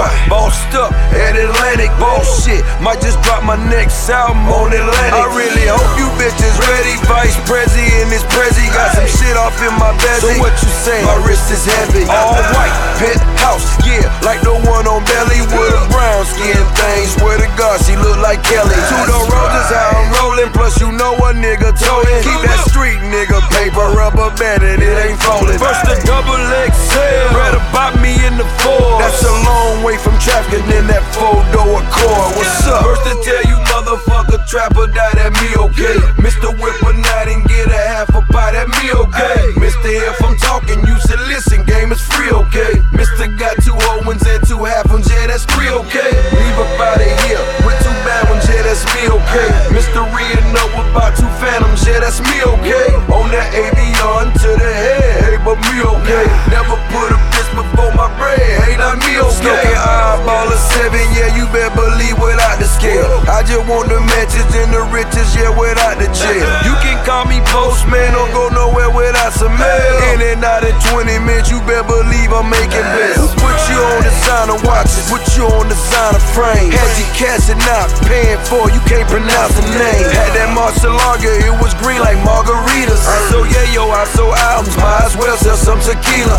boy 0.00 0.08
bossed 0.28 0.72
up 0.74 0.92
at 1.12 1.36
Atlantic, 1.36 1.92
bullshit. 2.00 2.64
Might 2.80 3.00
just 3.04 3.20
drop 3.20 3.44
my 3.44 3.58
next 3.68 4.08
album 4.08 4.48
on 4.48 4.72
Atlantic. 4.72 5.12
I 5.12 5.26
really 5.36 5.66
hope 5.68 5.92
you 6.00 6.08
bitches 6.16 6.56
ready. 6.56 6.96
Vice 7.04 7.36
Prezi 7.44 7.84
and 8.00 8.08
this 8.08 8.24
Prezi 8.32 8.64
got 8.72 8.96
some 8.96 9.08
shit 9.08 9.36
off 9.36 9.56
in 9.60 9.72
my 9.76 9.92
bezel. 10.00 10.32
So 10.32 10.40
what 10.40 10.54
you 10.62 10.70
say? 10.72 11.00
My 11.04 11.18
wrist 11.26 11.52
is 11.52 11.64
heavy. 11.64 12.08
All 12.08 12.32
uh-huh. 12.32 12.56
white, 12.56 12.74
penthouse, 12.96 13.68
yeah, 13.84 14.08
like 14.24 14.40
the 14.40 14.56
one 14.64 14.86
on 14.88 15.04
Belly 15.04 15.40
with 15.52 15.74
a 15.76 15.84
brown 15.92 16.24
skin 16.24 16.60
thing. 16.78 17.02
Swear 17.18 17.36
to 17.36 17.48
God, 17.60 17.82
she 17.84 17.96
look 17.96 18.16
like 18.24 18.40
Kelly. 18.46 18.76
Two 18.88 19.02
door 19.04 19.26
roses, 19.28 19.68
how 19.68 20.00
I'm 20.00 20.08
rolling. 20.16 20.50
Plus, 20.54 20.80
you 20.80 20.92
know 20.92 21.16
a 21.16 21.30
nigga 21.34 21.72
it. 21.72 22.22
Keep 22.24 22.40
that 22.46 22.62
street 22.70 23.00
nigga 23.10 23.42
paper 23.52 23.84
rubber 23.92 24.30
banded, 24.38 24.80
it 24.80 24.96
ain't 24.96 25.20
folding. 25.20 25.58
First 25.58 25.84
the 25.84 25.96
double 26.06 26.38
XL, 26.38 27.34
better 27.34 27.62
bop 27.74 27.98
me 28.00 28.14
in 28.24 28.38
the 28.38 28.46
four. 28.62 29.00
That's 29.02 29.22
a 29.24 29.34
long 29.44 29.82
way 29.82 29.89
from 29.98 30.14
traffic 30.22 30.62
in 30.70 30.86
that 30.86 31.02
four 31.16 31.40
door 31.50 31.82
Accord. 31.82 32.36
What's 32.38 32.62
up? 32.68 32.84
First 32.84 33.02
to 33.10 33.14
tell 33.26 33.42
you, 33.48 33.58
motherfucker, 33.72 34.38
trapper 34.46 34.86
die 34.86 35.14
that 35.18 35.34
me 35.42 35.50
okay. 35.56 35.98
Mr. 36.22 36.52
Whipper 36.52 36.94
night 36.94 37.32
and 37.32 37.42
get 37.48 37.66
a 37.66 37.82
half 37.90 38.12
a 38.14 38.22
pie, 38.30 38.54
that 38.54 38.68
me 38.70 38.92
okay. 38.92 39.50
Mister, 39.58 39.90
if 39.90 40.20
I'm 40.22 40.36
talking, 40.38 40.78
you 40.86 40.94
should 41.08 41.18
listen, 41.26 41.64
game 41.64 41.90
is 41.90 42.02
free, 42.02 42.30
okay. 42.30 42.78
Mister 42.92 43.26
got 43.34 43.58
two 43.64 43.74
whole 43.74 44.04
ones 44.06 44.22
and 44.22 44.38
two 44.46 44.62
half 44.62 44.86
ones, 44.92 45.08
yeah, 45.10 45.26
that's 45.26 45.48
free, 45.48 45.70
okay. 45.70 46.12
Leave 46.38 46.58
up 46.60 46.70
out 46.78 47.00
of 47.00 47.10
here 47.26 47.42
with 47.66 47.78
two 47.82 47.96
bad 48.06 48.28
ones, 48.30 48.46
yeah, 48.46 48.62
that's 48.62 48.84
me, 48.94 49.10
okay. 49.10 49.48
Mr. 49.74 50.04
Rhea 50.12 50.38
know 50.54 50.68
about 50.86 51.16
two 51.18 51.30
phantoms, 51.42 51.82
yeah, 51.82 51.98
that's 51.98 52.20
me, 52.20 52.36
okay. 52.58 52.94
On 53.10 53.26
that 53.32 53.50
avion 53.56 54.30
to 54.38 54.50
the 54.54 54.70
head, 54.70 55.34
hey, 55.34 55.38
but 55.42 55.58
me, 55.66 55.82
okay. 55.82 56.26
Never 56.52 56.76
put 56.92 57.10
a 57.10 57.18
before 57.60 57.92
my 57.92 58.08
bread, 58.16 58.40
hey, 58.64 58.76
not 58.76 58.96
me, 59.04 59.20
okay. 59.20 59.36
Smoking 59.36 59.76
eyeball 59.76 60.48
of 60.48 60.60
seven, 60.72 61.04
yeah, 61.12 61.36
you 61.36 61.44
better 61.52 61.74
believe 61.76 62.16
the 62.16 62.39
scale. 62.80 63.20
I 63.28 63.44
just 63.44 63.68
want 63.68 63.92
the 63.92 64.00
matches 64.00 64.48
and 64.56 64.72
the 64.72 64.80
riches, 64.88 65.36
yeah, 65.36 65.52
without 65.52 66.00
the 66.00 66.08
jail. 66.16 66.48
You 66.64 66.72
can 66.80 66.96
call 67.04 67.28
me 67.28 67.44
postman, 67.52 68.16
don't 68.16 68.32
go 68.32 68.48
nowhere 68.48 68.88
without 68.88 69.36
some 69.36 69.52
mail. 69.60 69.94
In 70.16 70.24
and 70.24 70.40
out 70.40 70.64
in 70.64 70.72
20 70.88 71.20
minutes, 71.28 71.52
you 71.52 71.60
better 71.68 71.84
believe 71.84 72.32
I'm 72.32 72.48
making 72.48 72.88
bills. 72.96 73.36
Put 73.36 73.56
you 73.68 73.78
on 73.78 74.00
designer 74.00 74.58
watches, 74.64 75.04
put 75.12 75.22
you 75.36 75.44
on 75.44 75.68
designer 75.68 76.24
frame. 76.32 76.72
Had 76.72 76.92
you 76.96 77.06
cashing 77.12 77.60
out, 77.76 77.92
paying 78.08 78.40
for, 78.48 78.72
you 78.72 78.80
can't 78.88 79.06
pronounce 79.12 79.52
the 79.60 79.64
name. 79.76 80.08
Had 80.16 80.32
that 80.40 80.48
Marcelaga, 80.56 81.30
it 81.44 81.54
was 81.60 81.76
green 81.84 82.00
like 82.00 82.16
margaritas. 82.24 83.04
So 83.28 83.44
yeah, 83.44 83.76
yo, 83.76 83.92
I 83.92 84.08
sold 84.16 84.34
albums, 84.40 84.74
might 84.80 85.04
as 85.04 85.14
well 85.20 85.36
sell 85.36 85.60
some 85.60 85.80
tequila. 85.84 86.34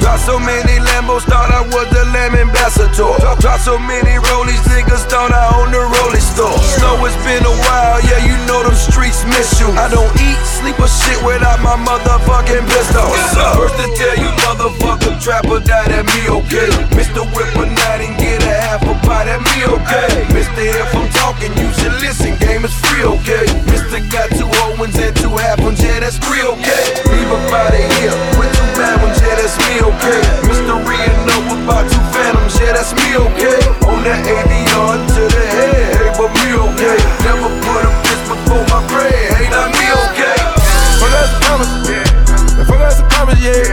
Got 0.00 0.18
so 0.24 0.40
many 0.40 0.80
Lambos, 0.80 1.28
thought 1.28 1.52
I 1.52 1.62
was 1.68 1.86
the 1.92 2.08
Lamb 2.16 2.34
ambassador. 2.34 3.12
Drop 3.38 3.60
so 3.60 3.78
many 3.78 4.16
rollies, 4.32 4.62
niggas 4.72 5.04
thought 5.06 5.32
I 5.32 5.60
owned 5.60 5.74
the 5.74 5.81
rolling 5.88 6.22
store. 6.22 6.58
Snow, 6.78 7.00
it's 7.06 7.16
been 7.24 7.44
a 7.44 7.54
while, 7.66 7.98
yeah, 8.06 8.20
you 8.22 8.34
know 8.46 8.62
them 8.62 8.74
streets 8.74 9.24
miss 9.24 9.60
you. 9.60 9.68
I 9.78 9.88
don't 9.88 10.10
eat, 10.20 10.38
sleep 10.44 10.78
or 10.78 10.90
shit 10.90 11.18
without 11.24 11.60
my 11.62 11.76
motherfucking 11.78 12.66
pistol. 12.68 13.08
First 13.56 13.76
to 13.80 13.86
tell 13.98 14.16
you, 14.18 14.30
motherfucker, 14.46 15.18
trapper 15.22 15.60
die 15.60 15.88
that 15.88 16.04
me 16.14 16.28
okay. 16.42 16.68
Mr. 16.94 17.24
Whipper 17.34 17.66
night 17.66 18.00
and 18.04 18.14
get 18.18 18.42
a 18.42 18.54
half 18.66 18.82
a 18.82 18.94
pie, 19.06 19.26
that 19.26 19.40
me 19.40 19.58
okay. 19.66 20.26
Mister, 20.34 20.62
if 20.62 20.94
I'm 20.94 21.08
talking, 21.16 21.52
you 21.58 21.68
should 21.78 21.96
listen, 22.02 22.36
game 22.38 22.64
is 22.64 22.74
free, 22.74 23.04
okay. 23.18 23.44
Mister 23.70 24.00
got 24.10 24.30
two 24.34 24.48
ones 24.78 24.98
and 24.98 25.14
two 25.16 25.30
half 25.36 25.60
ones, 25.60 25.80
yeah, 25.82 26.00
that's 26.00 26.18
free, 26.18 26.42
okay. 26.42 26.82
Leave 27.12 27.30
up 27.30 27.52
out 27.52 27.72
of 27.72 27.84
here 27.98 28.14
with 28.36 28.50
two 28.50 28.68
bad 28.74 28.98
ones, 29.00 29.18
yeah, 29.20 29.36
that's 29.38 29.56
me, 29.62 29.78
okay. 29.78 30.20
Mr. 30.48 30.74
Rhea 30.84 31.12
know 31.28 31.40
about 31.62 31.86
two 31.86 32.02
phantoms, 32.10 32.58
yeah, 32.60 32.72
that's 32.72 32.92
me, 32.92 33.16
okay. 33.16 33.60
On 33.86 34.02
that 34.04 34.20
avion 34.26 34.98
to 35.14 35.22
the 35.30 35.44
head, 35.54 35.71
but 36.22 36.30
me, 36.38 36.54
okay. 36.54 36.98
Never 37.26 37.50
put 37.66 37.82
a 37.82 37.90
bitch 38.06 38.22
before 38.30 38.62
my 38.70 38.78
bread, 38.86 39.10
hey, 39.10 39.50
not 39.50 39.74
me, 39.74 39.90
okay. 40.06 40.38
Fuck 41.02 41.10
us 41.18 41.26
some 41.34 41.42
commas, 41.42 41.70
yeah. 41.90 42.06
Fuck 42.62 42.78
us 42.78 42.94
some 42.98 43.10
commas, 43.10 43.42
yeah. 43.42 43.66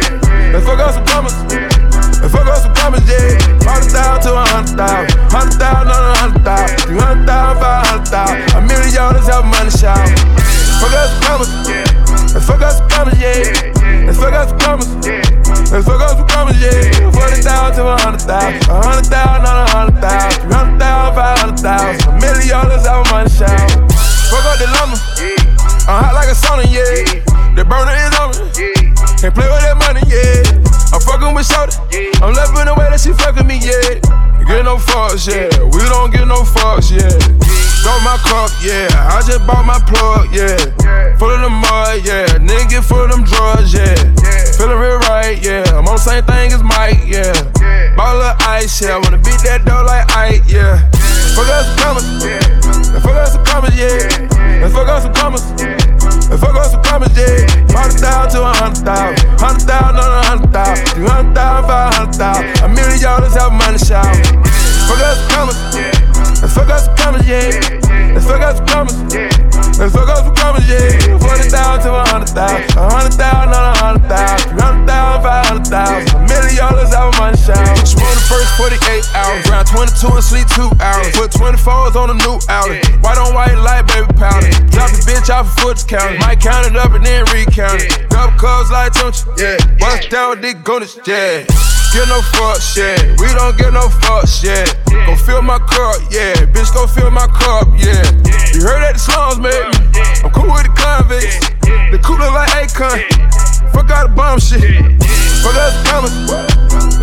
Let's 0.50 0.66
fuck 0.66 0.82
us 0.82 0.96
some 0.98 1.06
commas. 1.06 1.36
Let's 1.54 2.34
fuck 2.34 2.48
us 2.50 2.64
some 2.64 2.74
commas, 2.74 3.06
yeah. 3.06 3.38
Hundred 3.62 3.94
thousand 3.94 4.26
to 4.26 4.34
a 4.34 4.44
hundred 4.50 4.82
thousand, 4.82 5.14
hundred 5.30 5.62
thousand 5.62 5.94
on 5.94 6.02
a 6.02 6.18
hundred 6.18 6.42
thousand, 6.42 6.78
three 6.90 6.98
hundred 6.98 7.26
thousand, 7.30 7.62
five 7.62 7.86
hundred 7.86 8.08
thousand, 8.10 8.42
a 8.58 8.62
million 8.66 8.94
dollars 8.98 9.28
have 9.30 9.46
money 9.46 9.70
shout. 9.70 10.10
Fuck 10.82 10.94
us 10.98 11.14
some 11.14 11.22
commas, 11.30 11.54
let's 12.34 12.46
fuck 12.50 12.62
us 12.66 12.82
some 12.82 12.90
commas, 12.90 13.14
yeah. 13.22 13.59
Fucks, 35.20 35.28
yeah. 35.28 35.64
We 35.64 35.84
don't 35.90 36.12
get 36.12 36.28
no 36.28 36.44
fucks, 36.44 36.92
yeah. 36.92 37.10
Throw 37.84 38.00
my 38.02 38.18
cup, 38.24 38.52
yeah. 38.62 38.88
I 39.12 39.22
just 39.26 39.46
bought 39.46 39.66
my 39.66 39.80
plug, 39.88 40.34
yeah. 40.34 40.58
Full 41.18 41.30
of 41.30 41.42
the 41.42 41.50
mud, 41.50 42.06
yeah. 42.06 42.28
Nigga 42.40 42.84
full 42.84 43.04
of 43.04 43.12
them 43.12 43.24
drugs, 43.24 43.74
yeah. 43.74 43.96
Feeling 44.58 44.78
real 44.78 45.00
right, 45.10 45.38
yeah. 45.44 45.64
I'm 45.72 45.88
on 45.88 45.96
the 45.96 45.98
same 45.98 46.24
thing 46.24 46.54
as 46.54 46.64
Mike, 46.64 47.04
yeah. 47.06 47.34
Ball 47.96 48.22
of 48.22 48.36
ice, 48.42 48.82
yeah. 48.82 48.96
I 48.96 49.00
wanna 49.00 49.18
beat 49.18 49.42
that 49.44 49.66
door 49.66 49.84
like 49.84 50.10
Ike, 50.16 50.44
yeah. 50.48 50.90
Fuck 51.36 51.48
us 51.48 51.68
some 51.68 51.78
commas. 51.78 52.06
Let's 52.92 53.06
fuck 53.06 53.16
us 53.16 53.34
some 53.34 53.46
commas, 53.46 53.76
yeah. 53.76 54.62
Let's 54.62 54.74
fuck 54.74 54.88
us 54.88 55.04
some 55.04 55.14
commas. 55.14 55.44
Let's 56.30 56.42
fuck 56.44 56.56
us 56.56 56.72
some 56.72 56.84
commas, 56.84 57.16
yeah. 57.16 57.48
Hundred 57.72 58.00
thousand 58.00 58.32
to 58.36 58.44
a 58.44 58.54
hundred 58.54 58.84
thousand. 58.84 59.40
Hundred 59.40 59.68
thousand 59.68 59.96
on 60.00 60.12
a 60.12 60.24
hundred 60.28 60.52
thousand. 60.52 60.86
Three 60.96 61.08
hundred 61.08 61.36
thousand, 61.36 61.70
five 61.70 61.94
hundred 61.94 62.16
thousand. 62.16 62.64
A 62.64 62.68
million 62.68 63.00
dollars 63.00 63.36
have 63.36 63.54
money 63.54 63.78
shout. 63.78 64.29
Yeah. 67.30 68.18
Let's 68.18 68.26
fuck 68.26 68.42
us 68.42 68.58
some 68.58 68.66
commas. 68.66 68.98
Let's 69.78 69.94
fuck 69.94 70.10
us 70.10 70.26
some 70.26 70.36
commas, 70.36 70.66
yeah. 70.66 71.22
Forty 71.22 71.46
thousand 71.46 71.86
to 71.86 71.94
a 71.94 72.04
hundred 72.10 72.34
thousand. 72.34 72.74
A 72.74 72.90
hundred 72.90 73.14
thousand 73.14 73.54
on 73.54 73.64
a 73.70 73.76
hundred 73.78 74.06
thousand. 74.10 74.50
Three 74.50 74.62
hundred 74.66 74.86
thousand, 74.90 75.22
five 75.22 75.46
hundred 75.46 75.68
thousand. 75.70 76.10
A 76.10 76.20
million 76.26 76.58
dollars 76.58 76.90
have 76.90 77.14
money 77.22 77.38
shout. 77.38 77.86
She 77.86 78.02
on 78.02 78.18
the 78.18 78.26
first 78.26 78.50
48 78.58 78.82
hours. 79.14 79.46
Round 79.46 79.68
22 79.70 80.10
and 80.10 80.26
sleep 80.26 80.48
two 80.58 80.70
hours. 80.82 81.14
Put 81.14 81.30
24s 81.38 81.94
on 81.94 82.10
a 82.10 82.18
new 82.18 82.42
outlet. 82.50 82.82
White 83.06 83.22
on 83.22 83.38
white, 83.38 83.56
light 83.62 83.86
baby 83.86 84.10
powder. 84.18 84.50
Drop 84.74 84.90
the 84.90 85.00
bitch 85.06 85.20
bitch 85.20 85.34
off 85.34 85.58
a 85.58 85.62
foot 85.62 85.86
count. 85.88 86.20
Might 86.20 86.40
count 86.40 86.68
it 86.68 86.76
up 86.76 86.92
and 86.92 87.06
then 87.06 87.26
recount 87.26 87.82
it. 87.82 88.10
Couple 88.10 88.40
cubs 88.40 88.72
like 88.72 88.94
Tunch, 88.94 89.24
yeah. 89.38 89.58
Bust 89.80 90.10
down 90.10 90.32
with 90.32 90.42
Dick 90.42 90.64
Goonish, 90.64 90.98
yeah. 91.08 91.46
Get 91.92 92.08
no 92.08 92.22
fuck 92.22 92.62
shit, 92.62 93.20
we 93.20 93.28
don't 93.34 93.58
get 93.58 93.74
no 93.74 93.90
fuck 93.90 94.28
shit. 94.28 94.78
Go 95.10 95.16
fill 95.16 95.42
my 95.42 95.58
cup, 95.58 95.98
yeah. 96.14 96.38
Bitch, 96.54 96.72
go 96.74 96.86
fill 96.86 97.10
my 97.10 97.26
cup, 97.26 97.68
yeah. 97.76 98.06
You 98.54 98.62
heard 98.62 98.86
that 98.86 98.94
the 98.94 99.02
slums, 99.02 99.42
baby. 99.42 99.74
I'm 100.22 100.30
cool 100.30 100.54
with 100.54 100.70
the 100.70 100.74
convicts. 100.78 101.42
The 101.90 101.98
cooler 102.06 102.30
like 102.30 102.54
Akon. 102.54 103.02
Fuck 103.74 103.90
out 103.90 104.06
the 104.06 104.14
bomb 104.14 104.38
shit. 104.38 104.62
Fuck 105.42 105.58
out 105.58 105.74
some 105.74 105.86
commas. 105.90 106.14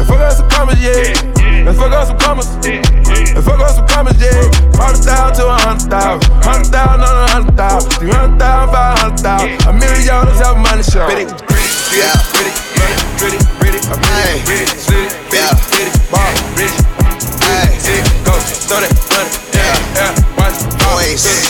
Fuck 0.06 0.22
out 0.22 0.32
some 0.38 0.48
commas, 0.50 0.78
yeah. 0.78 1.18
Let's 1.66 1.78
fuck 1.78 1.90
out 1.90 2.06
some 2.06 2.18
commas. 2.22 2.46
Let's 2.62 3.42
fuck 3.42 3.58
out 3.58 3.74
some 3.74 3.88
commas, 3.90 4.14
yeah. 4.22 4.38
Hundred 4.78 5.02
thousand 5.02 5.34
to 5.34 5.50
a 5.50 5.58
hundred 5.66 5.90
thousand. 5.90 6.30
Hundred 6.46 6.70
thousand 6.70 7.02
on 7.02 7.10
a 7.10 7.26
hundred 7.34 7.56
thousand. 7.58 7.90
Three 7.98 8.14
hundred 8.14 8.38
thousand, 8.38 8.70
five 8.70 8.98
hundred 9.02 9.18
thousand. 9.18 9.50
A 9.66 9.72
million 9.74 10.06
dollars 10.06 10.38
have 10.38 10.56
money 10.62 10.86
show. 10.86 11.10
Yeah. 11.10 12.14
Pretty, 12.30 12.54
pretty, 12.78 12.94
pretty, 13.18 13.55
I'm 13.88 14.00
pretty, 14.00 14.42
pretty, 14.44 14.66
city, 14.78 15.14
Yeah. 15.32 15.54
pretty, 15.70 15.98
ball, 16.10 16.32
rich, 16.56 16.74
Hey. 17.42 18.02
go, 18.24 18.32
throw 18.66 18.80
that 18.80 18.92
money, 19.12 19.30
yeah, 19.54 19.78
yeah, 19.94 20.36
watch, 20.36 20.58
Boys. 20.82 21.45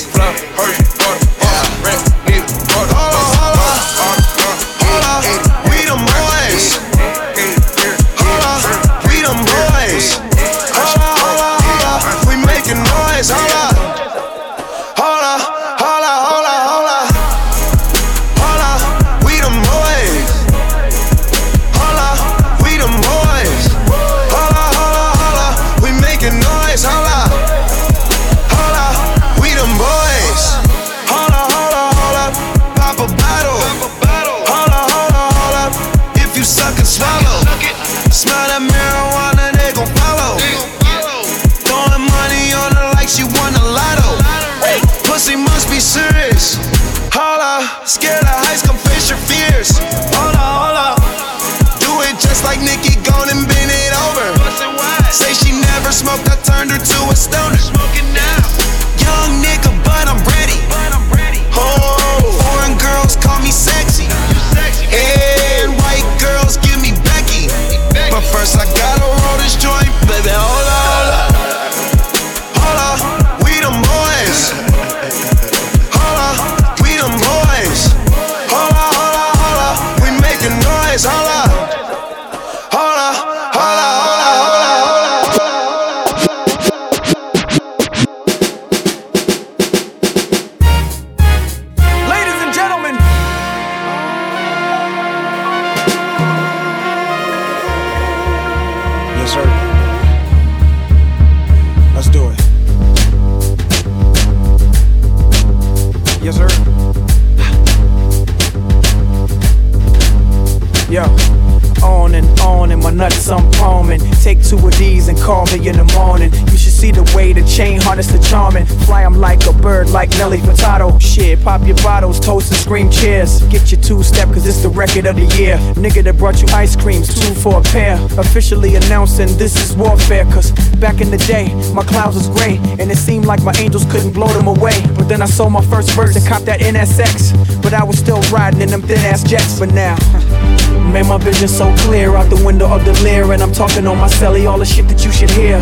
Your 121.67 121.75
bottles, 121.79 122.21
toast 122.21 122.53
and 122.53 122.61
scream 122.61 122.89
cheers. 122.91 123.43
Get 123.49 123.73
your 123.73 123.81
two 123.81 124.05
step, 124.05 124.29
cause 124.29 124.47
it's 124.47 124.63
the 124.63 124.69
record 124.69 125.05
of 125.05 125.17
the 125.17 125.27
year. 125.37 125.57
Nigga 125.75 126.05
that 126.05 126.17
brought 126.17 126.41
you 126.41 126.47
ice 126.55 126.77
creams, 126.77 127.09
two 127.13 127.35
for 127.35 127.59
a 127.59 127.63
pair. 127.63 127.99
Officially 128.19 128.77
announcing 128.77 129.37
this 129.37 129.57
is 129.57 129.77
warfare, 129.77 130.25
cause 130.27 130.53
back 130.77 131.01
in 131.01 131.11
the 131.11 131.19
day, 131.19 131.53
my 131.75 131.83
clouds 131.83 132.15
was 132.15 132.29
gray. 132.29 132.59
And 132.79 132.89
it 132.89 132.97
seemed 132.97 133.25
like 133.25 133.43
my 133.43 133.53
angels 133.59 133.85
couldn't 133.91 134.13
blow 134.13 134.29
them 134.29 134.47
away. 134.47 134.81
But 134.97 135.09
then 135.09 135.23
I 135.23 135.27
sold 135.27 135.53
my 135.53 135.65
first 135.65 135.91
verse 135.91 136.15
and 136.15 136.25
copped 136.25 136.47
that 136.47 136.61
NSX. 136.61 137.63
But 137.63 137.75
I 137.75 137.83
was 137.83 137.99
still 137.99 138.21
riding 138.31 138.61
in 138.61 138.71
them 138.71 138.83
thin 138.83 139.01
ass 139.01 139.25
jets. 139.25 139.59
for 139.59 139.67
now, 139.67 139.97
made 140.93 141.07
my 141.07 141.19
vision 141.19 141.49
so 141.49 141.75
clear 141.79 142.15
out 142.15 142.31
the 142.31 142.45
window 142.47 142.69
of 142.73 142.85
the 142.85 142.93
Lear. 143.03 143.33
And 143.33 143.43
I'm 143.43 143.53
talking 143.53 143.89
on 143.89 143.99
my 143.99 144.09
celly, 144.09 144.49
all 144.49 144.59
the 144.59 144.65
shit 144.65 144.87
that 144.87 145.05
you 145.05 145.11
should 145.11 145.31
hear. 145.31 145.59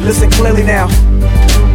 Listen 0.00 0.30
clearly 0.30 0.62
now. 0.62 0.88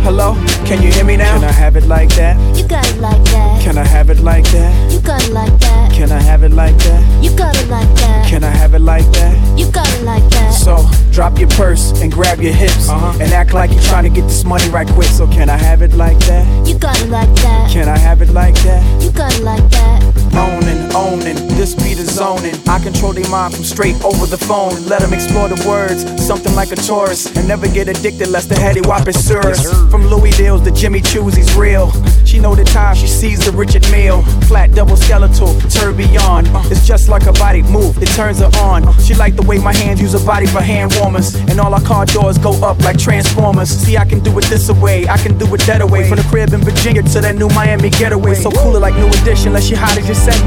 Hello, 0.01 0.35
can 0.67 0.83
you 0.83 0.91
hear 0.91 1.05
me 1.05 1.15
now? 1.15 1.39
Can 1.39 1.45
I 1.45 1.51
have 1.53 1.77
it 1.77 1.85
like 1.85 2.09
that? 2.15 2.35
You 2.57 2.67
got 2.67 2.85
it 2.89 2.99
like 2.99 3.23
that. 3.23 3.63
Can 3.63 3.77
I 3.77 3.85
have 3.85 4.09
it 4.09 4.19
like 4.19 4.43
that? 4.51 4.91
You 4.91 4.99
got 4.99 5.23
it 5.23 5.31
like 5.31 5.57
that. 5.61 5.93
Can 5.93 6.11
I 6.11 6.19
have 6.19 6.43
it 6.43 6.51
like 6.51 6.77
that? 6.79 7.23
You 7.23 7.35
got 7.37 7.55
it 7.55 7.69
like 7.69 7.87
that. 7.95 8.27
Can 8.27 8.43
I 8.43 8.49
have 8.49 8.73
it 8.73 8.81
like 8.81 9.05
that? 9.13 9.57
You 9.57 9.71
got 9.71 9.87
it 9.93 10.03
like 10.03 10.29
that. 10.31 10.51
So 10.51 10.85
drop 11.11 11.39
your 11.39 11.47
purse 11.49 11.93
and 12.01 12.11
grab 12.11 12.41
your 12.41 12.53
hips 12.53 12.89
and 12.89 13.31
act 13.31 13.53
like 13.53 13.71
you're 13.71 13.81
trying 13.83 14.03
to 14.03 14.09
get 14.09 14.23
this 14.23 14.43
money 14.43 14.69
right 14.69 14.87
quick. 14.89 15.07
So 15.07 15.25
can 15.27 15.49
I 15.49 15.55
have 15.55 15.81
it 15.81 15.93
like 15.93 16.19
that? 16.27 16.67
You 16.67 16.77
got 16.77 16.99
it 16.99 17.09
like 17.09 17.33
that. 17.35 17.71
Can 17.71 17.87
I 17.87 17.97
have 17.97 18.21
it 18.21 18.29
like 18.29 18.55
that? 18.63 18.83
You 19.01 19.11
got 19.11 19.33
it 19.33 19.43
like 19.43 19.63
that. 19.69 20.06
Owning, 20.35 20.91
owning, 20.95 21.35
this 21.57 21.75
be 21.75 21.93
the 21.93 22.05
zoning. 22.05 22.55
I 22.67 22.79
control 22.79 23.13
their 23.13 23.29
mind 23.29 23.55
from 23.55 23.63
straight 23.63 23.95
over 24.03 24.25
the 24.25 24.37
phone. 24.37 24.85
Let 24.85 25.01
them 25.01 25.13
explore 25.13 25.49
the 25.49 25.61
words, 25.67 26.03
something 26.25 26.53
like 26.55 26.71
a 26.71 26.75
tourist. 26.75 27.35
And 27.37 27.47
never 27.47 27.67
get 27.67 27.87
addicted 27.87 28.27
lest 28.29 28.49
the 28.49 28.55
heady 28.55 28.81
whop 28.81 29.07
serious. 29.11 29.69
From 29.91 30.05
Louis 30.07 30.31
Deals 30.31 30.63
to 30.63 30.71
Jimmy 30.71 31.01
Choo's, 31.01 31.35
he's 31.35 31.55
real. 31.55 31.91
She 32.27 32.39
know 32.39 32.53
the 32.53 32.65
time 32.65 32.93
she 32.93 33.07
sees 33.07 33.39
the 33.39 33.53
Richard 33.53 33.89
Mille. 33.89 34.21
Flat 34.49 34.73
double 34.75 34.97
skeletal, 34.97 35.57
tourbillon. 35.71 36.45
Uh, 36.47 36.61
it's 36.65 36.85
just 36.85 37.07
like 37.07 37.25
a 37.25 37.31
body 37.31 37.63
move, 37.63 37.97
it 38.03 38.09
turns 38.09 38.39
her 38.39 38.51
on. 38.59 38.85
Uh. 38.85 38.91
She 38.99 39.15
like 39.15 39.37
the 39.37 39.43
way 39.43 39.57
my 39.57 39.73
hands 39.73 40.01
use 40.01 40.11
her 40.11 40.25
body 40.25 40.45
for 40.45 40.59
hand 40.59 40.93
warmers. 40.99 41.35
And 41.35 41.57
all 41.57 41.73
our 41.73 41.81
car 41.81 42.05
doors 42.05 42.37
go 42.37 42.51
up 42.61 42.79
like 42.79 42.99
transformers. 42.99 43.69
See, 43.69 43.95
I 43.95 44.03
can 44.03 44.19
do 44.19 44.37
it 44.37 44.43
this 44.45 44.69
way, 44.69 45.07
I 45.07 45.17
can 45.17 45.37
do 45.37 45.45
it 45.55 45.61
that 45.61 45.81
way. 45.89 46.09
From 46.09 46.17
the 46.17 46.23
crib 46.23 46.51
in 46.51 46.59
Virginia 46.59 47.01
to 47.01 47.21
that 47.21 47.35
new 47.37 47.47
Miami 47.49 47.89
getaway. 47.91 48.35
So 48.35 48.51
cooler 48.51 48.81
like 48.81 48.95
new 48.95 49.07
edition, 49.07 49.47
unless 49.47 49.69
you 49.69 49.77
hot 49.77 49.97
as 49.97 50.05
you 50.09 50.13
say. 50.13 50.37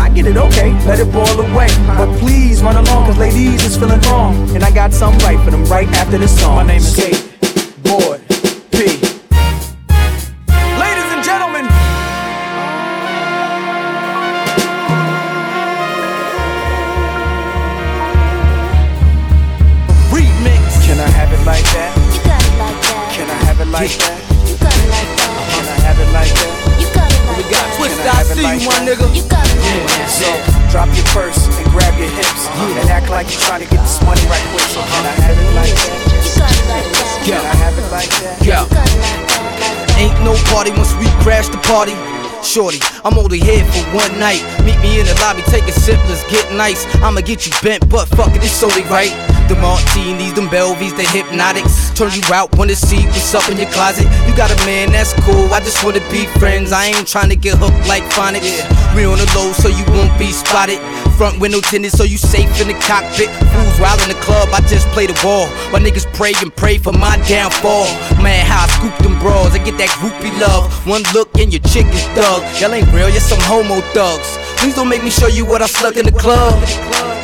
I 0.00 0.10
get 0.10 0.26
it, 0.26 0.36
okay, 0.36 0.72
let 0.84 0.98
it 0.98 1.12
boil 1.12 1.40
away. 1.40 1.68
But 1.86 2.10
please 2.18 2.60
run 2.60 2.74
along, 2.74 3.06
cause 3.06 3.18
ladies 3.18 3.64
is 3.64 3.76
feeling 3.76 4.00
wrong. 4.10 4.34
And 4.50 4.64
I 4.64 4.72
got 4.72 4.92
something 4.92 5.24
right 5.24 5.38
for 5.44 5.52
them 5.52 5.64
right 5.66 5.88
after 5.94 6.18
this 6.18 6.40
song. 6.40 6.56
My 6.56 6.66
name 6.66 6.78
is 6.78 6.96
Kate 6.96 7.29
like 33.20 33.32
you're 33.32 33.44
trying 33.44 33.60
to 33.60 33.68
get 33.68 33.80
this 33.84 34.00
money 34.00 34.24
right 34.32 34.40
quick. 34.48 34.64
So 34.72 34.80
can 34.80 35.04
I 35.04 35.12
have 35.20 35.36
it 35.36 35.52
like 35.52 35.76
that? 35.76 36.00
You 36.08 36.40
that. 36.40 36.84
Can 37.28 37.36
I 37.36 37.54
have 37.60 37.76
it 37.76 37.88
like 37.92 38.08
that? 38.24 38.40
You 38.40 38.48
Yeah. 38.48 40.00
Ain't 40.00 40.16
no 40.24 40.32
party 40.48 40.70
once 40.72 40.96
we 40.96 41.04
crash 41.20 41.48
the 41.48 41.58
party. 41.68 41.92
Shorty, 42.42 42.80
I'm 43.04 43.18
only 43.18 43.38
here 43.38 43.62
for 43.66 43.84
one 43.92 44.18
night. 44.18 44.40
Meet 44.64 44.80
me 44.80 45.00
in 45.00 45.04
the 45.04 45.12
lobby, 45.20 45.42
take 45.52 45.68
a 45.68 45.72
sip, 45.72 46.00
let's 46.08 46.24
get 46.32 46.50
nice. 46.54 46.88
I'ma 47.04 47.20
get 47.20 47.44
you 47.44 47.52
bent, 47.62 47.86
but 47.90 48.08
fuck 48.08 48.34
it, 48.34 48.42
it's 48.42 48.62
only 48.62 48.84
right. 48.88 49.12
The 49.50 49.58
martinis, 49.58 50.32
them 50.32 50.46
Belvies, 50.46 50.94
the 50.94 51.02
hypnotics. 51.10 51.90
Turn 51.98 52.14
you 52.14 52.22
out, 52.32 52.54
wanna 52.56 52.76
see 52.76 53.02
what's 53.10 53.34
up 53.34 53.50
in 53.50 53.58
your 53.58 53.68
closet. 53.74 54.06
You 54.26 54.32
got 54.38 54.54
a 54.54 54.56
man, 54.64 54.92
that's 54.92 55.12
cool. 55.26 55.50
I 55.50 55.58
just 55.58 55.82
wanna 55.82 56.00
be 56.06 56.30
friends. 56.38 56.70
I 56.70 56.86
ain't 56.94 57.06
trying 57.06 57.30
to 57.30 57.36
get 57.36 57.58
hooked 57.58 57.82
like 57.90 58.04
phonics. 58.14 58.62
We 58.94 59.04
on 59.04 59.18
the 59.18 59.26
low, 59.34 59.50
so 59.52 59.66
you 59.66 59.82
won't 59.90 60.14
be 60.18 60.30
spotted. 60.30 60.78
Front 61.18 61.40
window 61.40 61.60
tinted, 61.60 61.90
so 61.90 62.04
you 62.04 62.16
safe 62.16 62.48
in 62.62 62.68
the 62.68 62.78
cockpit. 62.78 63.28
Fools 63.50 63.76
wild 63.82 64.00
in 64.06 64.08
the 64.14 64.20
club, 64.22 64.48
I 64.54 64.62
just 64.70 64.86
play 64.94 65.06
the 65.06 65.18
ball. 65.18 65.50
My 65.74 65.82
niggas 65.82 66.06
pray 66.14 66.32
and 66.40 66.54
pray 66.54 66.78
for 66.78 66.92
my 66.92 67.18
downfall. 67.26 67.90
Man, 68.22 68.46
how 68.46 68.64
I 68.64 68.68
scoop 68.78 68.96
them 69.02 69.18
bras, 69.18 69.52
I 69.52 69.58
get 69.58 69.76
that 69.78 69.90
groupie 69.98 70.32
love. 70.38 70.70
One 70.86 71.02
look 71.12 71.34
and 71.42 71.52
your 71.52 71.62
chick 71.66 71.86
is 71.90 72.06
thug. 72.14 72.46
Y'all 72.62 72.72
ain't 72.72 72.86
real, 72.94 73.10
you're 73.10 73.20
some 73.20 73.42
homo 73.50 73.82
thugs. 73.90 74.38
Please 74.62 74.76
don't 74.76 74.88
make 74.88 75.02
me 75.02 75.10
show 75.10 75.26
you 75.26 75.44
what 75.44 75.60
I 75.60 75.66
slugged 75.66 75.98
in 75.98 76.06
the 76.06 76.12
club. 76.12 76.54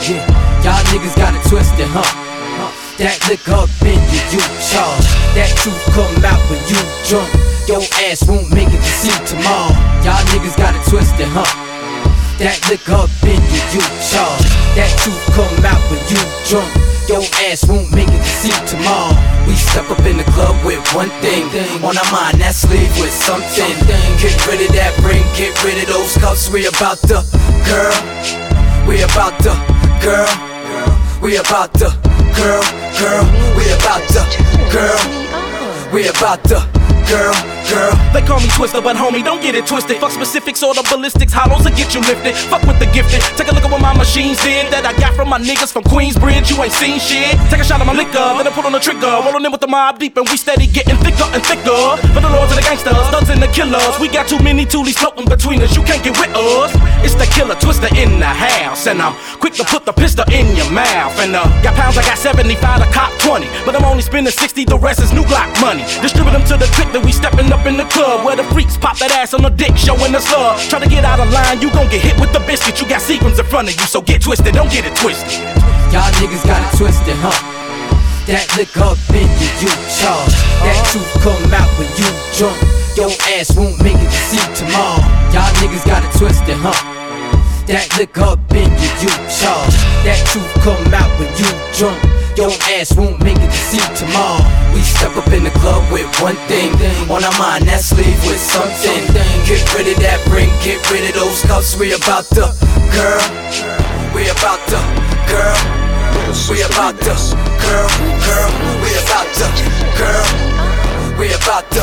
Yeah, 0.02 0.26
y'all 0.66 0.82
niggas 0.90 1.14
got 1.14 1.30
it 1.30 1.42
twisted, 1.46 1.86
huh? 1.94 2.02
That 2.98 3.14
lick 3.30 3.46
up 3.46 3.70
in 3.86 4.02
you, 4.10 4.20
you 4.34 4.42
charge. 4.58 5.06
That 5.38 5.46
truth 5.62 5.78
come 5.94 6.10
out 6.26 6.42
when 6.50 6.58
you 6.66 6.80
drunk. 7.06 7.30
Your 7.70 7.86
ass 8.02 8.26
won't 8.26 8.50
make 8.50 8.74
it 8.74 8.82
to 8.82 8.92
see 8.98 9.14
tomorrow. 9.30 9.70
Y'all 10.02 10.18
niggas 10.34 10.58
got 10.58 10.74
it 10.74 10.82
twisted, 10.90 11.30
huh? 11.30 11.46
That 12.42 12.58
lick 12.66 12.82
up 12.90 13.12
in 13.22 13.38
you, 13.38 13.62
you 13.78 13.84
charge. 14.02 14.42
That 14.74 14.90
truth 15.06 15.22
come 15.38 15.54
out 15.62 15.78
when 15.86 16.02
you 16.10 16.18
drunk. 16.50 16.66
Your 17.06 17.22
ass 17.46 17.62
won't 17.70 17.86
make 17.94 18.10
it 18.10 18.18
to 18.18 18.32
see 18.42 18.56
tomorrow. 18.66 19.14
We 19.46 19.54
step 19.54 19.86
up 19.86 20.02
in 20.02 20.18
the 20.18 20.26
club 20.34 20.58
with 20.66 20.82
one 20.90 21.14
thing 21.22 21.46
on 21.86 21.94
our 21.94 22.10
mind, 22.10 22.42
that's 22.42 22.66
leave 22.66 22.90
with 22.98 23.14
something. 23.14 23.70
Get 24.18 24.34
rid 24.50 24.66
of 24.66 24.74
that 24.74 24.98
ring, 25.06 25.22
get 25.38 25.54
rid 25.62 25.78
of 25.78 25.86
those 25.86 26.18
cuffs. 26.18 26.50
We 26.50 26.66
about 26.66 26.98
to, 27.06 27.22
girl. 27.62 27.94
We 28.90 29.06
about 29.06 29.38
to, 29.46 29.54
girl. 30.02 30.55
We 31.26 31.38
about 31.38 31.74
to, 31.74 31.86
girl, 32.36 32.62
girl. 33.00 33.24
We 33.56 33.66
about 33.72 34.06
to, 34.14 34.22
girl. 34.70 35.92
We 35.92 36.06
about 36.06 36.44
to, 36.44 36.75
girl, 37.08 37.34
girl. 37.70 37.94
They 38.12 38.22
call 38.22 38.40
me 38.40 38.50
Twista, 38.52 38.82
but 38.82 38.96
homie, 38.96 39.24
don't 39.24 39.40
get 39.40 39.54
it 39.54 39.66
twisted. 39.66 39.98
Fuck 39.98 40.12
specifics 40.12 40.62
or 40.62 40.74
the 40.74 40.82
ballistics, 40.90 41.32
hollows 41.32 41.64
will 41.64 41.74
get 41.74 41.94
you 41.94 42.00
lifted. 42.02 42.34
Fuck 42.50 42.62
with 42.66 42.78
the 42.78 42.86
gifted. 42.90 43.22
Take 43.38 43.48
a 43.48 43.54
look 43.54 43.64
at 43.64 43.70
what 43.70 43.80
my 43.80 43.94
machines 43.94 44.42
did 44.42 44.72
that 44.72 44.84
I 44.84 44.92
got 44.98 45.14
from 45.14 45.28
my 45.28 45.38
niggas 45.38 45.72
from 45.72 45.84
Queensbridge. 45.84 46.50
You 46.50 46.58
ain't 46.62 46.72
seen 46.72 46.98
shit. 46.98 47.38
Take 47.50 47.62
a 47.62 47.66
shot 47.66 47.80
of 47.80 47.86
my 47.86 47.94
liquor, 47.94 48.26
then 48.36 48.46
I 48.46 48.50
put 48.50 48.64
on 48.64 48.72
the 48.72 48.82
trigger. 48.82 49.06
Rolling 49.24 49.44
in 49.44 49.52
with 49.52 49.60
the 49.60 49.70
Mobb 49.70 49.98
Deep, 49.98 50.16
and 50.16 50.28
we 50.28 50.36
steady 50.36 50.66
getting 50.66 50.96
thicker 50.98 51.26
and 51.30 51.42
thicker. 51.42 51.96
For 52.12 52.20
the 52.20 52.30
lords 52.30 52.50
and 52.52 52.58
the 52.58 52.66
gangsters, 52.66 52.96
thugs 53.14 53.30
and 53.30 53.42
the 53.42 53.50
killers. 53.54 53.94
We 54.00 54.08
got 54.08 54.28
too 54.28 54.40
many 54.42 54.66
toolies 54.66 54.98
floating 54.98 55.26
between 55.28 55.62
us. 55.62 55.76
You 55.76 55.82
can't 55.82 56.02
get 56.02 56.18
with 56.18 56.34
us. 56.34 56.74
It's 57.06 57.14
the 57.14 57.26
killer 57.30 57.54
Twista 57.56 57.88
in 57.94 58.18
the 58.18 58.30
house, 58.30 58.86
and 58.86 59.00
I'm 59.00 59.14
quick 59.38 59.54
to 59.54 59.64
put 59.64 59.84
the 59.84 59.92
pistol 59.92 60.24
in 60.32 60.54
your 60.56 60.70
mouth. 60.70 61.14
And 61.22 61.36
uh, 61.36 61.46
got 61.62 61.74
pounds, 61.74 61.96
I 61.98 62.02
got 62.02 62.18
75 62.18 62.82
to 62.82 62.88
cop 62.92 63.12
20, 63.20 63.46
but 63.64 63.76
I'm 63.76 63.84
only 63.84 64.02
spending 64.02 64.32
60. 64.32 64.64
The 64.64 64.78
rest 64.78 65.00
is 65.00 65.12
new 65.12 65.24
Glock 65.24 65.52
money. 65.60 65.82
Distribute 66.02 66.32
them 66.32 66.44
to 66.46 66.56
the 66.56 66.66
click 66.74 66.90
we 67.02 67.12
stepping 67.12 67.52
up 67.52 67.66
in 67.66 67.76
the 67.76 67.84
club 67.90 68.24
where 68.24 68.36
the 68.36 68.44
freaks 68.54 68.76
pop 68.76 68.96
that 68.98 69.10
ass 69.10 69.34
on 69.34 69.42
the 69.42 69.50
dick, 69.50 69.76
showing 69.76 70.14
us 70.14 70.24
love. 70.32 70.60
Try 70.70 70.80
to 70.80 70.88
get 70.88 71.04
out 71.04 71.20
of 71.20 71.28
line, 71.32 71.60
you 71.60 71.70
gon' 71.72 71.90
get 71.90 72.00
hit 72.00 72.14
with 72.20 72.32
the 72.32 72.40
biscuit. 72.46 72.80
You 72.80 72.88
got 72.88 73.02
sequins 73.02 73.38
in 73.38 73.46
front 73.46 73.68
of 73.68 73.74
you, 73.74 73.86
so 73.86 74.00
get 74.00 74.22
twisted, 74.22 74.54
don't 74.54 74.70
get 74.70 74.86
it 74.86 74.94
twisted. 74.96 75.42
Y'all 75.92 76.08
niggas 76.22 76.46
got 76.46 76.62
it 76.62 76.72
twisted, 76.78 77.16
huh? 77.18 77.34
That 78.26 78.46
lick 78.58 78.74
up 78.78 78.98
in 79.14 79.28
you, 79.38 79.50
you 79.62 79.72
charge. 79.86 80.34
That 80.66 80.78
truth 80.90 81.06
come 81.22 81.46
out 81.54 81.70
when 81.78 81.86
you 81.94 82.10
drunk. 82.34 82.58
Your 82.98 83.12
ass 83.38 83.54
won't 83.54 83.78
make 83.82 83.98
it 83.98 84.10
to 84.10 84.22
see 84.26 84.42
tomorrow. 84.54 84.98
Y'all 85.30 85.52
niggas 85.62 85.86
got 85.86 86.02
it 86.02 86.10
twisted, 86.18 86.58
huh? 86.58 86.74
That 87.70 87.86
lick 87.98 88.18
up 88.18 88.38
in 88.50 88.66
you, 88.78 88.90
you 89.02 89.12
charge. 89.30 89.74
That 90.02 90.18
truth 90.30 90.50
come 90.62 90.86
out 90.94 91.10
when 91.18 91.30
you 91.38 91.50
drunk. 91.74 91.98
Your 92.36 92.52
ass 92.76 92.94
won't 92.94 93.22
make 93.24 93.38
it 93.38 93.48
to 93.48 93.56
see 93.56 93.80
tomorrow. 93.96 94.44
We 94.74 94.82
step 94.82 95.16
up 95.16 95.26
in 95.32 95.44
the 95.44 95.50
club 95.64 95.90
with 95.90 96.04
one 96.20 96.36
thing 96.52 96.70
on 97.08 97.24
our 97.24 97.38
mind, 97.38 97.64
that's 97.64 97.96
leave 97.96 98.20
with 98.28 98.38
something. 98.38 99.08
Get 99.48 99.64
rid 99.72 99.88
of 99.88 99.96
that 100.04 100.20
ring, 100.28 100.52
get 100.60 100.84
rid 100.92 101.08
of 101.08 101.14
those 101.16 101.40
cuffs. 101.48 101.78
We 101.80 101.94
about 101.94 102.28
to, 102.36 102.52
girl. 102.92 103.24
We 104.12 104.28
about 104.28 104.60
to, 104.68 104.80
girl. 105.32 105.56
We 106.52 106.60
about 106.60 107.00
to, 107.08 107.16
girl, 107.64 107.88
girl. 108.20 108.50
We 108.84 108.92
about 109.00 109.28
to, 109.40 109.48
girl. 109.96 110.75
We 111.16 111.32
about 111.32 111.64
to, 111.72 111.80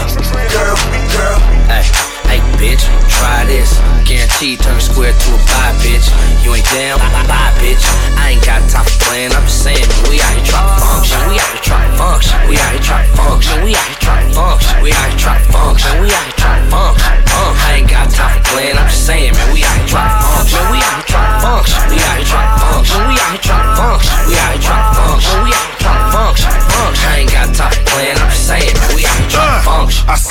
girl, 0.54 0.78
girl. 1.10 1.40
Hey, 1.66 1.82
hey, 2.30 2.40
bitch, 2.62 2.86
try 3.10 3.44
this. 3.50 3.82
Guaranteed 4.06 4.60
turn 4.62 4.80
square 4.80 5.12
to 5.12 5.30
a 5.34 5.38
buy, 5.50 5.74
bitch. 5.82 6.06
You 6.46 6.54
ain't 6.54 6.70
down, 6.70 7.00
bye, 7.00 7.26
bye, 7.26 7.50
bitch. 7.58 7.82
I 8.22 8.38
ain't 8.38 8.46
got 8.46 8.62
time 8.70 8.86
for 8.86 9.10
playing. 9.10 9.34
I'm 9.34 9.42
just 9.50 9.64
saying, 9.64 9.90
we 10.06 10.22
out 10.22 10.38
here 10.38 10.46
trying 10.46 10.70
to 10.70 10.86
function. 10.86 11.18
We 11.26 11.42
out 11.42 11.50
here 11.50 11.66
trying 11.66 11.90
to 11.90 11.98
function. 11.98 12.38
We 12.46 12.58
out 12.62 12.72
here 12.78 12.86
trying 12.86 13.10
to 13.10 13.18
function. 13.18 13.64
We 13.66 13.74
out 13.74 13.88
here 13.90 14.02
trying 14.06 14.30
to 14.30 14.34
function. 14.38 14.84
We 14.84 14.92
out 14.94 15.10
here 15.10 15.18
trying 15.18 15.43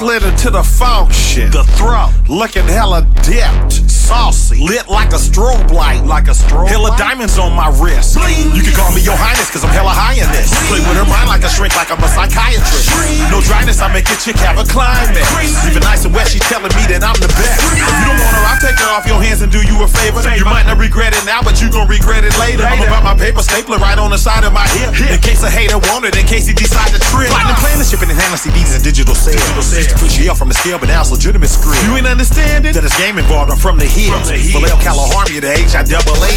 slid 0.03 0.25
into 0.25 0.51
the 0.51 0.65
function, 0.65 1.49
the 1.53 1.63
throat, 1.79 2.12
looking 2.29 2.65
hella 2.65 3.03
dipped, 3.23 3.73
saucy, 3.91 4.63
lit 4.63 4.89
like 4.89 5.11
a 5.11 5.21
strobe 5.21 5.71
light, 5.71 6.05
like 6.05 6.29
a 6.29 6.37
strobe. 6.37 6.69
Hella 6.69 6.95
diamonds 6.97 7.39
on 7.39 7.53
my 7.53 7.69
wrist. 7.81 8.17
You 8.17 8.63
can 8.63 8.75
call 8.75 8.93
me 8.95 9.03
your 9.03 9.17
highness, 9.17 9.51
cause 9.51 9.65
I'm 9.65 9.73
hella 9.75 9.91
high 9.91 10.19
in 10.19 10.29
this. 10.31 10.51
Play 10.71 10.81
with 10.85 10.97
her 10.99 11.09
mind 11.09 11.29
like 11.29 11.43
a 11.43 11.51
shrink, 11.51 11.75
like 11.75 11.91
I'm 11.91 12.03
a 12.03 12.09
psychiatrist. 12.09 12.93
No 13.31 13.41
dryness, 13.43 13.81
I 13.81 13.93
make 13.93 14.09
a 14.11 14.17
chick 14.21 14.37
have 14.43 14.59
a 14.59 14.67
climax. 14.67 15.27
Even 15.67 15.83
nice 15.83 16.05
and 16.05 16.15
wet, 16.15 16.29
she 16.29 16.39
telling 16.51 16.73
me 16.79 16.85
that 16.95 17.03
I'm 17.03 17.19
the 17.19 17.31
best. 17.37 17.59
If 17.75 17.79
you 17.79 18.05
don't 18.07 18.19
want 18.19 18.35
her, 18.37 18.45
I'll 18.49 18.63
take 18.63 18.79
her 18.79 18.91
off 18.93 19.07
your 19.07 19.21
hands 19.21 19.43
and 19.43 19.51
do 19.51 19.61
you 19.65 19.83
a 19.83 19.89
favor. 19.89 20.23
You 20.33 20.47
might 20.47 20.67
not 20.67 20.79
regret 20.79 21.15
it 21.17 21.25
now, 21.25 21.43
but 21.43 21.61
you 21.61 21.71
gon' 21.71 21.89
regret 21.89 22.25
it 22.25 22.35
later. 22.39 22.65
I'm 22.65 22.83
about 22.83 23.05
my 23.05 23.17
paper 23.17 23.43
stapler 23.43 23.79
right 23.79 23.99
on 23.99 24.11
the 24.11 24.21
side 24.21 24.45
of 24.45 24.53
my 24.53 24.67
hip. 24.79 24.95
In 25.11 25.21
case 25.21 25.43
a 25.43 25.51
hater 25.51 25.79
want 25.91 26.05
it, 26.07 26.17
in 26.17 26.27
case 26.27 26.47
he 26.47 26.55
decide 26.55 26.93
to 26.95 27.01
trip. 27.11 27.29
Platinum 27.33 27.59
plan 27.59 27.79
the 27.79 27.85
shipping 27.85 28.09
and 28.09 28.19
handling 28.19 28.41
CDs 28.41 28.75
and 28.75 28.83
digital 28.83 29.15
sales. 29.15 29.43
Used 29.73 29.91
to 29.91 29.99
push 29.99 30.19
you 30.19 30.31
off 30.31 30.39
from 30.39 30.49
the 30.49 30.59
scale, 30.59 30.79
but 30.79 30.89
now 30.89 31.01
it's 31.01 31.11
legitimate 31.11 31.49
script. 31.49 31.83
You 31.85 31.97
ain't 31.97 32.12
understanding 32.13 32.73
that 32.77 32.85
it's 32.85 32.97
game 33.01 33.17
involved. 33.17 33.51
I'm 33.51 33.57
from 33.57 33.79
the 33.79 33.89
hills. 33.89 34.29
Vallejo, 34.29 34.77
California, 34.85 35.41
the 35.41 35.51
H 35.51 35.75
I 35.75 35.83
double 35.83 36.21
A. 36.21 36.33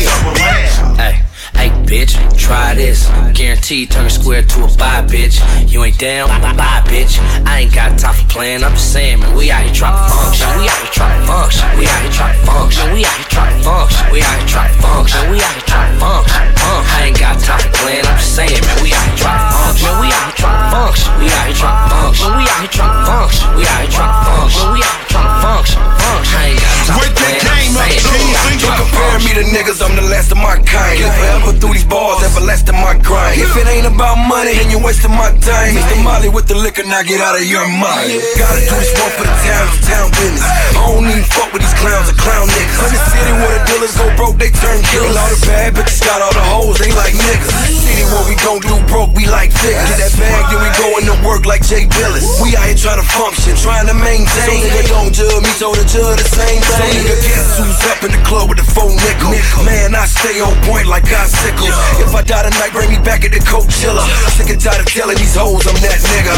Hey, 0.96 1.22
hey, 1.56 1.70
bitch, 1.88 2.16
try 2.38 2.76
this. 2.76 3.08
Guaranteed 3.34 3.92
turn 3.92 4.10
square 4.10 4.44
to 4.44 4.64
a 4.64 4.68
buy, 4.78 5.02
bitch. 5.08 5.40
You 5.72 5.84
ain't 5.84 5.98
down, 5.98 6.30
bye, 6.42 6.54
bye, 6.54 6.82
bitch. 6.86 7.20
I 7.46 7.62
ain't 7.62 7.74
got 7.74 7.98
time 7.98 8.14
for 8.14 8.28
playing. 8.30 8.64
I'm 8.64 8.74
just 8.74 8.92
saying, 8.94 9.20
man, 9.20 9.36
we 9.36 9.52
out 9.52 9.64
here 9.64 9.74
trying 9.74 9.96
to 9.96 10.04
function. 10.14 10.48
We 10.60 10.68
out 10.68 10.80
here 10.84 10.92
trying 10.92 11.20
to 11.20 11.28
function. 11.28 11.66
We 11.76 11.86
out 11.88 12.02
here 12.02 12.12
trying 12.12 12.36
to 12.36 12.46
function. 12.46 12.86
We 12.94 13.04
out 13.04 13.18
here 13.18 13.30
trying 13.32 13.58
to 13.58 13.64
function. 13.64 14.06
We 14.12 14.20
out 14.22 14.38
here 14.38 14.48
trying 14.48 14.74
to 14.74 14.82
function. 14.82 15.22
We 15.32 15.38
out 15.42 15.54
here 15.56 15.68
trying 15.68 15.92
to 15.92 16.00
function. 16.00 16.42
Uh, 16.66 16.82
I 16.86 16.98
ain't 17.08 17.20
got 17.20 17.36
time 17.40 17.60
for 17.60 17.72
playing. 17.84 18.06
I'm 18.06 18.18
just 18.18 18.36
saying, 18.36 18.62
man, 18.62 18.78
we 18.84 18.90
out 18.94 19.06
here 19.06 19.20
trying 19.20 19.42
to 19.42 19.50
function. 19.56 19.92
We 20.00 20.08
out 20.12 20.26
here 20.26 20.40
trying 20.40 20.60
to 20.60 20.68
function. 20.76 21.12
We 21.20 21.28
out 21.32 21.46
here 21.46 21.60
trying 21.60 21.80
to 21.80 21.94
function. 21.96 22.30
We 22.36 22.44
out 22.46 22.60
here 22.60 22.74
trying 22.76 22.96
to 22.96 23.06
function. 23.06 23.48
We 23.56 23.64
out 23.66 23.80
here 23.80 23.94
trying 23.96 24.16
to 24.16 24.22
function. 24.26 24.66
We 24.76 24.82
out 24.82 24.96
here 24.96 25.10
trying 25.12 25.32
to 25.32 25.44
function. 25.46 25.82
Function. 26.06 26.36
I 26.36 26.44
ain't 26.50 26.60
got 26.60 26.74
time 26.86 27.00
for 27.00 27.14
playing. 27.16 27.46
I'm 27.46 27.62
just 27.66 28.06
saying, 28.06 28.26
man, 28.26 28.26
we 28.26 28.34
out 28.36 28.50
here 28.50 28.62
You 28.66 28.72
compare 28.76 29.18
me 29.26 29.32
to 29.38 29.44
niggas, 29.54 29.80
I'm 29.82 29.94
the 29.96 30.06
last 30.10 30.32
of 30.32 30.40
my 30.42 30.58
kind. 30.62 30.98
Forever 31.46 31.60
through 31.60 31.74
these 31.74 31.86
bars, 31.86 32.24
everlasting 32.26 32.76
my 32.76 32.98
grind. 33.06 33.38
If 33.38 33.54
it 33.58 33.68
ain't 33.70 33.86
about 33.86 34.18
money, 34.18 34.54
then 34.58 34.72
you're 34.72 34.82
wasting 34.82 35.12
my 35.12 35.30
time. 35.42 35.78
Mr. 35.78 35.98
Molly 36.02 36.30
with 36.30 36.48
the 36.48 36.56
liquor, 36.56 36.84
now 36.84 37.04
get 37.04 37.22
out 37.22 37.38
of 37.38 37.46
your 37.46 37.66
mind. 37.70 38.10
Gotta 38.38 38.62
do 38.66 38.76
this 38.82 38.94
one 38.98 39.12
for 39.14 39.26
the 39.26 39.36
town, 39.46 39.64
it's 39.70 39.86
town 39.86 40.10
business. 40.18 40.42
I 40.42 40.82
don't 40.90 41.06
even 41.06 41.26
fuck 41.30 41.54
with 41.54 41.62
these 41.62 41.78
clowns 41.78 42.10
or 42.10 42.18
clown 42.18 42.50
niggas. 42.50 42.80
In 42.86 42.92
the 42.94 43.04
city 43.14 43.34
where 43.38 43.54
the 43.54 43.62
dealers 43.70 43.94
go 43.98 44.06
broke, 44.18 44.38
they 44.42 44.50
turn 44.50 44.82
killers. 44.90 45.16
All 45.16 45.30
the 45.30 45.42
bad 45.46 45.76
bitches 45.78 46.02
got 46.02 46.22
all 46.22 46.34
the 46.34 46.46
hoes, 46.46 46.78
they 46.82 46.92
like 46.94 47.14
niggas. 47.14 47.54
City 47.70 48.06
where 48.10 48.26
we 48.26 48.36
don't 48.42 48.64
do 48.66 48.76
broke, 48.90 49.14
we 49.14 49.30
like 49.30 49.54
figures. 49.54 49.86
Get 49.86 50.10
that 50.10 50.14
bag, 50.18 50.44
then 50.50 50.60
we 50.62 50.70
going 50.82 51.06
to 51.10 51.16
work 51.26 51.46
like 51.46 51.62
Jay 51.66 51.86
Billis. 51.86 52.26
We 52.42 52.58
out 52.58 52.66
here 52.66 52.78
trying 52.78 53.02
to 53.02 53.08
function, 53.08 53.54
trying 53.58 53.88
to 53.88 53.96
maintain. 53.96 54.50
So 54.50 54.54
nigga 54.54 54.84
don't 54.90 55.14
judge 55.14 55.42
me, 55.42 55.52
so 55.58 55.74
the 55.74 55.86
judge 55.86 56.18
the 56.22 56.30
same 56.30 56.62
thing. 56.62 56.80
So 56.80 56.86
nigga 56.86 57.16
guess 57.22 57.48
who's 57.60 57.82
up 57.92 58.02
in 58.04 58.12
the 58.12 58.22
club 58.26 58.50
with 58.50 58.60
the 58.60 58.68
phone 58.68 58.96
nickel. 58.96 59.36
Man, 59.66 59.94
I 59.96 60.06
stay 60.06 60.42
on 60.42 60.54
point 60.66 60.88
like 60.88 61.06
I 61.12 61.35
sickle. 61.42 61.68
If 62.00 62.14
I 62.16 62.22
die 62.22 62.44
tonight, 62.50 62.72
bring 62.72 62.90
me 62.90 63.00
back 63.04 63.26
at 63.26 63.32
the 63.32 63.40
Coachella. 63.44 64.04
Sick 64.36 64.50
and 64.50 64.62
tired 64.62 64.82
of 64.82 64.88
telling 64.88 65.18
these 65.18 65.36
hoes 65.36 65.68
I'm 65.68 65.76
that 65.84 66.00
nigga. 66.00 66.34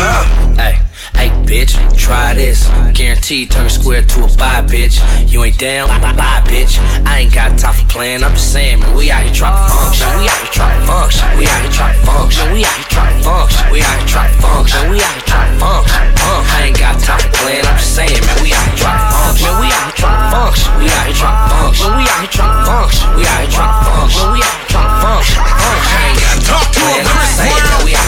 Hey, 0.57 0.75
hey, 1.15 1.29
bitch, 1.45 1.77
try 1.97 2.33
this. 2.33 2.67
Guaranteed 2.93 3.51
turn 3.51 3.69
square 3.69 4.01
to 4.01 4.25
a 4.25 4.27
buy, 4.37 4.65
bitch. 4.65 4.97
You 5.29 5.43
ain't 5.43 5.57
down, 5.57 5.87
bye, 6.01 6.13
bye, 6.13 6.41
bitch. 6.45 6.79
I 7.05 7.19
ain't 7.25 7.33
got 7.33 7.57
time 7.57 7.73
for 7.73 7.87
playing. 7.87 8.23
I'm 8.23 8.33
just 8.33 8.51
saying, 8.51 8.79
man, 8.79 8.95
we 8.95 9.11
out 9.11 9.23
here 9.23 9.33
trying 9.33 9.53
to 9.53 9.69
function. 9.69 10.07
We 10.17 10.25
out 10.27 10.41
here 10.41 10.51
trying 10.51 10.79
to 10.81 10.87
function. 10.87 11.27
We 11.37 11.45
out 11.45 11.61
here 11.61 11.71
trying 11.71 11.95
to 11.97 12.05
function. 12.05 12.45
We 12.53 12.63
out 12.65 12.77
here 12.77 12.89
trying 12.89 13.17
to 13.17 13.23
function. 13.23 13.71
We 13.71 13.79
out 13.81 13.97
here 13.97 14.07
trying 14.07 14.33
to 14.33 14.41
function. 14.41 14.81
We 14.89 14.97
out 14.97 15.13
here 15.13 15.27
trying 15.29 15.53
to 15.53 15.59
function. 15.61 16.01
Uh, 16.27 16.43
I 16.43 16.67
ain't 16.67 16.79
got 16.79 16.99
time 16.99 17.19
for 17.21 17.31
playing. 17.37 17.65
I'm 17.65 17.77
just 17.77 17.95
saying, 17.95 18.21
man. 18.25 18.37
We 18.41 18.49
out 18.51 18.65
here 18.65 18.81
trying 18.81 18.97
to 18.97 19.07
function. 19.13 19.51
We 19.61 19.67
out 19.69 19.83
here 19.85 19.97
trying 20.01 20.17
to 20.17 20.27
function. 20.33 20.71
We 20.81 20.85
out 20.89 21.05
here 21.05 21.17
trying 21.17 21.37
to 21.37 21.53
function. 21.53 21.89
We 21.97 22.03
out 22.03 22.19
here 22.19 22.33
trying 22.33 22.55
to 22.57 22.65
function. 22.65 23.07
We 23.13 23.23
out 23.29 23.39
here 23.45 23.53
trying 23.53 23.73
to 23.73 23.85
function. 23.85 24.86
Funk, 25.01 25.25
funk. 25.25 25.83
I 25.93 26.09
ain't 26.09 26.19
got 26.19 26.41
talk 26.41 26.71
to 26.73 26.79
him. 26.79 27.05
I'm 27.05 27.66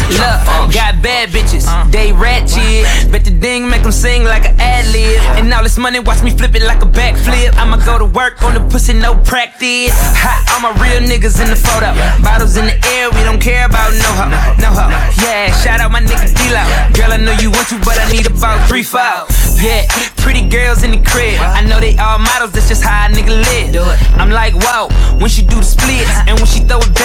Look, 0.10 0.74
got 0.74 1.02
bad 1.02 1.30
bitches, 1.30 1.66
they 1.92 2.12
ratchet. 2.12 3.12
Bet 3.12 3.24
the 3.26 3.32
ding 3.32 3.70
make 3.70 3.84
them 3.84 3.92
sing 3.92 4.24
like 4.24 4.46
an 4.46 4.60
ad 4.60 4.86
lib. 4.92 5.22
And 5.38 5.54
all 5.54 5.64
this 5.64 5.78
money, 5.78 6.00
watch 6.00 6.24
me 6.24 6.32
flip 6.32 6.56
it 6.56 6.64
like 6.64 6.82
a 6.82 6.90
backflip. 6.90 7.54
I'ma 7.56 7.78
go 7.86 8.00
to 8.00 8.06
work 8.06 8.42
on 8.42 8.54
the 8.54 8.62
pussy, 8.72 8.94
no 8.94 9.16
practice. 9.16 9.94
Hot, 9.94 10.42
all 10.50 10.62
my 10.66 10.74
real 10.82 11.02
niggas 11.06 11.38
in 11.42 11.50
the 11.50 11.56
photo. 11.56 11.94
Bottles 12.24 12.58
in 12.58 12.66
the 12.66 12.78
air, 12.98 13.10
we 13.12 13.22
don't 13.24 13.42
care 13.42 13.66
about 13.66 13.94
no 13.94 14.10
hoe. 14.18 14.32
No 14.58 14.70
hoe, 14.74 14.90
yeah, 15.22 15.54
shout 15.62 15.80
out 15.80 15.92
my 15.92 16.02
nigga 16.02 16.34
d 16.34 16.50
Girl, 16.98 17.14
I 17.14 17.18
know 17.18 17.34
you 17.38 17.52
want 17.52 17.68
to, 17.70 17.78
but 17.86 18.00
I 18.00 18.10
need 18.12 18.26
about 18.26 18.68
three 18.68 18.84
files. 18.84 19.30
Yeah, 19.62 19.86
pretty 20.18 20.48
girls 20.48 20.84
in 20.84 20.92
the 20.92 21.02
crib. 21.04 21.40
I 21.40 21.62
know 21.62 21.80
they 21.80 21.98
all 21.98 22.18
models, 22.18 22.52
that's 22.52 22.68
just 22.68 22.82
how 22.82 23.08
a 23.08 23.10
nigga 23.10 23.36
live. 23.36 23.76
I'm 24.18 24.32
like, 24.32 24.56
wow, 24.56 24.90
when 25.20 25.30
she 25.30 25.42
do 25.44 25.58
the 25.58 25.64
splits, 25.64 26.10
and 26.26 26.38
when 26.40 26.48
she 26.48 26.60
throw 26.66 26.80
it 26.80 26.99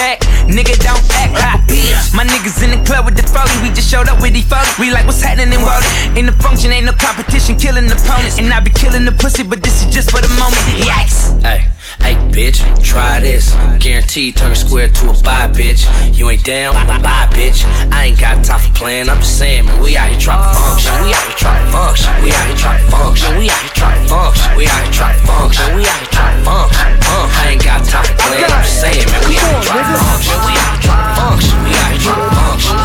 in 6.15 6.25
the 6.25 6.31
function, 6.31 6.71
ain't 6.71 6.85
no 6.85 6.93
competition, 6.93 7.57
killing 7.57 7.85
opponents. 7.91 8.39
And 8.39 8.51
I 8.51 8.59
be 8.59 8.71
killing 8.71 9.05
the 9.05 9.11
pussy, 9.11 9.43
but 9.43 9.61
this 9.61 9.83
is 9.83 9.93
just 9.93 10.11
for 10.11 10.21
the 10.21 10.31
moment. 10.39 10.63
Yikes. 10.79 11.41
Hey, 11.43 11.67
hey, 11.99 12.15
bitch, 12.31 12.63
try 12.83 13.19
this. 13.19 13.53
Guaranteed 13.79 14.37
turn 14.37 14.51
a 14.51 14.55
square 14.55 14.89
to 14.89 15.09
a 15.11 15.13
buy, 15.21 15.47
bitch. 15.51 15.83
You 16.15 16.29
ain't 16.29 16.43
down, 16.43 16.73
bye, 16.87 16.97
bye, 17.01 17.27
bitch. 17.31 17.63
I 17.91 18.05
ain't 18.05 18.19
got 18.19 18.43
time 18.43 18.59
for 18.59 18.73
playing. 18.73 19.09
I'm 19.09 19.19
just 19.19 19.37
saying, 19.37 19.65
man, 19.65 19.81
we 19.83 19.97
out 19.97 20.09
here 20.09 20.19
trying 20.19 20.41
to 20.41 20.55
function. 20.55 20.93
We 21.03 21.11
out 21.13 21.25
here 21.27 21.37
trying 21.37 21.65
to 21.65 21.71
function. 21.71 22.11
We 22.23 22.31
out 22.31 22.47
here 22.47 22.57
trying 22.57 22.79
to 22.79 22.91
function. 22.91 23.37
We 23.37 23.49
out 23.49 23.61
here 23.61 23.75
trying 23.75 24.01
to 24.01 24.09
function. 24.09 24.57
We 24.57 24.65
out 24.67 24.83
here 24.83 24.93
trying 24.95 25.19
to 25.19 25.27
function. 25.27 25.75
We 25.75 25.83
out 25.83 25.99
here 25.99 26.13
trying 26.15 26.37
to 26.39 26.45
function. 26.47 26.87
Uh, 27.05 27.27
I 27.27 27.43
ain't 27.51 27.63
got 27.63 27.83
time 27.83 28.05
for 28.07 28.15
playing. 28.23 28.47
I'm 28.47 28.63
just 28.63 28.79
saying, 28.79 29.05
man, 29.11 29.21
we 29.27 29.35
out 29.35 29.51
here 29.51 29.63
trying 29.67 29.83
to 29.83 29.99
function. 29.99 30.37
We 30.47 30.53
out 30.55 30.71
here 30.71 30.83
trying 30.87 31.03
to 31.03 31.19
function. 31.19 31.55
We 31.63 31.71
out 31.75 31.91
here 31.91 31.99
trying 31.99 32.23
to 32.23 32.35
function. 32.35 32.84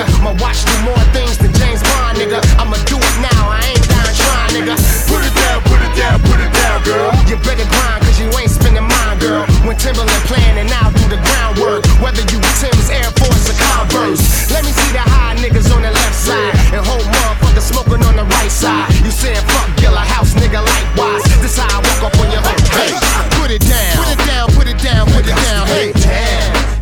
Nigga. 0.00 0.22
My 0.22 0.32
watch 0.40 0.64
do 0.64 0.74
more 0.84 1.04
things 1.12 1.38
than 1.38 1.52
James 1.54 1.82
Bond, 1.82 2.18
nigga. 2.18 2.40
I'ma 2.58 2.76
do 2.88 2.96
it 2.96 3.16
now, 3.20 3.42
I 3.48 3.60
ain't 3.68 3.86
down 3.88 4.08
trying, 4.14 4.52
nigga. 4.56 4.74
Put 5.08 5.22
it 5.24 5.34
down, 5.34 5.60
put 5.68 5.80
it 5.80 5.94
down, 5.96 6.20
put 6.24 6.40
it 6.40 6.52
down, 6.52 6.82
girl. 6.84 7.10
You 7.28 7.36
better 7.44 7.66
grind, 7.68 8.00
cause 8.04 8.18
you 8.20 8.28
ain't 8.38 8.50
spending 8.50 8.86
mine, 8.86 9.18
girl. 9.18 9.44
When 9.66 9.76
Timberland 9.76 10.24
playing 10.28 10.56
and 10.58 10.70
I'll 10.80 10.92
do 10.92 11.04
the 11.08 11.20
groundwork. 11.20 11.84
Whether 12.00 12.24
you 12.32 12.40
Tim's 12.60 12.88
Air 12.90 13.10
Force 13.20 13.48
or 13.50 13.56
Converse. 13.56 14.50
Let 14.50 14.64
me 14.64 14.72
see 14.72 14.92
the 14.92 15.04
high 15.04 15.36
niggas 15.36 15.68
on 15.74 15.82
the 15.82 15.92
left 15.92 16.16
side. 16.16 16.54
And 16.72 16.80
whole 16.84 17.04
motherfuckers 17.04 17.68
smoking 17.68 18.02
on 18.04 18.16
the 18.16 18.24
right 18.24 18.52
side. 18.52 18.88
You 19.04 19.10
saying 19.10 19.42
fuck 19.48 19.68
Gilla 19.76 20.00
House, 20.00 20.34
nigga, 20.34 20.60
likewise. 20.60 21.24
This 21.40 21.58
how 21.58 21.68
I 21.68 21.78
walk 21.80 22.12
up 22.12 22.20
on 22.20 22.28
your 22.32 22.42
hood. 22.42 22.60
Hey, 22.72 22.92
put 23.40 23.50
it 23.50 23.64
down, 23.64 23.96
put 23.96 24.08
it 24.12 24.20
down, 24.26 24.46
put 24.56 24.66
it 24.68 24.78
down, 24.78 25.04
put 25.12 25.24
it 25.26 25.36
down. 25.36 25.66
Hey. 25.66 25.92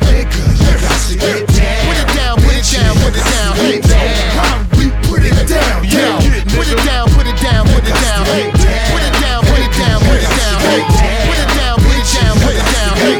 Hey, 0.06 0.24
cuz 0.24 0.60
you 0.60 0.76
got 0.80 1.00
to 1.08 1.14
get 1.16 1.47
put 3.08 3.16
it 3.16 3.24
down. 3.24 3.56
Hey, 3.56 3.80
down. 3.80 4.68
We 4.76 4.90
put 5.08 5.24
it 5.24 5.48
down, 5.48 5.84
yo. 5.84 6.20
Put 6.52 6.68
it 6.68 6.76
down, 6.84 7.08
put 7.16 7.26
it 7.26 7.40
down, 7.40 7.64
put 7.72 7.80
it 7.80 7.96
down. 8.04 8.24
Hey, 8.28 8.52
put 8.92 9.00
it 9.00 9.14
down, 9.20 9.40
put 9.48 9.60
it 9.64 9.72
down, 9.80 10.00
put 10.04 10.20
it 10.20 10.28
down. 10.28 10.60
Hey, 10.68 10.84
put 11.24 11.38
it 11.40 11.48
down, 11.56 11.76
put 11.80 11.96
it 11.96 12.04
down, 12.12 12.36
put 12.36 12.52
it 12.52 12.68
down. 12.68 12.92
Hey, 13.00 13.16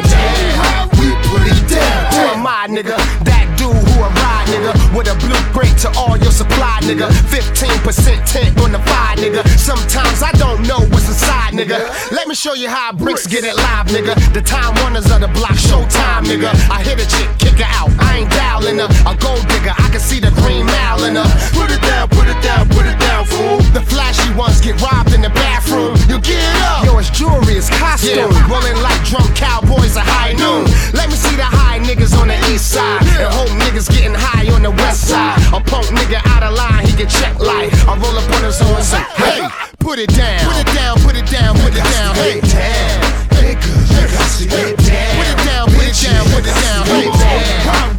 we 1.01 1.09
put 1.24 1.40
it 1.48 1.60
down. 1.73 2.12
Who 2.12 2.20
am 2.36 2.47
I, 2.47 2.69
nigga? 2.69 2.97
That 3.24 3.48
dude 3.56 3.73
who 3.73 4.05
a 4.05 4.09
ride, 4.12 4.47
nigga. 4.52 4.73
With 4.94 5.09
a 5.09 5.16
blueprint 5.24 5.78
to 5.81 5.89
all 5.97 6.19
your 6.19 6.27
supply, 6.39 6.78
nigga. 6.86 7.10
15% 7.35 8.23
tent 8.31 8.55
on 8.62 8.70
the 8.70 8.78
fire, 8.86 9.16
nigga. 9.16 9.43
Sometimes 9.59 10.23
I 10.23 10.31
don't 10.39 10.62
know 10.69 10.78
what's 10.94 11.09
inside, 11.10 11.52
nigga. 11.52 11.82
Let 12.12 12.28
me 12.28 12.35
show 12.36 12.55
you 12.55 12.69
how 12.69 12.93
bricks 12.93 13.27
get 13.27 13.43
it 13.43 13.56
live, 13.56 13.86
nigga. 13.89 14.15
The 14.32 14.40
time 14.40 14.73
runners 14.86 15.10
of 15.10 15.20
the 15.20 15.28
block, 15.35 15.59
showtime, 15.59 16.31
nigga. 16.31 16.55
I 16.70 16.78
hit 16.86 17.02
a 17.02 17.06
chick, 17.10 17.28
kick 17.43 17.59
her 17.59 17.70
out. 17.74 17.90
I 17.98 18.23
ain't 18.23 18.31
dialing 18.31 18.78
her. 18.78 18.89
A 19.10 19.19
gold 19.19 19.43
digger, 19.51 19.74
I 19.74 19.89
can 19.90 19.98
see 19.98 20.20
the 20.20 20.31
green 20.39 20.65
mile 20.65 21.02
in 21.10 21.16
her. 21.19 21.27
Put 21.59 21.74
it 21.74 21.82
down, 21.82 22.06
put 22.09 22.31
it 22.31 22.39
down, 22.40 22.69
put 22.70 22.86
it 22.86 22.98
down, 23.02 23.27
fool. 23.27 23.59
The 23.74 23.82
flashy 23.82 24.31
ones 24.39 24.60
get 24.60 24.78
robbed 24.81 25.12
in 25.15 25.23
the 25.23 25.35
bathroom. 25.35 25.98
You 26.06 26.23
get 26.23 26.47
up. 26.70 26.86
Yo, 26.86 26.98
it's 26.98 27.10
jewelry, 27.10 27.59
it's 27.59 27.70
costume. 27.82 28.31
Rolling 28.47 28.78
like 28.78 29.02
drunk 29.10 29.35
cowboys 29.35 29.97
at 29.98 30.06
high 30.06 30.39
noon. 30.39 30.70
Let 30.94 31.10
me 31.10 31.19
see 31.19 31.35
the 31.35 31.48
high 31.48 31.82
niggas 31.82 32.15
on 32.15 32.28
the 32.28 32.39
east 32.55 32.70
side. 32.70 33.02
And 33.19 33.27
hope 33.35 33.51
niggas 33.59 33.90
getting 33.90 34.15
high 34.15 34.47
on 34.55 34.62
the 34.62 34.70
west 34.70 35.10
side. 35.10 35.35
A 35.51 35.59
punk 35.59 35.90
nigga 35.90 36.27
out 36.28 36.42
of 36.42 36.55
line, 36.55 36.86
he 36.86 36.92
get 36.96 37.10
checked 37.10 37.40
like. 37.40 37.72
I 37.88 37.96
roll 37.96 38.16
up 38.16 38.28
on 38.36 38.44
his 38.44 38.60
horn 38.60 38.76
and 38.76 38.84
say, 38.84 39.02
hey, 39.16 39.40
put 39.78 39.98
it 39.98 40.12
down. 40.14 40.44
Put 40.44 40.59
it 40.60 40.70
down, 40.74 40.94
put 41.00 41.16
it 41.16 41.26
down, 41.26 41.56
put 41.59 41.72
it 41.72 41.84
down. 41.84 42.14
Hey, 42.14 42.40
down. 42.40 42.94
Hey, 43.38 43.55
cuz 43.56 43.88
you 43.90 44.06
got 44.12 44.28
to 44.38 44.44
get 44.46 44.76
down. 44.84 45.16
Put 45.16 45.26
it 45.26 45.38
down, 45.48 45.64
put 45.72 45.86
it 45.88 45.96
down, 45.98 46.22
put 46.28 46.44
it 46.44 46.55
down. 46.59 46.82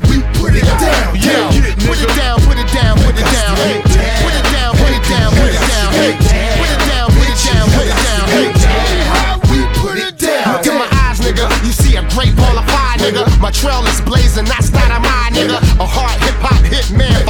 We 0.09 0.17
put 0.37 0.53
it 0.55 0.67
down. 0.79 1.11
Put 1.89 1.99
it 1.99 2.11
down, 2.15 2.39
put 2.45 2.57
it 2.57 2.69
down, 2.71 2.95
put 3.03 3.15
it 3.17 3.27
down. 3.27 3.55
Put 3.57 4.33
it 4.33 4.45
down, 4.53 4.71
put 4.77 4.93
it 4.93 5.03
down, 5.09 5.29
put 5.33 5.49
it 5.49 5.63
down. 5.67 5.89
Put 5.89 6.69
it 6.69 6.81
down, 6.87 7.05
put 7.11 7.27
it 7.27 7.39
down, 7.43 7.65
put 7.73 8.45
it 8.45 8.55
down. 8.61 9.39
We 9.49 9.59
put 9.81 9.97
it 9.97 10.15
down. 10.17 10.53
Look 10.53 10.67
in 10.67 10.75
my 10.77 10.87
eyes, 11.03 11.19
nigga. 11.19 11.45
You 11.65 11.71
see 11.71 11.95
a 11.97 12.03
great 12.15 12.35
ball 12.35 12.57
of 12.57 12.65
fire, 12.69 12.97
nigga. 12.97 13.25
My 13.39 13.51
trail 13.51 13.83
is 13.85 13.99
blazing, 14.01 14.45
that's 14.45 14.71
not 14.71 14.91
a 14.91 14.99
mine, 14.99 15.33
nigga. 15.33 15.57
A 15.79 15.85
hard 15.85 16.17
hip 16.23 16.35
hop 16.39 16.61
hit 16.65 16.91
man 16.91 17.25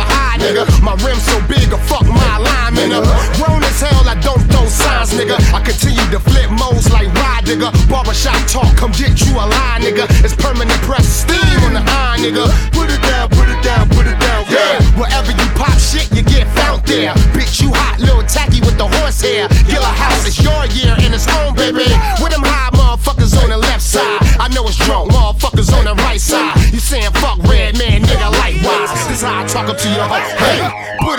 nigga. 0.50 0.66
My 0.82 0.94
rim's 1.06 1.24
so 1.24 1.38
big, 1.48 1.72
a 1.72 1.78
fuck 1.78 2.06
my 2.06 2.38
alignment, 2.38 2.94
nigga. 2.94 3.14
Grown 3.38 3.64
as 3.64 3.82
hell, 3.82 4.08
I 4.08 4.16
don't 4.22 4.42
throw 4.50 4.66
signs, 4.66 5.12
nigga. 5.14 5.38
I 5.54 5.62
continue 5.62 6.06
to 6.12 6.20
flip 6.20 6.50
modes 6.50 6.92
like 6.92 7.08
ride, 7.14 7.46
nigga. 7.46 7.70
Barbershop 7.90 8.40
talk, 8.48 8.76
come 8.76 8.92
get 8.92 9.22
you 9.22 9.34
a 9.38 9.46
line, 9.46 9.82
nigga. 9.82 10.06
It's 10.24 10.36
permanent 10.36 10.82
press 10.82 11.08
steam 11.08 11.60
on 11.66 11.74
the 11.74 11.84
iron, 11.86 12.22
nigga. 12.22 12.46
Put 12.74 12.90
it 12.90 13.02
down, 13.02 13.30
put 13.30 13.48
it 13.48 13.62
down, 13.64 13.90
put 13.90 14.06
it 14.08 14.09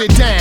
it 0.01 0.17
down, 0.17 0.40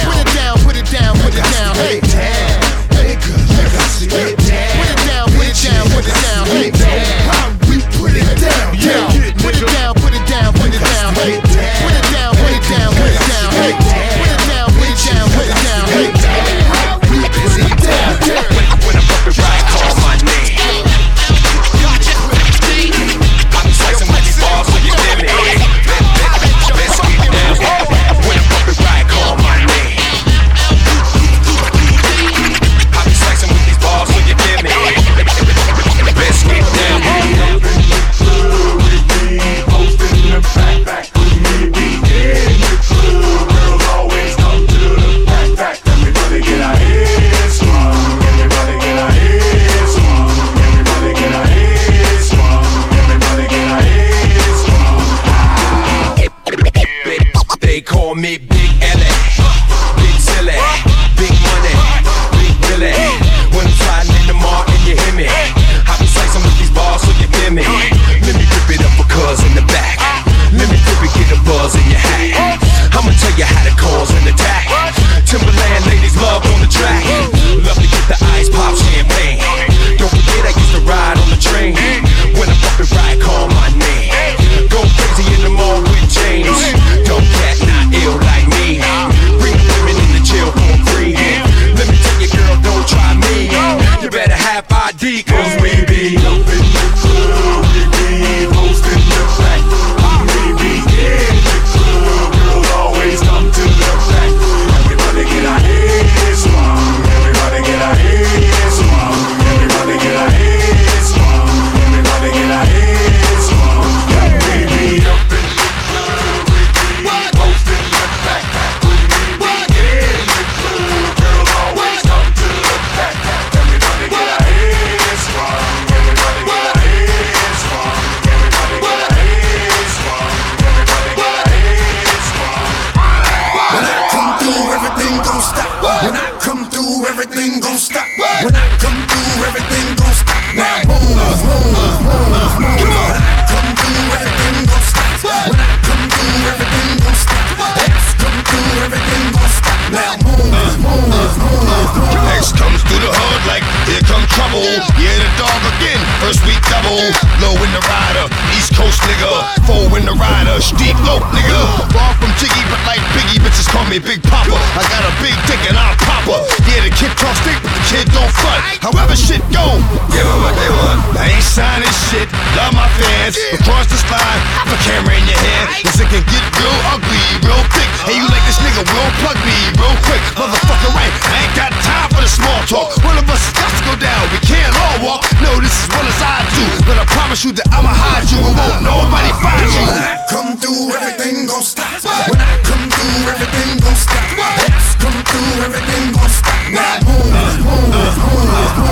Low 156.89 157.53
in 157.53 157.71
the 157.71 157.85
rider. 157.87 158.33
East 158.57 158.73
Coast 158.73 158.99
nigga. 159.01 159.58
Four 159.69 160.01
in 160.01 160.05
the 160.09 160.17
rider. 160.17 160.57
Steep 160.65 160.97
low 161.05 161.21
nigga. 161.29 161.61
Far 161.93 162.17
from 162.17 162.33
Jiggy, 162.41 162.63
but 162.73 162.81
like 162.89 163.01
Biggie, 163.13 163.37
bitches 163.37 163.69
call 163.69 163.85
me 163.85 164.01
Big 164.01 164.17
Papa. 164.25 164.49
I 164.49 164.81
got 164.89 165.05
a 165.05 165.13
big 165.21 165.37
dick 165.45 165.61
and 165.69 165.77
I'll 165.77 165.93
pop 166.09 166.25
her. 166.25 166.41
Yeah, 166.65 166.89
the 166.89 166.91
kid 166.97 167.13
talk 167.21 167.37
stick, 167.37 167.53
but 167.61 167.69
the 167.77 167.83
kid 167.85 168.09
don't 168.09 168.33
front. 168.41 168.61
However 168.81 169.13
shit 169.13 169.45
go. 169.53 169.77
give 170.09 170.25
Give 170.25 170.25
'em 170.25 170.41
what 170.41 170.57
they 170.57 170.69
want. 170.73 171.05
I 171.21 171.37
ain't 171.37 171.45
signing 171.45 171.93
shit. 172.09 172.25
Love 172.57 172.73
my 172.73 172.89
fans. 172.97 173.37
Across 173.61 173.93
this 173.93 174.01
line, 174.09 174.41
have 174.57 174.73
a 174.73 174.79
camera 174.81 175.13
in 175.13 175.25
your 175.29 175.37
hand. 175.37 175.85
Cause 175.85 176.01
it 176.01 176.09
can 176.09 176.25
get 176.25 176.43
real 176.57 176.77
ugly, 176.89 177.25
real 177.45 177.61
thick. 177.77 177.89
Hey, 178.09 178.17
you 178.17 178.25
like 178.25 178.41
this 178.49 178.57
nigga, 178.65 178.81
will 178.81 179.11
plug 179.21 179.37
me 179.45 179.57
real 179.77 179.97
quick. 180.09 180.23
Motherfucker, 180.33 180.89
right? 180.97 181.13
I 181.29 181.45
ain't 181.45 181.53
got 181.53 181.69
time 181.85 182.09
for 182.09 182.25
the 182.25 182.31
small 182.31 182.57
talk. 182.65 182.89
One 183.05 183.21
of 183.21 183.29
us 183.29 183.37
has 183.45 183.53
got 183.53 183.69
to 183.69 183.81
go 183.85 183.93
down. 184.01 184.23
We 184.33 184.41
can't 184.49 184.73
all 184.81 184.97
walk. 185.05 185.29
No, 185.45 185.61
this 185.61 185.77
is 185.77 185.85
what 185.93 186.09
as 186.09 186.21
I 186.25 186.41
do. 186.57 186.65
But 186.89 186.97
I 186.97 187.05
promise 187.05 187.45
you 187.45 187.53
that 187.53 187.69
I'ma 187.69 187.93
hide 187.93 188.25
you 188.33 188.41
and 188.41 188.55
won't 188.57 188.81
nobody 188.81 189.29
find. 189.45 189.58
When 189.59 189.91
I 189.91 190.23
come 190.29 190.55
through, 190.57 190.95
everything 190.95 191.45
gon' 191.45 191.61
stop. 191.61 191.99
When 192.03 192.39
I 192.39 192.55
come 192.63 192.87
through, 192.87 193.27
everything 193.27 193.79
gon' 193.83 193.95
stop. 193.95 194.23
Yes, 194.39 194.95
come 194.95 195.19
through, 195.27 195.67
everything 195.67 196.13
gon' 196.15 196.29
stop. 196.31 196.55
Now 196.71 196.99
move, 197.03 197.27
move, 197.27 197.59
move, 197.67 197.91
move. 197.91 198.39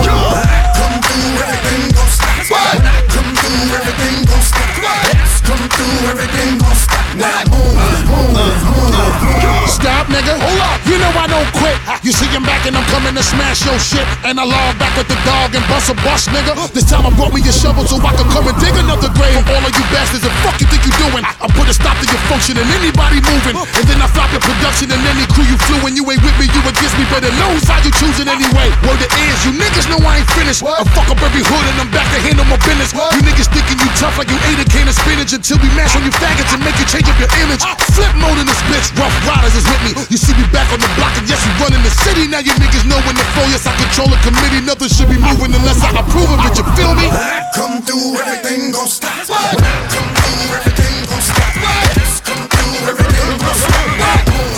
When 0.04 0.44
I 0.44 0.68
come 0.76 0.96
through, 1.00 1.40
everything 1.40 1.88
gon' 1.96 2.10
stop. 2.12 2.36
When 2.52 2.84
I 2.84 3.00
come 3.08 3.30
through, 3.32 3.76
everything 3.80 4.16
gon' 4.28 4.44
stop. 4.44 4.68
Yes, 4.84 5.40
come 5.40 5.64
through, 5.72 6.12
everything 6.12 6.58
gon' 6.60 6.76
stop. 6.76 7.06
Now 7.16 7.48
move, 7.48 7.72
move, 7.80 8.36
move, 8.36 8.60
move. 8.68 9.70
Stop, 9.72 10.06
nigga. 10.12 10.36
Hold 10.36 10.60
up. 10.60 10.87
Know 11.08 11.24
I 11.24 11.24
don't 11.24 11.48
quit. 11.56 11.72
You 12.04 12.12
see 12.12 12.28
him 12.28 12.44
back 12.44 12.68
and 12.68 12.76
I'm 12.76 12.84
coming 12.92 13.16
to 13.16 13.24
smash 13.24 13.64
your 13.64 13.80
shit. 13.80 14.04
And 14.28 14.36
I 14.36 14.44
log 14.44 14.76
back 14.76 14.92
with 14.92 15.08
the 15.08 15.16
dog 15.24 15.56
and 15.56 15.64
bust 15.64 15.88
a 15.88 15.96
bust, 16.04 16.28
nigga. 16.28 16.52
This 16.76 16.84
time 16.84 17.08
I 17.08 17.12
brought 17.16 17.32
me 17.32 17.40
a 17.48 17.54
shovel 17.54 17.88
so 17.88 17.96
I 18.04 18.12
could 18.12 18.28
come 18.28 18.44
and 18.44 18.52
dig 18.60 18.76
another 18.76 19.08
grave 19.16 19.40
all 19.48 19.64
of 19.64 19.72
you 19.72 19.84
bastards. 19.88 20.20
The 20.20 20.32
fuck 20.44 20.60
you 20.60 20.68
think 20.68 20.84
you 20.84 20.92
doing? 21.00 21.24
I 21.24 21.48
put 21.48 21.64
a 21.64 21.72
stop 21.72 21.96
to 21.96 22.04
your 22.04 22.20
function 22.28 22.60
and 22.60 22.68
anybody 22.76 23.24
moving. 23.24 23.56
And 23.56 23.84
then 23.88 24.04
I 24.04 24.08
flop 24.12 24.28
your 24.36 24.44
production 24.44 24.92
and 24.92 25.00
any 25.00 25.24
crew 25.32 25.48
you 25.48 25.56
flew. 25.64 25.80
And 25.88 25.96
you 25.96 26.04
ain't 26.12 26.20
with 26.20 26.36
me, 26.36 26.44
you 26.44 26.60
against 26.68 26.92
me. 27.00 27.08
Better 27.08 27.32
know 27.40 27.56
how 27.64 27.80
you 27.80 27.92
choosing 27.96 28.28
anyway. 28.28 28.68
Word 28.84 29.00
it 29.00 29.08
is, 29.32 29.48
you 29.48 29.56
niggas 29.56 29.88
know 29.88 29.96
I 30.04 30.20
ain't 30.20 30.30
finished. 30.36 30.60
What? 30.60 30.76
I 30.76 30.84
fuck 30.92 31.08
up 31.08 31.24
every 31.24 31.40
hood 31.40 31.64
and 31.72 31.88
I'm 31.88 31.88
back 31.88 32.04
to 32.12 32.20
handle 32.20 32.44
my 32.52 32.60
business. 32.68 32.92
You 32.92 33.24
niggas 33.24 33.48
thinking 33.48 33.80
you 33.80 33.88
tough 33.96 34.20
like 34.20 34.28
you 34.28 34.36
ate 34.52 34.60
a 34.60 34.68
can 34.68 34.84
of 34.84 34.96
spinach 34.98 35.32
until 35.32 35.56
we 35.64 35.72
mash 35.72 35.96
on 35.96 36.04
you 36.04 36.12
faggots 36.20 36.52
and 36.52 36.60
make 36.60 36.76
you 36.76 36.84
change 36.84 37.08
up 37.08 37.16
your 37.16 37.32
image. 37.40 37.64
Ah. 37.64 37.72
Flipmode 37.96 38.44
in 38.44 38.46
this 38.46 38.60
bitch, 38.68 38.92
Ruff 39.00 39.14
Ryders 39.24 39.56
is 39.56 39.64
with 39.64 39.82
me. 39.88 39.92
You 40.12 40.20
see 40.20 40.36
me 40.36 40.44
back 40.52 40.68
on 40.68 40.84
the 40.84 40.97
block 40.98 41.14
and 41.14 41.26
yes, 41.30 41.38
we 41.46 41.52
running 41.62 41.82
the 41.86 41.94
city. 41.94 42.26
Now 42.26 42.42
you 42.42 42.52
niggas 42.58 42.84
know 42.90 42.98
when 43.06 43.14
to 43.14 43.24
flow. 43.32 43.46
Yes, 43.46 43.66
I 43.66 43.72
control 43.78 44.10
a 44.10 44.18
committee. 44.26 44.60
Nothing 44.66 44.90
should 44.90 45.08
be 45.08 45.18
moving 45.18 45.54
unless 45.54 45.78
I 45.86 45.94
approve 45.94 46.28
of 46.34 46.42
it. 46.42 46.58
You 46.58 46.66
feel 46.74 46.92
me? 46.98 47.06
When 47.06 47.14
I 47.14 47.46
come 47.54 47.78
through, 47.86 48.18
everything 48.18 48.74
gon' 48.74 48.90
stop. 48.90 49.14
When 49.30 49.62
I 49.62 49.86
come 49.94 50.10
through, 50.18 50.58
everything 50.58 51.06
gon' 51.06 51.22
stop. 51.22 51.54
Yes, 51.94 52.18
come 52.26 52.44
through, 52.50 52.90
everything 52.90 53.38
gon' 53.38 53.54
stop. 53.54 53.86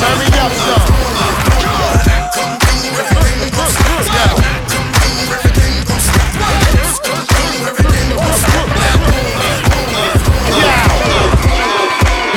Turn 0.01 0.17
me 0.17 0.27
up, 0.41 0.53
son. 0.65 0.81
Come 2.33 2.57
through, 2.65 2.97
everything 3.05 3.53
gon' 3.53 3.71
stop. 3.77 4.01
When 4.01 4.65
come 4.73 4.89
through, 4.97 5.37
everything 5.37 5.77
gon' 5.85 6.01
stop. 6.01 6.33
Yes, 6.73 6.97
come 7.05 7.23
through, 7.29 7.69
everything 7.69 8.09
gon' 8.17 8.33
stop. 8.41 8.69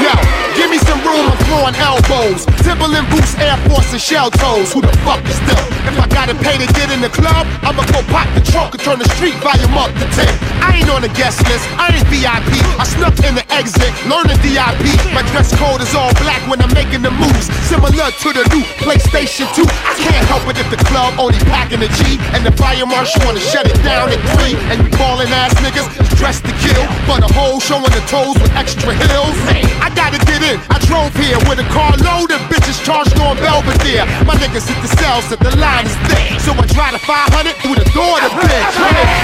Yo, 0.03 0.13
give 0.57 0.69
me 0.69 0.77
some 0.83 0.99
room, 1.07 1.31
I'm 1.31 1.37
throwing 1.47 1.75
elbows. 1.79 2.43
Timberland 2.73 3.05
boots, 3.13 3.37
Air 3.37 3.53
Force, 3.69 3.93
and 3.93 4.01
shell 4.01 4.33
toes. 4.33 4.73
Who 4.73 4.81
the 4.81 4.89
fuck 5.05 5.21
is 5.29 5.37
them? 5.45 5.61
If 5.85 5.93
I 5.93 6.09
gotta 6.09 6.33
pay 6.33 6.57
to 6.57 6.65
get 6.73 6.89
in 6.89 7.05
the 7.05 7.13
club, 7.13 7.45
I'ma 7.61 7.85
go 7.93 8.01
pop 8.09 8.25
the 8.33 8.41
trunk 8.41 8.73
and 8.73 8.81
turn 8.81 8.97
the 8.97 9.05
street 9.13 9.37
volume 9.45 9.77
up 9.77 9.93
to 9.93 10.05
10. 10.09 10.25
I 10.57 10.81
ain't 10.81 10.89
on 10.89 11.05
the 11.05 11.13
guest 11.13 11.37
list, 11.45 11.69
I 11.77 11.93
ain't 11.93 12.07
VIP. 12.09 12.49
I 12.81 12.85
snuck 12.89 13.13
in 13.21 13.37
the 13.37 13.45
exit, 13.53 13.93
learning 14.09 14.41
DIP. 14.41 14.89
My 15.13 15.21
dress 15.29 15.53
code 15.53 15.85
is 15.85 15.93
all 15.93 16.09
black 16.17 16.41
when 16.49 16.65
I'm 16.65 16.73
making 16.73 17.05
the 17.05 17.13
moves. 17.13 17.45
Similar 17.69 18.09
to 18.09 18.29
the 18.33 18.41
new 18.49 18.65
PlayStation 18.81 19.45
2. 19.53 19.61
I 19.69 19.93
can't 20.01 20.25
help 20.25 20.49
it 20.49 20.57
if 20.57 20.65
the 20.73 20.81
club 20.89 21.13
only 21.21 21.37
packing 21.45 21.85
G. 22.01 22.17
And 22.33 22.41
the 22.41 22.57
fire 22.57 22.89
marshal 22.89 23.21
wanna 23.21 23.37
shut 23.53 23.69
it 23.69 23.77
down 23.85 24.09
at 24.09 24.17
3. 24.41 24.57
And 24.73 24.81
you 24.81 24.89
ballin' 24.97 25.29
ass 25.29 25.53
niggas 25.61 25.85
dressed 26.17 26.41
to 26.49 26.53
kill. 26.57 26.81
But 27.05 27.21
a 27.21 27.29
hole 27.37 27.59
showing 27.59 27.93
the 27.93 28.01
toes 28.09 28.33
with 28.41 28.49
extra 28.57 28.97
heels. 28.97 29.37
I 29.77 29.93
gotta 29.93 30.17
get 30.25 30.41
in. 30.41 30.57
I 30.73 30.81
drove 30.89 31.13
here 31.21 31.37
with 31.45 31.59
a 31.61 31.67
car 31.69 31.93
loaded, 32.01 32.41
bitches 32.63 32.79
charged 32.83 33.19
on 33.19 33.35
Belvedere. 33.37 34.07
My 34.23 34.35
niggas 34.39 34.67
hit 34.67 34.79
the 34.79 34.87
cells, 34.95 35.27
so 35.27 35.35
the 35.35 35.51
line 35.59 35.85
is 35.85 35.95
thick. 36.07 36.39
So 36.39 36.55
I 36.55 36.63
drive 36.71 36.95
the 36.95 37.03
500 37.03 37.59
through 37.59 37.75
the 37.75 37.87
door 37.91 38.15
to 38.23 38.29
bitch. 38.31 38.71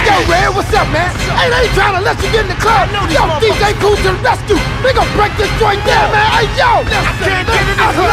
Yo, 0.03 0.15
Red, 0.27 0.51
what's 0.55 0.73
up, 0.75 0.87
man? 0.91 1.07
Hey, 1.39 1.47
they 1.47 1.63
ain't 1.63 1.73
trying 1.73 1.95
to 1.95 2.03
let 2.03 2.19
you 2.19 2.29
get 2.35 2.43
in 2.43 2.51
the 2.51 2.59
club. 2.59 2.91
Yo, 3.07 3.23
DJ 3.39 3.71
Kool 3.79 3.95
to 3.95 4.11
the 4.11 4.19
rescue. 4.19 4.59
We 4.83 4.91
gon' 4.91 5.07
break 5.15 5.31
this 5.39 5.51
joint 5.55 5.79
down, 5.87 6.11
man. 6.11 6.27
Hey, 6.35 6.47
yo. 6.59 6.83
I 6.83 7.15
can't 7.23 7.47
get 7.47 7.63
in 7.63 7.77
the 7.79 7.87
club. 7.95 8.11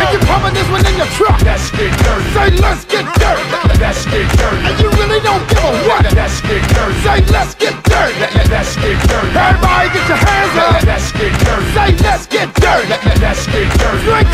And 0.00 0.08
you 0.16 0.20
pumping 0.24 0.54
this 0.56 0.68
one 0.72 0.84
in 0.88 0.96
your 0.96 1.10
truck. 1.20 1.36
Let's 1.44 1.68
get 1.76 1.92
dirty. 2.00 2.32
Say, 2.32 2.48
let's 2.64 2.84
get 2.88 3.04
dirty. 3.20 3.44
Let's 3.76 4.04
get 4.08 4.24
dirty. 4.40 4.60
And 4.64 4.76
you 4.80 4.88
really 4.96 5.20
don't 5.20 5.44
give 5.48 5.60
a 5.60 5.72
what. 5.84 6.08
Let's 6.16 6.40
get 6.40 6.64
dirty. 6.72 6.96
Say, 7.04 7.20
let's 7.28 7.52
get 7.60 7.76
dirty. 7.84 8.16
Let's 8.48 8.72
get 8.76 8.96
dirty. 9.04 9.36
Everybody 9.36 9.88
get 9.92 10.04
your 10.08 10.20
hands 10.20 10.54
up. 10.56 10.80
Let's 10.88 11.12
get 11.12 11.32
dirty. 11.44 11.68
Say, 11.76 11.90
let's 12.00 12.24
get 12.26 12.48
dirty. 12.56 12.88
Let's 13.20 13.44
get 13.46 13.68
dirty. 13.76 14.29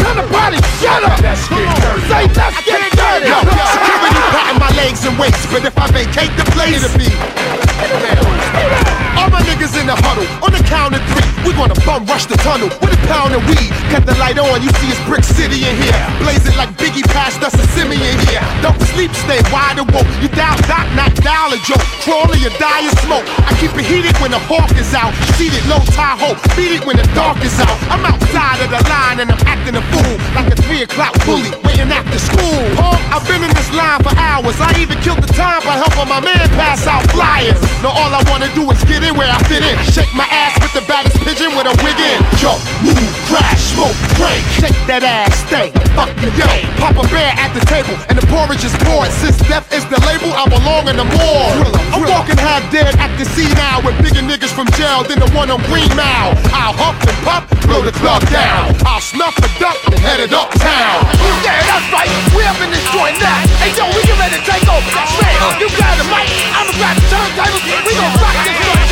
The 14.07 14.15
light 14.19 14.39
on, 14.39 14.63
you 14.63 14.71
see 14.79 14.89
it's 14.89 15.03
Brick 15.05 15.25
City 15.25 15.67
in 15.67 15.75
here. 15.83 16.07
Blazing 16.23 16.57
like 16.57 16.71
Biggie 16.79 17.05
passed 17.11 17.43
us 17.43 17.55
a 17.55 17.67
Simeon 17.75 18.19
here. 18.31 18.47
Don't 18.63 18.86
sleep, 18.97 19.13
stay 19.13 19.41
wide 19.53 19.77
awoke. 19.77 20.09
You 20.25 20.29
dial 20.33 20.57
doc, 20.65 20.89
not 20.97 21.13
dial 21.21 21.53
a 21.53 21.61
joke. 21.69 21.85
Crawling, 22.01 22.41
you 22.41 22.49
die 22.57 22.89
in 22.89 22.95
smoke. 23.05 23.29
I 23.45 23.53
keep 23.61 23.77
it 23.77 23.85
heated 23.85 24.17
when 24.25 24.33
the 24.33 24.41
hawk 24.49 24.73
is 24.81 24.89
out. 24.97 25.13
Seated 25.37 25.61
low 25.69 25.85
Tahoe, 25.93 26.35
beat 26.57 26.81
it 26.81 26.83
when 26.89 26.97
the 26.97 27.05
dark 27.13 27.37
is 27.45 27.53
out. 27.61 27.77
I'm 27.93 28.01
outside 28.09 28.65
of 28.65 28.73
the 28.73 28.81
line 28.89 29.21
and 29.21 29.29
I'm 29.29 29.43
acting 29.45 29.77
a 29.77 29.85
fool. 29.93 30.17
Like 30.33 30.49
a 30.49 30.57
three 30.65 30.83
o'clock 30.83 31.13
bully, 31.29 31.53
waiting 31.61 31.93
after 31.93 32.17
school. 32.17 32.65
Huh? 32.81 32.97
I've 33.13 33.27
been 33.29 33.45
in 33.45 33.53
this 33.53 33.69
line 33.77 34.01
for 34.01 34.17
hours. 34.17 34.57
I 34.65 34.73
even 34.81 34.97
killed 35.05 35.21
the 35.21 35.31
time 35.37 35.61
by 35.69 35.77
helping 35.77 36.09
my 36.09 36.25
man 36.25 36.49
pass 36.57 36.89
out 36.89 37.05
flyers. 37.13 37.61
Now 37.85 37.93
all 37.93 38.13
I 38.17 38.25
wanna 38.33 38.49
do 38.57 38.65
is 38.73 38.81
get 38.89 39.05
in 39.05 39.13
where 39.21 39.29
I 39.29 39.37
fit 39.45 39.61
in. 39.61 39.77
Shake 39.93 40.11
my 40.17 40.27
ass 40.33 40.57
with 40.65 40.73
the 40.73 40.85
baddest 40.89 41.21
pigeon 41.21 41.53
with 41.53 41.69
a 41.69 41.77
wig 41.85 42.01
in. 42.01 42.19
Jump, 42.41 42.65
move, 42.81 43.13
crash, 43.29 43.77
smoke, 43.77 43.97
break. 44.17 44.41
Shake 44.57 44.79
that 44.89 45.05
ass, 45.05 45.37
stay. 45.45 45.69
Fuck 45.93 46.13
you, 46.25 46.33
Papa 46.81 47.05
Bear 47.09 47.33
at 47.37 47.53
the 47.53 47.65
table, 47.67 47.97
and 48.09 48.17
the 48.17 48.27
porridge 48.29 48.65
is 48.65 48.73
poured. 48.87 49.11
Since 49.19 49.39
death 49.51 49.67
is 49.75 49.85
the 49.91 49.99
label, 50.07 50.31
I 50.33 50.47
belong 50.47 50.87
in 50.89 50.97
the 50.97 51.07
morgue. 51.07 51.67
I'm 51.91 52.03
walking 52.07 52.39
half 52.39 52.63
dead 52.71 52.95
at 52.97 53.11
the 53.19 53.27
sea 53.35 53.51
now 53.59 53.83
with 53.83 53.99
bigger 53.99 54.23
niggas 54.23 54.55
from 54.55 54.71
jail 54.79 55.03
than 55.03 55.19
the 55.19 55.31
one 55.35 55.51
on 55.51 55.61
Green 55.67 55.91
Mile. 55.99 56.33
I'll 56.55 56.75
hump 56.77 57.03
and 57.03 57.19
puff, 57.27 57.45
blow 57.67 57.83
the 57.83 57.93
club 57.93 58.23
down. 58.31 58.75
I'll 58.87 59.03
snuff 59.03 59.35
the 59.37 59.51
duck 59.59 59.77
and 59.91 59.99
head 59.99 60.21
it 60.23 60.33
uptown. 60.33 61.03
Yeah, 61.43 61.59
that's 61.67 61.89
right. 61.91 62.11
We 62.33 62.47
up 62.47 62.59
in 62.63 62.71
this 62.71 62.87
joint 62.95 63.19
now. 63.19 63.43
Hey, 63.59 63.75
yo, 63.75 63.85
we 63.91 64.01
get 64.07 64.17
ready 64.19 64.39
to 64.39 64.45
take 64.47 64.67
over. 64.71 64.87
Man, 65.19 65.35
you 65.59 65.69
grab 65.75 65.99
the 65.99 66.07
mic. 66.07 66.31
I'ma 66.55 66.73
grab 66.79 66.95
the 66.95 67.05
turntable. 67.11 67.59
We 67.87 67.93
gon' 67.99 68.15
rock 68.23 68.37
this 68.47 68.57
joint. 68.63 68.87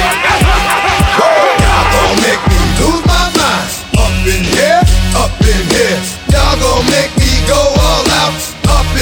Y'all 1.63 1.87
gon' 1.95 2.19
make 2.25 2.43
me 2.51 2.59
lose 2.83 3.03
my 3.07 3.31
mind. 3.39 3.69
Up 3.95 4.11
in 4.27 4.43
here, 4.43 4.83
up 5.15 5.33
in 5.39 5.63
here. 5.71 5.99
Y'all 6.33 6.59
gon' 6.59 6.85
make 6.91 7.14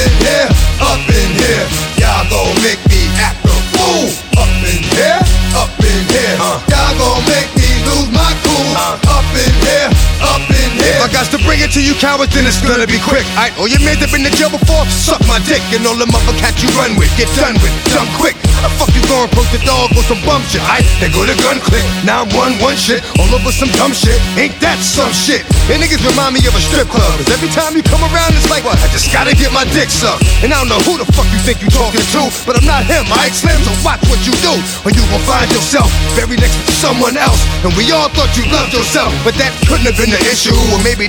in 0.02 0.12
here, 0.18 0.48
up 0.80 1.02
in 1.08 1.30
here. 1.38 1.66
Y'all 1.98 2.28
gon' 2.30 2.54
make 2.62 2.82
me 2.88 3.01
to 11.31 11.39
bring 11.44 11.61
it 11.61 11.70
to 11.77 11.82
you 11.82 11.94
cowards, 11.99 12.32
then 12.35 12.47
it's 12.47 12.62
gonna 12.62 12.86
be 12.86 12.99
quick. 13.03 13.27
All 13.59 13.69
your 13.69 13.82
men 13.85 13.99
that 14.01 14.09
been 14.09 14.24
in 14.24 14.32
jail 14.39 14.49
before, 14.49 14.86
suck 14.89 15.20
my 15.28 15.39
dick. 15.44 15.61
And 15.74 15.85
all 15.85 15.99
the 15.99 16.09
mother 16.09 16.35
cats 16.40 16.62
you 16.62 16.70
run 16.78 16.97
with, 16.97 17.11
get 17.19 17.28
done 17.36 17.55
with, 17.61 17.74
done 17.93 18.09
quick. 18.16 18.39
How 18.57 18.66
the 18.66 18.73
fuck 18.78 18.90
you 18.94 19.03
gonna 19.11 19.28
approach 19.28 19.51
the 19.53 19.61
dog 19.66 19.90
with 19.93 20.07
some 20.07 20.23
bum 20.24 20.40
shit? 20.47 20.62
I 20.62 20.81
they 21.03 21.11
go 21.11 21.27
to 21.27 21.35
gun 21.43 21.59
click, 21.61 21.85
911 22.07 22.78
shit, 22.78 23.03
all 23.19 23.31
over 23.35 23.53
some 23.53 23.69
dumb 23.77 23.93
shit. 23.93 24.16
Ain't 24.39 24.57
that 24.62 24.78
some 24.81 25.11
shit? 25.12 25.43
And 25.69 25.82
niggas 25.82 26.03
remind 26.07 26.39
me 26.39 26.43
of 26.47 26.55
a 26.55 26.62
strip 26.62 26.89
club. 26.89 27.11
Cause 27.19 27.31
every 27.31 27.51
time 27.53 27.74
you 27.74 27.85
come 27.85 28.03
around, 28.07 28.32
it's 28.39 28.49
like? 28.49 28.65
I 28.65 28.89
just 28.94 29.11
gotta 29.12 29.35
get 29.35 29.51
my 29.53 29.66
dick 29.74 29.90
sucked. 29.90 30.24
And 30.40 30.55
I 30.55 30.59
don't 30.62 30.70
know 30.70 30.81
who 30.86 30.97
the 30.97 31.07
fuck 31.12 31.27
you 31.35 31.39
think 31.43 31.61
you 31.61 31.69
talking 31.69 32.03
to, 32.15 32.23
but 32.47 32.57
I'm 32.57 32.65
not 32.65 32.86
him, 32.86 33.05
I 33.11 33.28
Slim, 33.32 33.59
so 33.66 33.73
watch 33.82 33.99
what 34.07 34.20
you 34.23 34.35
do, 34.44 34.55
or 34.86 34.94
you 34.94 35.03
gon' 35.11 35.24
find 35.27 35.51
yourself 35.51 35.90
buried 36.15 36.39
next 36.39 36.55
to 36.62 36.73
someone 36.78 37.16
else. 37.16 37.40
And 37.65 37.74
we 37.74 37.90
all 37.90 38.07
thought 38.12 38.31
you 38.39 38.44
loved 38.53 38.70
yourself, 38.70 39.11
but 39.27 39.35
that 39.40 39.51
couldn't 39.66 39.89
have 39.89 39.99
been 39.99 40.12
the 40.15 40.23
issue. 40.31 40.55
Or 40.70 40.78
maybe 40.85 41.09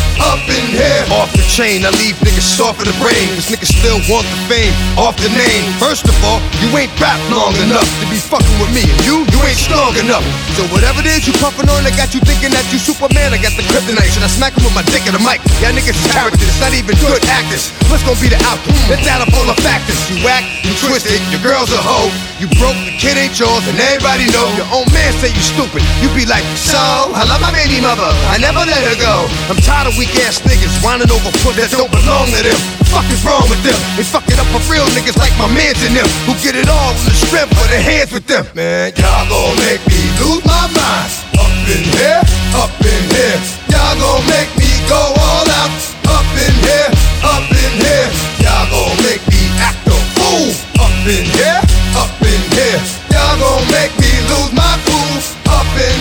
up 0.31 0.39
in 0.47 0.63
here. 0.71 1.03
Off 1.11 1.27
the 1.35 1.43
chain, 1.51 1.83
I 1.83 1.91
leave 1.99 2.15
niggas 2.23 2.47
soft 2.47 2.79
in 2.79 2.87
the 2.87 2.95
brain. 3.03 3.27
Cause 3.35 3.51
niggas 3.51 3.67
still 3.67 3.99
want 4.07 4.23
the 4.31 4.39
fame 4.47 4.71
off 4.95 5.19
the 5.19 5.27
name. 5.27 5.63
First 5.75 6.07
of 6.07 6.15
all, 6.23 6.39
you 6.63 6.71
ain't 6.79 6.91
rap 7.03 7.19
long 7.27 7.51
enough 7.59 7.87
to 7.99 8.05
be 8.07 8.15
fucking 8.15 8.55
with 8.63 8.71
me. 8.71 8.87
And 8.87 8.99
you, 9.03 9.27
you 9.27 9.39
ain't 9.43 9.59
strong 9.59 9.91
enough. 9.99 10.23
So 10.55 10.63
whatever 10.71 11.03
it 11.03 11.11
is 11.11 11.27
you 11.27 11.35
puffin' 11.43 11.67
on, 11.67 11.83
I 11.83 11.91
got 11.99 12.15
you 12.15 12.23
thinking 12.23 12.55
that 12.55 12.63
you 12.71 12.79
Superman. 12.79 13.35
I 13.35 13.39
got 13.43 13.51
the 13.59 13.67
kryptonite. 13.67 14.15
Should 14.15 14.23
I 14.23 14.31
smack 14.31 14.55
him 14.55 14.63
with 14.63 14.75
my 14.75 14.85
dick 14.87 15.03
in 15.03 15.11
the 15.11 15.21
mic? 15.21 15.43
Y'all 15.59 15.75
niggas 15.75 15.99
characters, 16.15 16.55
not 16.63 16.71
even 16.71 16.95
good 17.03 17.19
actors. 17.27 17.75
What's 17.91 18.07
gonna 18.07 18.19
be 18.23 18.31
the 18.31 18.39
outcome? 18.47 18.77
Let's 18.87 19.03
add 19.11 19.19
up 19.19 19.31
all 19.35 19.47
the 19.51 19.59
factors. 19.59 19.99
You 20.07 20.23
whack, 20.23 20.47
you 20.63 20.71
twisted, 20.79 21.19
your 21.27 21.43
girl's 21.43 21.75
a 21.75 21.81
hoe. 21.81 22.07
You 22.39 22.47
broke, 22.57 22.79
the 22.87 22.95
kid 22.95 23.19
ain't 23.19 23.35
yours, 23.35 23.67
and 23.67 23.75
everybody 23.77 24.31
know. 24.31 24.47
Your 24.55 24.69
own 24.71 24.87
man 24.95 25.11
say 25.19 25.29
you 25.29 25.43
stupid. 25.43 25.83
You 25.99 26.07
be 26.15 26.23
like, 26.25 26.47
so, 26.55 26.79
I 27.13 27.27
love 27.27 27.43
my 27.43 27.51
baby 27.51 27.83
mother. 27.83 28.07
I 28.31 28.39
never 28.39 28.63
let 28.63 28.81
her 28.87 28.97
go. 28.97 29.27
I'm 29.51 29.59
tired 29.61 29.91
of 29.91 29.97
weak 29.99 30.13
ass 30.25 30.41
niggas 30.45 30.73
whining 30.83 31.09
over 31.09 31.31
foot 31.41 31.55
that 31.57 31.73
don't 31.73 31.89
belong 31.89 32.29
to 32.29 32.41
them. 32.41 32.59
Fuck 32.93 33.07
is 33.09 33.21
wrong 33.25 33.45
with 33.49 33.61
them? 33.65 33.77
They 33.97 34.05
fuck 34.05 34.25
it 34.29 34.37
up 34.37 34.47
for 34.53 34.61
real 34.69 34.85
niggas 34.93 35.17
like 35.17 35.33
my 35.37 35.49
mans 35.49 35.79
and 35.81 35.95
them 35.95 36.07
who 36.27 36.37
get 36.43 36.53
it 36.53 36.69
all 36.69 36.93
in 36.93 37.05
the 37.07 37.15
strength 37.15 37.53
for 37.57 37.67
their 37.71 37.81
hands 37.81 38.11
with 38.13 38.25
them. 38.27 38.45
Man, 38.53 38.93
y'all 38.97 39.25
gon' 39.29 39.55
make 39.63 39.81
me 39.89 40.01
lose 40.21 40.43
my 40.45 40.65
mind. 40.75 41.09
Up 41.37 41.53
in 41.69 41.83
here, 41.97 42.21
up 42.57 42.73
in 42.81 43.03
here. 43.13 43.37
Y'all 43.71 43.95
gon' 43.97 44.21
make 44.29 44.51
me 44.57 44.69
go 44.91 44.99
all 44.99 45.47
out. 45.61 45.71
Up 46.11 46.27
in 46.37 46.55
here, 46.65 46.89
up 47.23 47.45
in 47.49 47.73
here. 47.81 48.07
Y'all 48.43 48.67
gon' 48.69 48.97
make 49.05 49.23
me 49.31 49.41
act 49.63 49.81
a 49.87 49.97
fool. 50.17 50.51
Up 50.81 50.93
in 51.07 51.25
here, 51.33 51.61
up 51.97 52.13
in 52.21 52.41
here. 52.53 52.81
Y'all 53.09 53.37
gon' 53.39 53.63
make 53.71 53.93
me 53.97 54.11
lose 54.29 54.51
my 54.53 54.75
cool. 54.85 55.20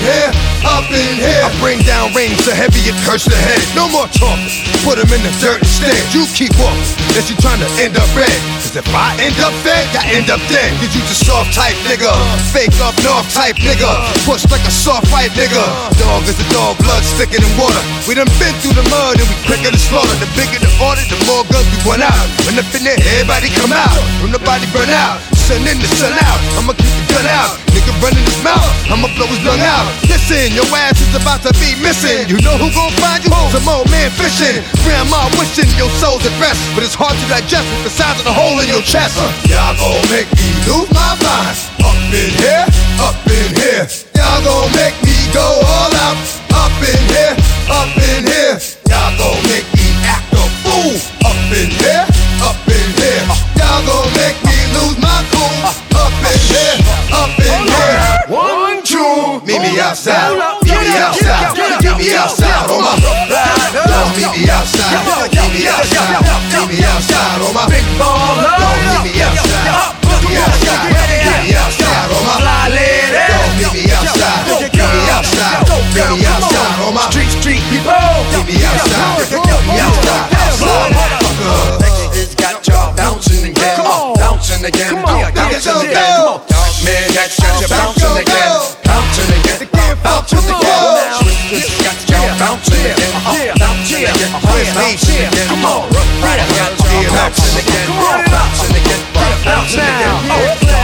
Up 0.01 0.09
here, 0.09 0.32
up 0.64 0.89
in 0.97 1.20
here. 1.20 1.44
I 1.44 1.52
bring 1.60 1.77
down 1.85 2.09
rain 2.16 2.32
so 2.40 2.56
heavy 2.56 2.89
it 2.89 2.97
hurts 3.05 3.28
the 3.28 3.36
head. 3.36 3.60
No 3.77 3.85
more 3.93 4.09
talking. 4.09 4.48
Put 4.81 4.97
'em 4.97 5.12
in 5.12 5.20
the 5.20 5.28
dirt 5.44 5.60
instead. 5.60 5.93
You 6.16 6.24
keep 6.32 6.56
walking. 6.56 6.89
That 7.12 7.28
you 7.28 7.36
trying 7.36 7.60
to 7.60 7.68
end 7.77 8.01
up 8.01 8.09
red. 8.16 8.32
Cause 8.64 8.81
if 8.81 8.89
I 8.97 9.12
end 9.20 9.36
up 9.44 9.52
fed, 9.60 9.85
I 9.93 10.09
end 10.16 10.32
up 10.32 10.40
dead. 10.48 10.72
Cause 10.81 10.97
you 10.97 11.05
just 11.05 11.28
soft 11.28 11.52
type 11.52 11.77
nigga. 11.85 12.09
Fake 12.48 12.72
up 12.81 12.97
north 13.05 13.28
type 13.28 13.60
nigga. 13.60 13.93
Push 14.24 14.48
like 14.48 14.64
a 14.64 14.72
soft 14.72 15.05
fight 15.12 15.36
nigga. 15.36 15.60
Dog 16.01 16.24
is 16.24 16.40
a 16.40 16.48
dog, 16.48 16.81
blood 16.81 17.05
thicker 17.20 17.36
than 17.36 17.52
water. 17.60 17.82
We 18.09 18.16
done 18.16 18.32
been 18.40 18.56
through 18.64 18.81
the 18.81 18.86
mud 18.89 19.20
and 19.20 19.28
we 19.28 19.36
quicker 19.44 19.68
to 19.68 19.77
slaughter. 19.77 20.16
The 20.16 20.32
bigger 20.32 20.64
the 20.64 20.72
order, 20.81 21.05
the 21.12 21.20
more 21.28 21.44
guns 21.52 21.68
we 21.77 21.78
run 21.85 22.01
out. 22.01 22.27
When 22.48 22.56
up 22.56 22.72
in 22.72 22.89
there, 22.89 22.97
everybody 22.97 23.52
come 23.52 23.77
out. 23.77 24.01
When 24.24 24.32
the 24.32 24.40
body 24.48 24.64
burn 24.72 24.89
out. 24.89 25.20
Sun 25.44 25.66
in 25.68 25.77
the 25.77 25.90
sun 26.01 26.16
out. 26.24 26.40
I'ma 26.56 26.72
keep 26.72 26.89
the 26.89 27.05
gun 27.12 27.27
out. 27.27 27.59
Nigga 27.74 27.93
running 28.01 28.24
his 28.24 28.40
mouth. 28.40 28.70
I'ma 28.89 29.12
blow 29.18 29.27
his 29.27 29.43
lung 29.44 29.60
out. 29.60 29.90
Listen, 30.07 30.55
your 30.55 30.67
ass 30.75 31.01
is 31.01 31.15
about 31.15 31.43
to 31.43 31.53
be 31.59 31.75
missing. 31.83 32.29
You 32.31 32.39
know 32.43 32.57
who 32.59 32.71
gon' 32.71 32.95
find 33.03 33.23
you? 33.25 33.33
Some 33.51 33.67
old 33.67 33.91
man 33.91 34.11
fishing. 34.15 34.62
Grandma 34.87 35.27
wishing 35.39 35.71
your 35.75 35.91
soul's 35.99 36.23
at 36.27 36.35
rest. 36.39 36.61
But 36.75 36.87
it's 36.87 36.95
hard 36.95 37.15
to 37.19 37.27
digest 37.27 37.67
with 37.67 37.91
the 37.91 37.93
size 37.93 38.19
of 38.19 38.27
the 38.27 38.35
hole 38.35 38.59
in 38.62 38.69
your 38.71 38.83
chest. 38.83 39.19
Uh, 39.19 39.27
y'all 39.51 39.75
gon' 39.75 40.03
make 40.11 40.31
me 40.39 40.49
lose 40.71 40.91
my 40.95 41.15
mind. 41.19 41.57
Up 41.83 41.99
in 42.15 42.31
here, 42.39 42.67
up 43.03 43.19
in 43.27 43.51
here. 43.59 43.87
Y'all 44.15 44.43
gon' 44.47 44.71
make 44.77 44.97
me 45.03 45.17
go 45.35 45.43
all 45.43 45.93
out. 46.07 46.19
Up 46.55 46.75
in 46.83 47.01
here, 47.11 47.35
up 47.71 47.91
in 47.97 48.27
here. 48.27 48.57
Y'all 48.91 49.15
gon' 49.19 49.41
make 49.51 49.67
me 49.75 49.87
act 50.07 50.31
a 50.35 50.45
fool. 50.62 50.95
Up 51.27 51.39
in 51.55 51.71
here, 51.71 52.07
up 52.43 52.59
in 52.69 52.89
here. 52.99 53.23
Y'all 53.59 53.83
gon' 53.87 54.11
make 54.19 54.39
me 54.47 54.57
lose 54.75 54.99
my 54.99 55.19
cool. 55.31 55.55
Up 55.99 56.15
in 56.31 56.41
here. 56.51 56.80
Meet 59.45 59.61
me 59.61 59.81
outside. 59.81 60.37
Meet 60.63 60.81
me 60.81 60.97
outside. 60.97 61.57
Meet 61.83 61.97
me 61.99 62.15
outside 62.15 62.71
on 62.71 62.81
my. 62.81 62.95
Don't 63.73 64.11
meet 64.17 64.33
me 64.33 64.49
outside. 64.51 65.01
Meet 65.33 65.51
me 65.53 65.69
outside. 65.69 66.23
Meet 66.51 66.69
me 66.71 66.85
outside 66.85 67.41
on 67.43 67.53
my 67.55 67.65
big 67.69 67.85
baller. 67.99 68.47
Don't 68.61 68.81
meet 68.87 69.03
me 69.07 69.23
outside. 69.23 69.97
Meet 70.07 70.23
me 70.25 70.37
outside. 70.39 70.89
Meet 70.91 71.41
me 71.45 71.53
outside 71.57 72.09
on 72.15 72.23
my 72.27 72.37
fly 72.41 72.69
lady. 72.71 73.25
Don't 73.31 73.53
meet 73.59 73.73
me 73.75 73.83
outside. 73.93 74.47
Meet 74.61 74.75
me 74.77 75.03
outside. 75.11 75.67
Meet 75.91 76.09
me 76.15 76.27
outside 76.27 76.81
on 76.87 76.93
my 76.95 77.05
street 77.11 77.31
street 77.35 77.63
people. 77.69 77.93
Meet 78.33 78.47
me 78.47 78.57
outside. 78.65 79.27
Meet 79.29 79.63
me 79.67 79.75
outside. 79.81 80.31
Outside, 80.31 80.93
motherfucker. 80.95 81.83
It's 82.15 82.35
got 82.35 82.67
y'all 82.67 82.95
bouncing 82.97 83.51
again, 83.51 83.79
bouncing 84.17 84.65
again, 84.65 85.03
bouncing 85.03 85.83
again. 85.89 86.39
Man, 86.85 87.07
got 87.13 87.31
y'all 87.39 87.61
bouncing 87.69 88.17
again, 88.19 88.49
bouncing 88.51 88.77
again, 88.77 88.80
bouncing 90.21 90.53
again. 90.53 91.17
Switch 91.49 91.81
got 91.81 91.97
y'all 92.11 92.29
bouncing 92.37 92.77
again, 92.77 93.13
bouncing 93.57 94.05
again, 94.05 94.33
bouncing 94.75 95.17
again. 95.17 95.49
Come 95.49 95.65
on, 95.65 95.89
right, 96.21 96.41
y'all 96.57 96.77
bouncing 97.09 97.57
again, 97.57 97.89
bouncing 98.29 98.77
again, 98.77 99.01
bouncing 99.45 99.81
again. 99.81 100.21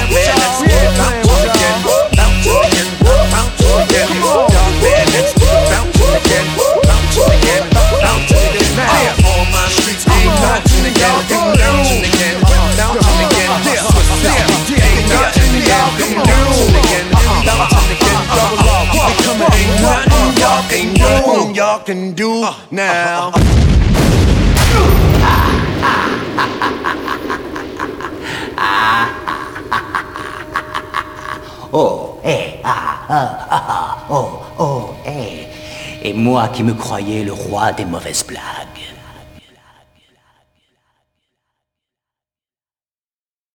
Man, 0.09 0.33
let's 0.41 0.65
get 0.65 0.89
bouncing 0.97 1.53
again, 1.53 1.77
bouncing 2.17 2.65
again, 2.65 2.89
bouncing 3.05 3.77
again. 3.85 4.09
Man, 4.81 5.05
let's 5.13 5.33
get 5.37 5.53
bouncing 5.69 6.17
again, 6.17 6.47
bouncing 6.89 7.29
again, 7.37 7.65
bouncing 7.77 8.41
again. 8.41 8.73
Now, 8.77 9.29
all 9.29 9.45
my 9.53 9.69
streets 9.69 10.05
ain't 10.09 10.33
bouncing 10.41 10.87
again, 10.89 11.29
bouncing 11.61 12.05
again, 12.09 12.46
Oh, 31.79 32.19
eh, 32.25 32.61
ah, 32.65 33.05
ah, 33.09 33.47
ah, 33.51 33.65
ah, 33.69 34.07
oh, 34.09 34.41
oh, 34.59 34.95
eh. 35.05 35.47
Et 36.03 36.15
moi 36.15 36.49
qui 36.49 36.63
me 36.63 36.73
croyais 36.73 37.23
le 37.23 37.35
roi 37.35 37.73
des 37.73 37.85
mauvaises 37.85 38.25
blagues. 38.25 38.96